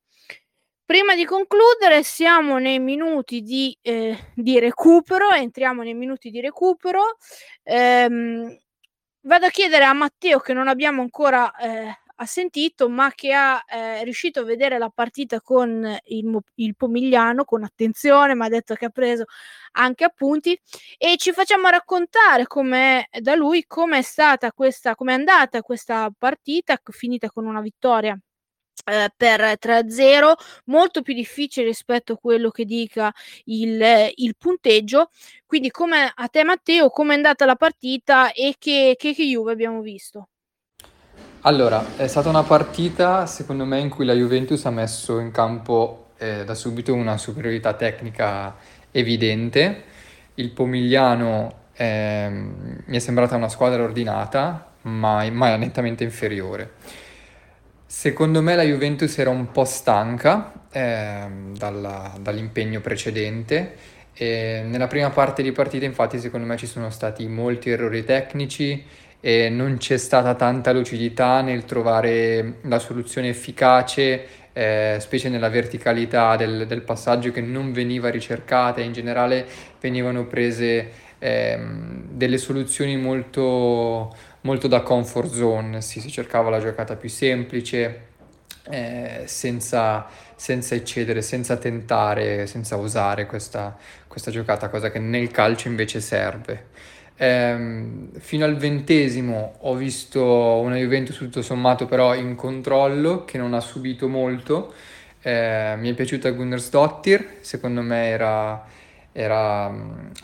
Prima 0.84 1.14
di 1.14 1.24
concludere, 1.24 2.02
siamo 2.02 2.58
nei 2.58 2.78
minuti 2.78 3.40
di, 3.40 3.76
eh, 3.80 4.32
di 4.34 4.58
recupero, 4.58 5.30
entriamo 5.30 5.82
nei 5.82 5.94
minuti 5.94 6.30
di 6.30 6.40
recupero. 6.40 7.16
Ehm, 7.62 8.58
vado 9.22 9.46
a 9.46 9.50
chiedere 9.50 9.84
a 9.84 9.94
Matteo, 9.94 10.40
che 10.40 10.52
non 10.52 10.68
abbiamo 10.68 11.00
ancora 11.00 11.54
eh, 11.56 12.00
ha 12.16 12.26
sentito, 12.26 12.88
ma 12.88 13.10
che 13.12 13.32
ha 13.32 13.62
eh, 13.66 14.04
riuscito 14.04 14.40
a 14.40 14.44
vedere 14.44 14.78
la 14.78 14.90
partita 14.90 15.40
con 15.40 15.98
il, 16.06 16.38
il 16.54 16.76
Pomigliano 16.76 17.44
con 17.44 17.64
attenzione, 17.64 18.34
ma 18.34 18.46
ha 18.46 18.48
detto 18.48 18.74
che 18.74 18.86
ha 18.86 18.90
preso 18.90 19.24
anche 19.72 20.04
appunti 20.04 20.58
e 20.98 21.16
ci 21.16 21.32
facciamo 21.32 21.68
raccontare 21.68 22.46
come 22.46 23.08
da 23.20 23.34
lui 23.34 23.64
come 23.66 23.98
è 23.98 24.02
stata 24.02 24.52
questa, 24.52 24.94
come 24.94 25.12
è 25.12 25.14
andata 25.16 25.62
questa 25.62 26.10
partita 26.16 26.78
finita 26.90 27.28
con 27.30 27.46
una 27.46 27.60
vittoria 27.60 28.18
eh, 28.86 29.10
per 29.16 29.56
3-0, 29.58 30.34
molto 30.66 31.02
più 31.02 31.14
difficile 31.14 31.66
rispetto 31.66 32.14
a 32.14 32.18
quello 32.18 32.50
che 32.50 32.64
dica 32.64 33.12
il, 33.44 34.10
il 34.16 34.36
punteggio. 34.36 35.10
Quindi, 35.46 35.70
come 35.70 36.10
a 36.14 36.28
te, 36.28 36.44
Matteo, 36.44 36.90
come 36.90 37.12
è 37.14 37.16
andata 37.16 37.44
la 37.46 37.56
partita 37.56 38.32
e 38.32 38.54
che, 38.58 38.94
che, 38.98 39.14
che 39.14 39.24
Juve 39.24 39.52
abbiamo 39.52 39.80
visto? 39.80 40.28
Allora, 41.46 41.96
è 41.96 42.06
stata 42.06 42.30
una 42.30 42.42
partita, 42.42 43.26
secondo 43.26 43.66
me, 43.66 43.78
in 43.78 43.90
cui 43.90 44.06
la 44.06 44.14
Juventus 44.14 44.64
ha 44.64 44.70
messo 44.70 45.18
in 45.18 45.30
campo 45.30 46.12
eh, 46.16 46.42
da 46.42 46.54
subito 46.54 46.94
una 46.94 47.18
superiorità 47.18 47.74
tecnica 47.74 48.56
evidente. 48.90 49.84
Il 50.36 50.52
Pomigliano 50.52 51.64
eh, 51.74 52.28
mi 52.30 52.96
è 52.96 52.98
sembrata 52.98 53.36
una 53.36 53.50
squadra 53.50 53.82
ordinata, 53.82 54.70
ma, 54.84 55.28
ma 55.30 55.54
nettamente 55.56 56.02
inferiore. 56.02 56.70
Secondo 57.84 58.40
me 58.40 58.56
la 58.56 58.62
Juventus 58.62 59.18
era 59.18 59.28
un 59.28 59.50
po' 59.50 59.66
stanca 59.66 60.50
eh, 60.72 61.26
dalla, 61.58 62.14
dall'impegno 62.20 62.80
precedente. 62.80 63.76
E 64.16 64.62
nella 64.64 64.86
prima 64.86 65.10
parte 65.10 65.42
di 65.42 65.52
partita, 65.52 65.84
infatti, 65.84 66.18
secondo 66.18 66.46
me 66.46 66.56
ci 66.56 66.66
sono 66.66 66.90
stati 66.90 67.26
molti 67.26 67.70
errori 67.70 68.04
tecnici 68.04 68.84
e 69.20 69.48
non 69.48 69.78
c'è 69.78 69.96
stata 69.96 70.34
tanta 70.34 70.72
lucidità 70.72 71.40
nel 71.40 71.64
trovare 71.64 72.58
la 72.62 72.78
soluzione 72.78 73.28
efficace, 73.28 74.26
eh, 74.52 74.98
specie 75.00 75.28
nella 75.28 75.48
verticalità 75.48 76.36
del, 76.36 76.66
del, 76.66 76.82
passaggio 76.82 77.32
che 77.32 77.40
non 77.40 77.72
veniva 77.72 78.08
ricercata. 78.10 78.80
E 78.80 78.84
in 78.84 78.92
generale 78.92 79.46
venivano 79.80 80.26
prese 80.26 80.90
eh, 81.18 81.58
delle 82.08 82.38
soluzioni 82.38 82.96
molto, 82.96 84.14
molto 84.42 84.68
da 84.68 84.82
comfort 84.82 85.32
zone, 85.32 85.80
si, 85.80 86.00
si 86.00 86.10
cercava 86.10 86.50
la 86.50 86.60
giocata 86.60 86.94
più 86.94 87.08
semplice, 87.08 88.12
eh, 88.70 89.22
senza, 89.26 90.06
senza, 90.34 90.74
eccedere, 90.74 91.22
senza 91.22 91.56
tentare, 91.56 92.46
senza 92.46 92.76
usare 92.76 93.26
questa, 93.26 93.76
questa 94.06 94.30
giocata, 94.30 94.68
cosa 94.68 94.90
che 94.90 94.98
nel 94.98 95.30
calcio 95.30 95.68
invece 95.68 96.00
serve. 96.00 96.72
Ehm, 97.16 98.10
fino 98.18 98.44
al 98.44 98.56
ventesimo 98.56 99.54
ho 99.60 99.76
visto 99.76 100.24
una 100.24 100.76
Juventus 100.76 101.16
tutto 101.16 101.42
sommato 101.42 101.86
però 101.86 102.12
in 102.12 102.34
controllo 102.34 103.24
che 103.24 103.38
non 103.38 103.54
ha 103.54 103.60
subito 103.60 104.08
molto. 104.08 104.72
Eh, 105.22 105.74
mi 105.78 105.90
è 105.90 105.94
piaciuta 105.94 106.30
Gunnarsdottir, 106.30 107.36
secondo 107.40 107.80
me 107.82 108.08
era, 108.08 108.64
era 109.12 109.72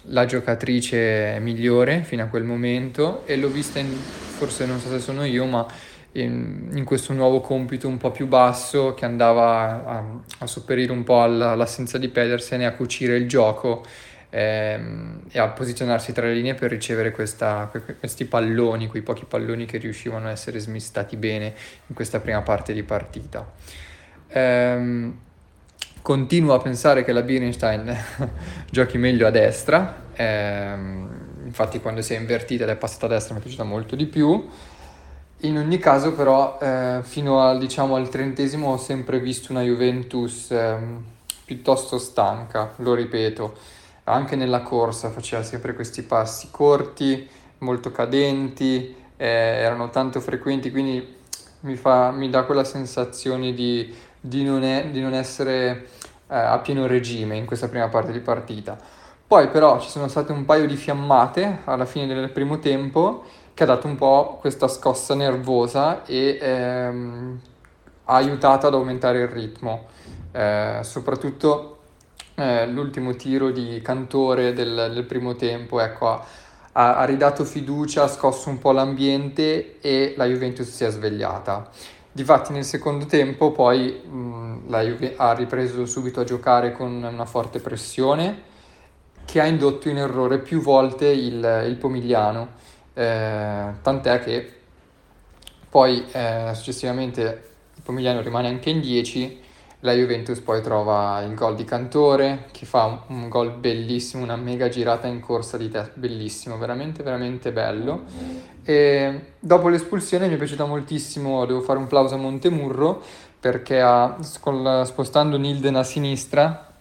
la 0.03 0.27
giocatrice 0.27 1.39
migliore 1.41 2.03
fino 2.03 2.25
a 2.25 2.27
quel 2.27 2.45
momento 2.45 3.25
e 3.25 3.37
l'ho 3.37 3.49
vista 3.49 3.79
in, 3.79 3.89
forse 4.37 4.67
non 4.67 4.79
so 4.79 4.91
se 4.91 4.99
sono 4.99 5.25
io, 5.25 5.47
ma 5.47 5.67
in, 6.13 6.71
in, 6.73 6.85
questo 6.85 7.13
nuovo 7.13 7.41
compito 7.41 7.87
un 7.87 7.97
po' 7.97 8.11
più 8.11 8.27
basso 8.27 8.95
che 8.95 9.05
andava 9.05 9.85
a, 9.85 10.05
a 10.39 10.47
sopperire 10.47 10.91
un 10.91 11.05
po' 11.05 11.23
all'assenza 11.23 11.99
di 11.99 12.09
Pedersen 12.09 12.63
e 12.63 12.65
a 12.65 12.73
cucire 12.73 13.17
il 13.17 13.29
gioco 13.29 13.85
ehm, 14.31 15.23
e 15.31 15.39
a 15.39 15.49
posizionarsi 15.49 16.13
tra 16.13 16.27
le 16.27 16.35
linee 16.35 16.55
per 16.55 16.71
ricevere 16.71 17.11
questa, 17.13 17.71
questi 17.99 18.25
palloni, 18.25 18.87
quei 18.87 19.03
pochi 19.03 19.25
palloni 19.25 19.67
che 19.67 19.79
riuscivano 19.79 20.27
a 20.27 20.31
essere 20.31 20.59
smistati 20.59 21.17
bene 21.17 21.55
in 21.87 21.95
questa 21.95 22.19
prima 22.21 22.43
parte 22.43 22.73
di 22.73 22.83
partita. 22.83 23.49
Ehm, 24.29 25.19
continuo 26.03 26.55
a 26.55 26.61
pensare 26.61 27.05
che 27.05 27.13
la 27.13 27.23
Birnstein 27.23 27.97
giochi 28.71 28.99
meglio 28.99 29.27
a 29.27 29.31
destra, 29.31 30.07
ehm, 30.15 31.19
infatti 31.45 31.81
quando 31.81 32.01
si 32.01 32.15
è 32.15 32.19
invertita 32.19 32.65
ed 32.65 32.71
è 32.71 32.77
passata 32.77 33.07
a 33.07 33.09
destra 33.11 33.35
mi 33.35 33.41
è 33.41 33.43
piaciuta 33.43 33.65
molto 33.65 33.95
di 33.97 34.07
più. 34.07 34.49
In 35.41 35.57
ogni 35.57 35.79
caso 35.79 36.13
però 36.13 36.59
eh, 36.61 37.01
fino 37.03 37.41
al, 37.41 37.59
diciamo, 37.59 37.97
al 37.97 38.09
trentesimo 38.09 38.73
ho 38.73 38.77
sempre 38.77 39.21
visto 39.21 39.53
una 39.53 39.63
Juventus 39.63 40.51
eh, 40.51 40.77
piuttosto 41.45 41.99
stanca, 41.99 42.73
lo 42.77 42.95
ripeto 42.95 43.79
anche 44.11 44.37
nella 44.37 44.61
corsa 44.61 45.11
faceva 45.11 45.43
sempre 45.43 45.75
questi 45.75 46.03
passi 46.03 46.49
corti, 46.51 47.29
molto 47.59 47.91
cadenti, 47.93 48.95
eh, 49.17 49.27
erano 49.27 49.91
tanto 49.91 50.21
frequenti, 50.21 50.71
quindi 50.71 51.17
mi, 51.61 51.77
fa, 51.77 52.11
mi 52.11 52.29
dà 52.31 52.45
quella 52.45 52.65
sensazione 52.65 53.55
di, 53.55 53.95
di, 54.19 54.43
non, 54.45 54.65
è, 54.65 54.89
di 54.91 55.01
non, 55.01 55.15
essere 55.15 55.89
eh, 56.29 56.37
a 56.37 56.59
pieno 56.59 56.87
regime 56.87 57.37
in 57.37 57.47
questa 57.47 57.69
prima 57.69 57.89
parte 57.89 58.13
di 58.13 58.21
partita. 58.21 58.79
Poi 59.27 59.49
però 59.49 59.79
ci 59.79 59.89
sono 59.89 60.09
state 60.09 60.33
un 60.33 60.45
paio 60.45 60.67
di 60.67 60.75
fiammate 60.75 61.59
alla 61.65 61.85
fine 61.85 62.07
del 62.07 62.31
primo 62.31 62.59
tempo 62.59 63.25
che 63.61 63.67
ha 63.67 63.75
dato 63.75 63.89
un 63.89 63.97
po' 63.97 64.39
questa 64.41 64.69
scossa 64.69 65.15
nervosa 65.15 66.07
e 66.07 66.39
ehm, 66.41 67.41
ha 68.05 68.15
aiutato 68.15 68.67
ad 68.67 68.73
aumentare 68.73 69.21
il 69.21 69.29
ritmo, 69.29 69.89
eh, 70.33 70.79
soprattutto 70.81 71.81
eh, 72.37 72.67
l'ultimo 72.67 73.15
tiro 73.17 73.51
di 73.51 73.83
Cantore 73.83 74.55
del, 74.55 74.91
del 74.95 75.05
primo 75.05 75.37
tempo, 75.37 75.79
ecco, 75.79 76.09
ha, 76.09 76.25
ha, 76.73 77.05
ridato 77.05 77.45
fiducia, 77.45 78.05
ha 78.05 78.09
scosso 78.09 78.49
un 78.49 78.59
po' 78.59 78.73
l'ambiente 78.73 79.79
e 79.83 80.15
la 80.17 80.25
Juventus 80.25 80.67
si 80.67 80.85
è 80.85 80.91
svegliata. 80.91 81.69
Difatti 82.11 82.55
nel 82.55 82.65
secondo 82.65 83.05
tempo 83.05 83.53
poi 83.53 83.93
mh, 83.93 84.71
la 84.71 84.81
Juve 84.81 85.17
ha 85.19 85.35
ripreso 85.35 85.85
subito 85.85 86.21
a 86.21 86.25
giocare 86.25 86.73
con 86.73 86.91
una 86.91 87.27
forte 87.27 87.59
pressione 87.59 88.49
che 89.27 89.39
ha 89.39 89.45
indotto 89.45 89.91
in 89.91 89.99
errore 89.99 90.39
più 90.39 90.63
volte 90.63 91.09
il, 91.09 91.65
il 91.69 91.77
Pomigliano, 91.77 92.59
eh, 93.01 93.73
tant'è 93.83 94.21
che 94.21 94.53
poi 95.69 96.05
eh, 96.13 96.51
successivamente 96.55 97.51
il 97.75 97.83
Pomigliano 97.83 98.21
rimane 98.21 98.49
anche 98.49 98.71
in 98.71 98.81
10 98.81 99.41
la 99.81 99.95
Juventus 99.95 100.39
poi 100.41 100.61
trova 100.61 101.23
il 101.23 101.35
gol 101.35 101.55
di 101.55 101.65
Cantore 101.65 102.49
che 102.51 102.67
fa 102.67 102.85
un, 102.85 102.99
un 103.07 103.29
gol 103.29 103.53
bellissimo, 103.53 104.23
una 104.23 104.37
mega 104.37 104.69
girata 104.69 105.07
in 105.07 105.21
corsa 105.21 105.57
di 105.57 105.71
testa, 105.71 105.93
bellissimo, 105.95 106.59
veramente 106.59 107.03
veramente 107.03 107.51
bello. 107.51 108.05
E 108.63 109.33
dopo 109.39 109.69
l'espulsione 109.69 110.29
mi 110.29 110.35
è 110.35 110.37
piaciuta 110.37 110.67
moltissimo, 110.67 111.47
devo 111.47 111.63
fare 111.63 111.79
un 111.79 111.87
plauso 111.87 112.15
a 112.15 112.19
Montemurro 112.19 113.03
perché 113.41 113.81
ha, 113.81 114.19
con, 114.41 114.83
spostando 114.85 115.39
Nilden 115.39 115.77
a 115.77 115.83
sinistra 115.83 116.73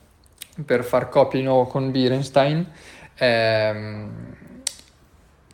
per 0.65 0.84
far 0.84 1.07
coppia 1.07 1.39
di 1.39 1.45
nuovo 1.45 1.67
con 1.67 1.89
Birenstein, 1.91 2.70
ehm, 3.15 4.36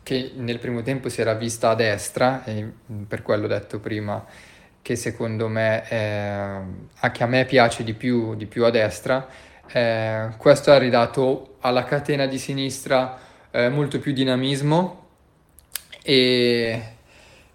che 0.06 0.30
nel 0.36 0.60
primo 0.60 0.82
tempo 0.82 1.08
si 1.08 1.20
era 1.20 1.34
vista 1.34 1.70
a 1.70 1.74
destra, 1.74 2.44
e 2.44 2.64
per 3.08 3.22
quello 3.22 3.48
detto 3.48 3.80
prima 3.80 4.24
che 4.80 4.94
secondo 4.94 5.48
me, 5.48 5.82
eh, 5.88 6.60
anche 7.00 7.22
a 7.24 7.26
me 7.26 7.44
piace 7.44 7.82
di 7.82 7.92
più, 7.92 8.36
di 8.36 8.46
più 8.46 8.64
a 8.64 8.70
destra, 8.70 9.26
eh, 9.66 10.28
questo 10.36 10.70
ha 10.70 10.78
ridato 10.78 11.56
alla 11.58 11.82
catena 11.82 12.26
di 12.26 12.38
sinistra 12.38 13.18
eh, 13.50 13.68
molto 13.68 13.98
più 13.98 14.12
dinamismo 14.12 15.06
e 16.04 16.82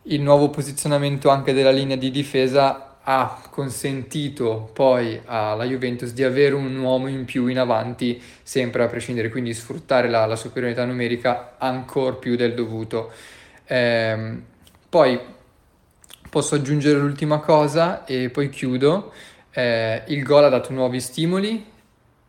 il 0.02 0.22
nuovo 0.22 0.49
posizionamento 0.49 1.30
anche 1.30 1.54
della 1.54 1.72
linea 1.72 1.95
di 1.95 2.12
difesa 2.12 2.90
ha 3.04 3.41
consentito 3.49 4.70
poi 4.74 5.20
alla 5.26 5.64
Juventus 5.64 6.12
di 6.14 6.24
avere 6.24 6.56
un 6.56 6.78
uomo 6.78 7.08
in 7.08 7.26
più 7.26 7.47
in 7.47 7.60
avanti, 7.60 8.22
sempre 8.43 8.84
a 8.84 8.88
prescindere, 8.88 9.30
quindi 9.30 9.54
sfruttare 9.54 10.10
la, 10.10 10.26
la 10.26 10.36
superiorità 10.36 10.86
numerica 10.86 11.56
ancora 11.58 12.16
più 12.16 12.36
del 12.36 12.54
dovuto. 12.54 13.12
Eh, 13.66 14.38
poi 14.89 15.20
Posso 16.32 16.56
aggiungere 16.56 16.97
l'ultima 16.97 17.39
cosa 17.39 18.06
e 18.06 18.30
poi 18.30 18.47
chiudo. 18.47 19.12
Eh, 19.52 20.04
il 20.08 20.24
gol 20.24 20.45
ha 20.45 20.47
dato 20.47 20.72
nuovi 20.72 21.02
stimoli, 21.02 21.62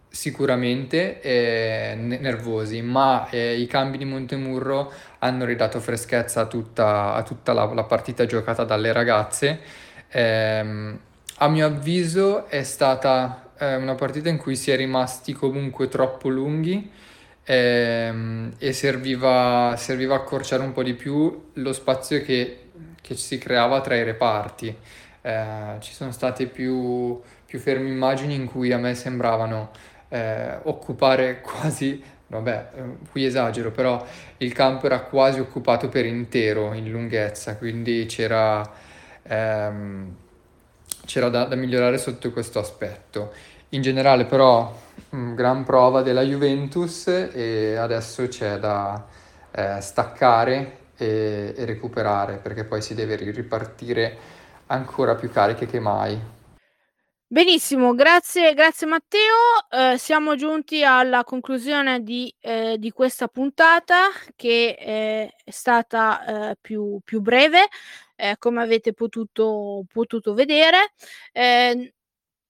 sicuramente 0.09 1.21
eh, 1.21 1.95
nervosi, 1.95 2.83
ma 2.83 3.29
eh, 3.31 3.61
i 3.61 3.69
cambi 3.69 3.99
di 3.99 4.05
Montemurro 4.05 4.93
hanno 5.21 5.45
ridato 5.45 5.79
freschezza 5.79 6.41
a 6.41 6.47
tutta, 6.47 7.15
a 7.15 7.23
tutta 7.23 7.53
la, 7.53 7.73
la, 7.73 7.85
partita 7.85 8.27
giocata 8.27 8.65
dalle 8.65 8.93
ragazze. 8.93 9.61
Eh, 10.13 10.99
a 11.39 11.49
mio 11.49 11.67
avviso 11.67 12.47
è 12.47 12.63
stata 12.63 13.51
eh, 13.59 13.77
una 13.77 13.95
partita 13.95 14.29
in 14.29 14.37
cui 14.37 14.55
si 14.57 14.71
è 14.71 14.77
rimasti 14.77 15.33
comunque 15.33 15.89
troppo 15.89 16.29
lunghi 16.29 16.91
ehm, 17.45 18.53
e 18.59 18.73
serviva, 18.73 19.75
serviva 19.77 20.15
accorciare 20.15 20.63
un 20.63 20.73
po' 20.73 20.83
di 20.83 20.95
più 20.95 21.51
lo 21.55 21.73
spazio 21.73 22.23
che 22.23 22.63
che 23.03 23.17
si 23.17 23.37
creava 23.37 23.83
tra 23.83 23.97
i 23.97 24.05
reparti. 24.05 24.75
Eh, 25.21 25.77
ci 25.81 25.93
sono 25.93 26.11
state 26.13 26.47
più, 26.47 27.21
più 27.45 27.59
ferme 27.59 27.89
immagini 27.89 28.35
in 28.35 28.47
cui 28.47 28.73
a 28.73 28.79
me 28.79 28.95
sembravano 28.95 29.71
eh, 30.09 30.59
occupare 30.63 31.41
quasi, 31.43 32.03
vabbè, 32.29 32.69
eh, 32.75 32.83
qui 33.11 33.27
esagero, 33.27 33.71
però 33.71 34.05
il 34.39 34.53
campo 34.53 34.87
era 34.87 35.01
quasi 35.01 35.41
occupato 35.41 35.89
per 35.89 36.07
intero 36.07 36.73
in 36.73 36.91
lunghezza, 36.91 37.57
quindi 37.57 38.07
c'era, 38.07 38.63
ehm, 39.23 40.17
c'era 41.05 41.29
da, 41.29 41.45
da 41.45 41.55
migliorare 41.57 41.99
sotto 41.99 42.31
questo 42.33 42.59
aspetto. 42.59 43.33
In 43.71 43.83
generale 43.83 44.27
però 44.27 44.75
gran 45.11 45.65
prova 45.65 46.03
della 46.03 46.23
Juventus 46.23 47.07
e 47.07 47.77
adesso 47.77 48.27
c'è 48.29 48.59
da 48.59 49.07
eh, 49.51 49.81
staccare 49.81 50.79
e, 50.97 51.55
e 51.57 51.65
recuperare 51.65 52.37
perché 52.37 52.65
poi 52.65 52.83
si 52.83 52.95
deve 52.95 53.17
ripartire 53.17 54.17
ancora 54.67 55.15
più 55.15 55.31
cariche 55.31 55.67
che 55.67 55.81
mai. 55.81 56.19
Benissimo, 57.33 57.95
grazie, 57.95 58.53
grazie 58.53 58.87
Matteo. 58.87 59.65
Eh, 59.71 59.97
siamo 59.97 60.37
giunti 60.37 60.85
alla 60.85 61.25
conclusione 61.25 62.03
di, 62.03 62.31
eh, 62.41 62.77
di 62.79 62.91
questa 62.91 63.27
puntata 63.27 64.09
che 64.37 64.77
eh, 64.79 65.35
è 65.43 65.51
stata 65.51 66.51
eh, 66.51 66.57
più, 66.61 67.01
più, 67.03 67.23
breve, 67.23 67.69
eh, 68.23 68.37
come 68.39 68.63
avete 68.63 68.93
potuto, 68.93 69.85
potuto 69.93 70.33
vedere. 70.33 70.93
Eh, 71.33 71.93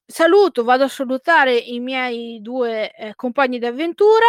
saluto, 0.05 0.65
vado 0.65 0.85
a 0.85 0.89
salutare 0.89 1.57
i 1.57 1.81
miei 1.81 2.43
due 2.43 2.93
eh, 2.95 3.15
compagni 3.15 3.59
d'avventura, 3.59 4.27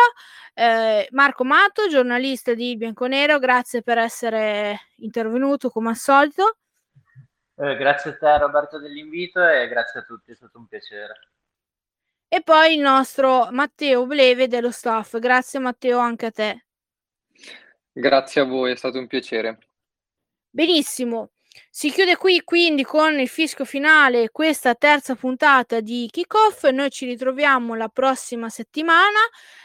eh, 0.54 1.06
Marco 1.12 1.44
Mato, 1.44 1.89
giornalista 1.89 2.54
di 2.54 2.78
Bianconero, 2.78 3.39
grazie 3.39 3.82
per 3.82 3.98
essere 3.98 4.91
intervenuto 4.98 5.70
come 5.70 5.89
al 5.89 5.98
solito. 5.98 6.60
Eh, 7.56 7.76
grazie 7.76 8.12
a 8.12 8.18
te 8.18 8.38
Roberto 8.38 8.80
dell'invito 8.80 9.46
e 9.46 9.68
grazie 9.68 10.00
a 10.00 10.04
tutti, 10.04 10.32
è 10.32 10.36
stato 10.36 10.58
un 10.58 10.68
piacere. 10.68 11.28
E 12.30 12.41
poi 12.41 12.76
il 12.76 12.80
nostro 12.80 13.50
Matteo 13.52 14.06
Bleve 14.06 14.48
dello 14.48 14.72
staff, 14.72 15.20
grazie 15.20 15.60
Matteo 15.60 16.00
anche 16.00 16.26
a 16.28 16.32
te. 16.32 16.66
Grazie 17.91 18.41
a 18.41 18.46
voi, 18.46 18.72
è 18.72 18.76
stato 18.78 18.98
un 18.98 19.08
piacere. 19.08 19.58
Benissimo, 20.56 21.32
si 21.72 21.89
chiude 21.89 22.16
qui 22.16 22.43
quindi 22.43 22.84
con 22.84 23.18
il 23.20 23.28
fischio 23.28 23.66
finale 23.66 24.30
questa 24.30 24.76
terza 24.76 25.16
puntata 25.16 25.80
di 25.80 26.08
Kickoff. 26.12 26.66
Noi 26.70 26.91
ci 26.91 27.08
ritroviamo 27.08 27.74
la 27.74 27.88
prossima 27.88 28.49
settimana 28.49 29.18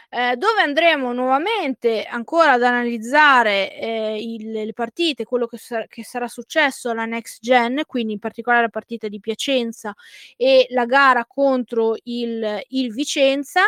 eh, 0.09 0.37
dove 0.37 0.63
andremo 0.63 1.13
nuovamente 1.13 2.05
ancora 2.05 2.53
ad 2.53 2.63
analizzare 2.63 3.79
eh, 3.79 4.17
il, 4.19 4.51
le 4.51 4.73
partite, 4.73 5.25
quello 5.25 5.47
che, 5.47 5.59
sar- 5.59 5.87
che, 5.89 6.05
sarà 6.05 6.27
successo 6.27 6.89
alla 6.89 7.05
next 7.05 7.43
gen, 7.43 7.83
quindi 7.87 8.15
in 8.15 8.19
particolare 8.19 8.63
la 8.63 8.71
partita 8.71 9.09
di 9.09 9.21
Piacenza 9.21 9.95
e 10.39 10.69
la 10.71 10.87
gara 10.87 11.27
contro 11.27 11.97
il, 12.05 12.63
il 12.69 12.95
Vicenza. 12.95 13.61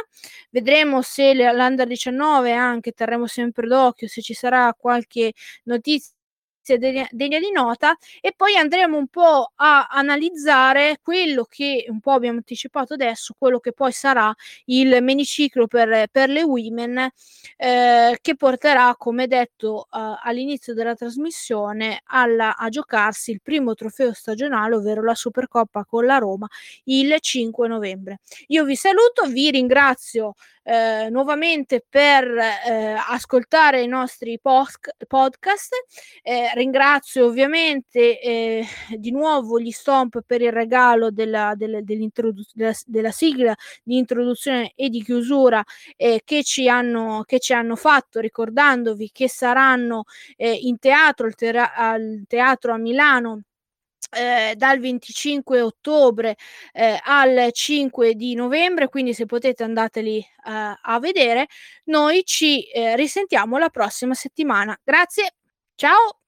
Vedremo 0.48 1.02
se 1.02 1.34
l'Under 1.34 1.86
19 1.86 2.52
anche 2.52 2.92
terremo 2.92 3.26
sempre 3.26 3.66
d'occhio 3.66 4.08
se 4.08 4.22
ci 4.22 4.32
sarà 4.32 4.74
qualche 4.74 5.34
notizia 5.64 6.14
degna, 6.78 7.06
degna 7.10 7.38
di 7.38 7.50
nota 7.50 7.96
e 8.20 8.32
poi 8.36 8.56
andremo 8.56 8.96
un 8.96 9.08
po' 9.08 9.52
a 9.56 9.86
analizzare 9.86 10.98
quello 11.02 11.44
che 11.44 11.86
un 11.88 12.00
po' 12.00 12.12
abbiamo 12.12 12.38
anticipato 12.38 12.94
adesso, 12.94 13.34
quello 13.38 13.58
che 13.60 13.72
poi 13.72 13.92
sarà 13.92 14.34
il 14.66 15.02
meniciclo 15.02 15.66
per, 15.66 16.08
per 16.10 16.28
le 16.28 16.42
women 16.42 17.10
eh, 17.56 18.18
che 18.20 18.36
porterà, 18.36 18.94
come 18.96 19.26
detto 19.26 19.88
uh, 19.90 19.98
all'inizio 20.22 20.74
della 20.74 20.94
trasmissione, 20.94 22.00
alla, 22.04 22.56
a 22.56 22.68
giocarsi 22.68 23.30
il 23.30 23.40
primo 23.42 23.74
trofeo 23.74 24.12
stagionale, 24.12 24.76
ovvero 24.76 25.02
la 25.02 25.14
Supercoppa 25.14 25.84
con 25.84 26.04
la 26.04 26.18
Roma 26.18 26.48
il 26.84 27.16
5 27.20 27.68
novembre. 27.68 28.20
Io 28.48 28.64
vi 28.64 28.76
saluto, 28.76 29.26
vi 29.26 29.50
ringrazio 29.50 30.34
eh, 30.62 31.08
nuovamente 31.10 31.84
per 31.88 32.24
eh, 32.24 32.94
ascoltare 33.08 33.82
i 33.82 33.86
nostri 33.86 34.38
post- 34.40 34.94
podcast. 35.06 35.72
Eh, 36.22 36.50
ringrazio 36.60 37.26
ovviamente 37.26 38.20
eh, 38.20 38.66
di 38.96 39.10
nuovo 39.10 39.58
gli 39.58 39.70
Stomp 39.70 40.20
per 40.26 40.42
il 40.42 40.52
regalo 40.52 41.10
della, 41.10 41.54
della, 41.56 41.80
della, 41.82 42.72
della 42.86 43.10
sigla 43.10 43.54
di 43.82 43.96
introduzione 43.96 44.72
e 44.74 44.88
di 44.90 45.02
chiusura 45.02 45.62
eh, 45.96 46.20
che, 46.24 46.42
ci 46.44 46.68
hanno, 46.68 47.22
che 47.26 47.38
ci 47.40 47.52
hanno 47.54 47.76
fatto, 47.76 48.20
ricordandovi 48.20 49.10
che 49.12 49.28
saranno 49.28 50.04
eh, 50.36 50.52
in 50.52 50.78
teatro, 50.78 51.26
al, 51.26 51.34
te- 51.34 51.56
al 51.56 52.24
teatro 52.28 52.72
a 52.72 52.76
Milano 52.76 53.42
eh, 54.10 54.54
dal 54.56 54.78
25 54.80 55.60
ottobre 55.60 56.36
eh, 56.72 56.98
al 57.04 57.50
5 57.52 58.14
di 58.14 58.34
novembre, 58.34 58.88
quindi 58.88 59.14
se 59.14 59.26
potete 59.26 59.62
andateli 59.62 60.18
eh, 60.18 60.26
a 60.82 60.98
vedere. 61.00 61.46
Noi 61.84 62.22
ci 62.24 62.62
eh, 62.70 62.96
risentiamo 62.96 63.56
la 63.58 63.68
prossima 63.70 64.14
settimana. 64.14 64.78
Grazie, 64.84 65.34
ciao! 65.74 66.19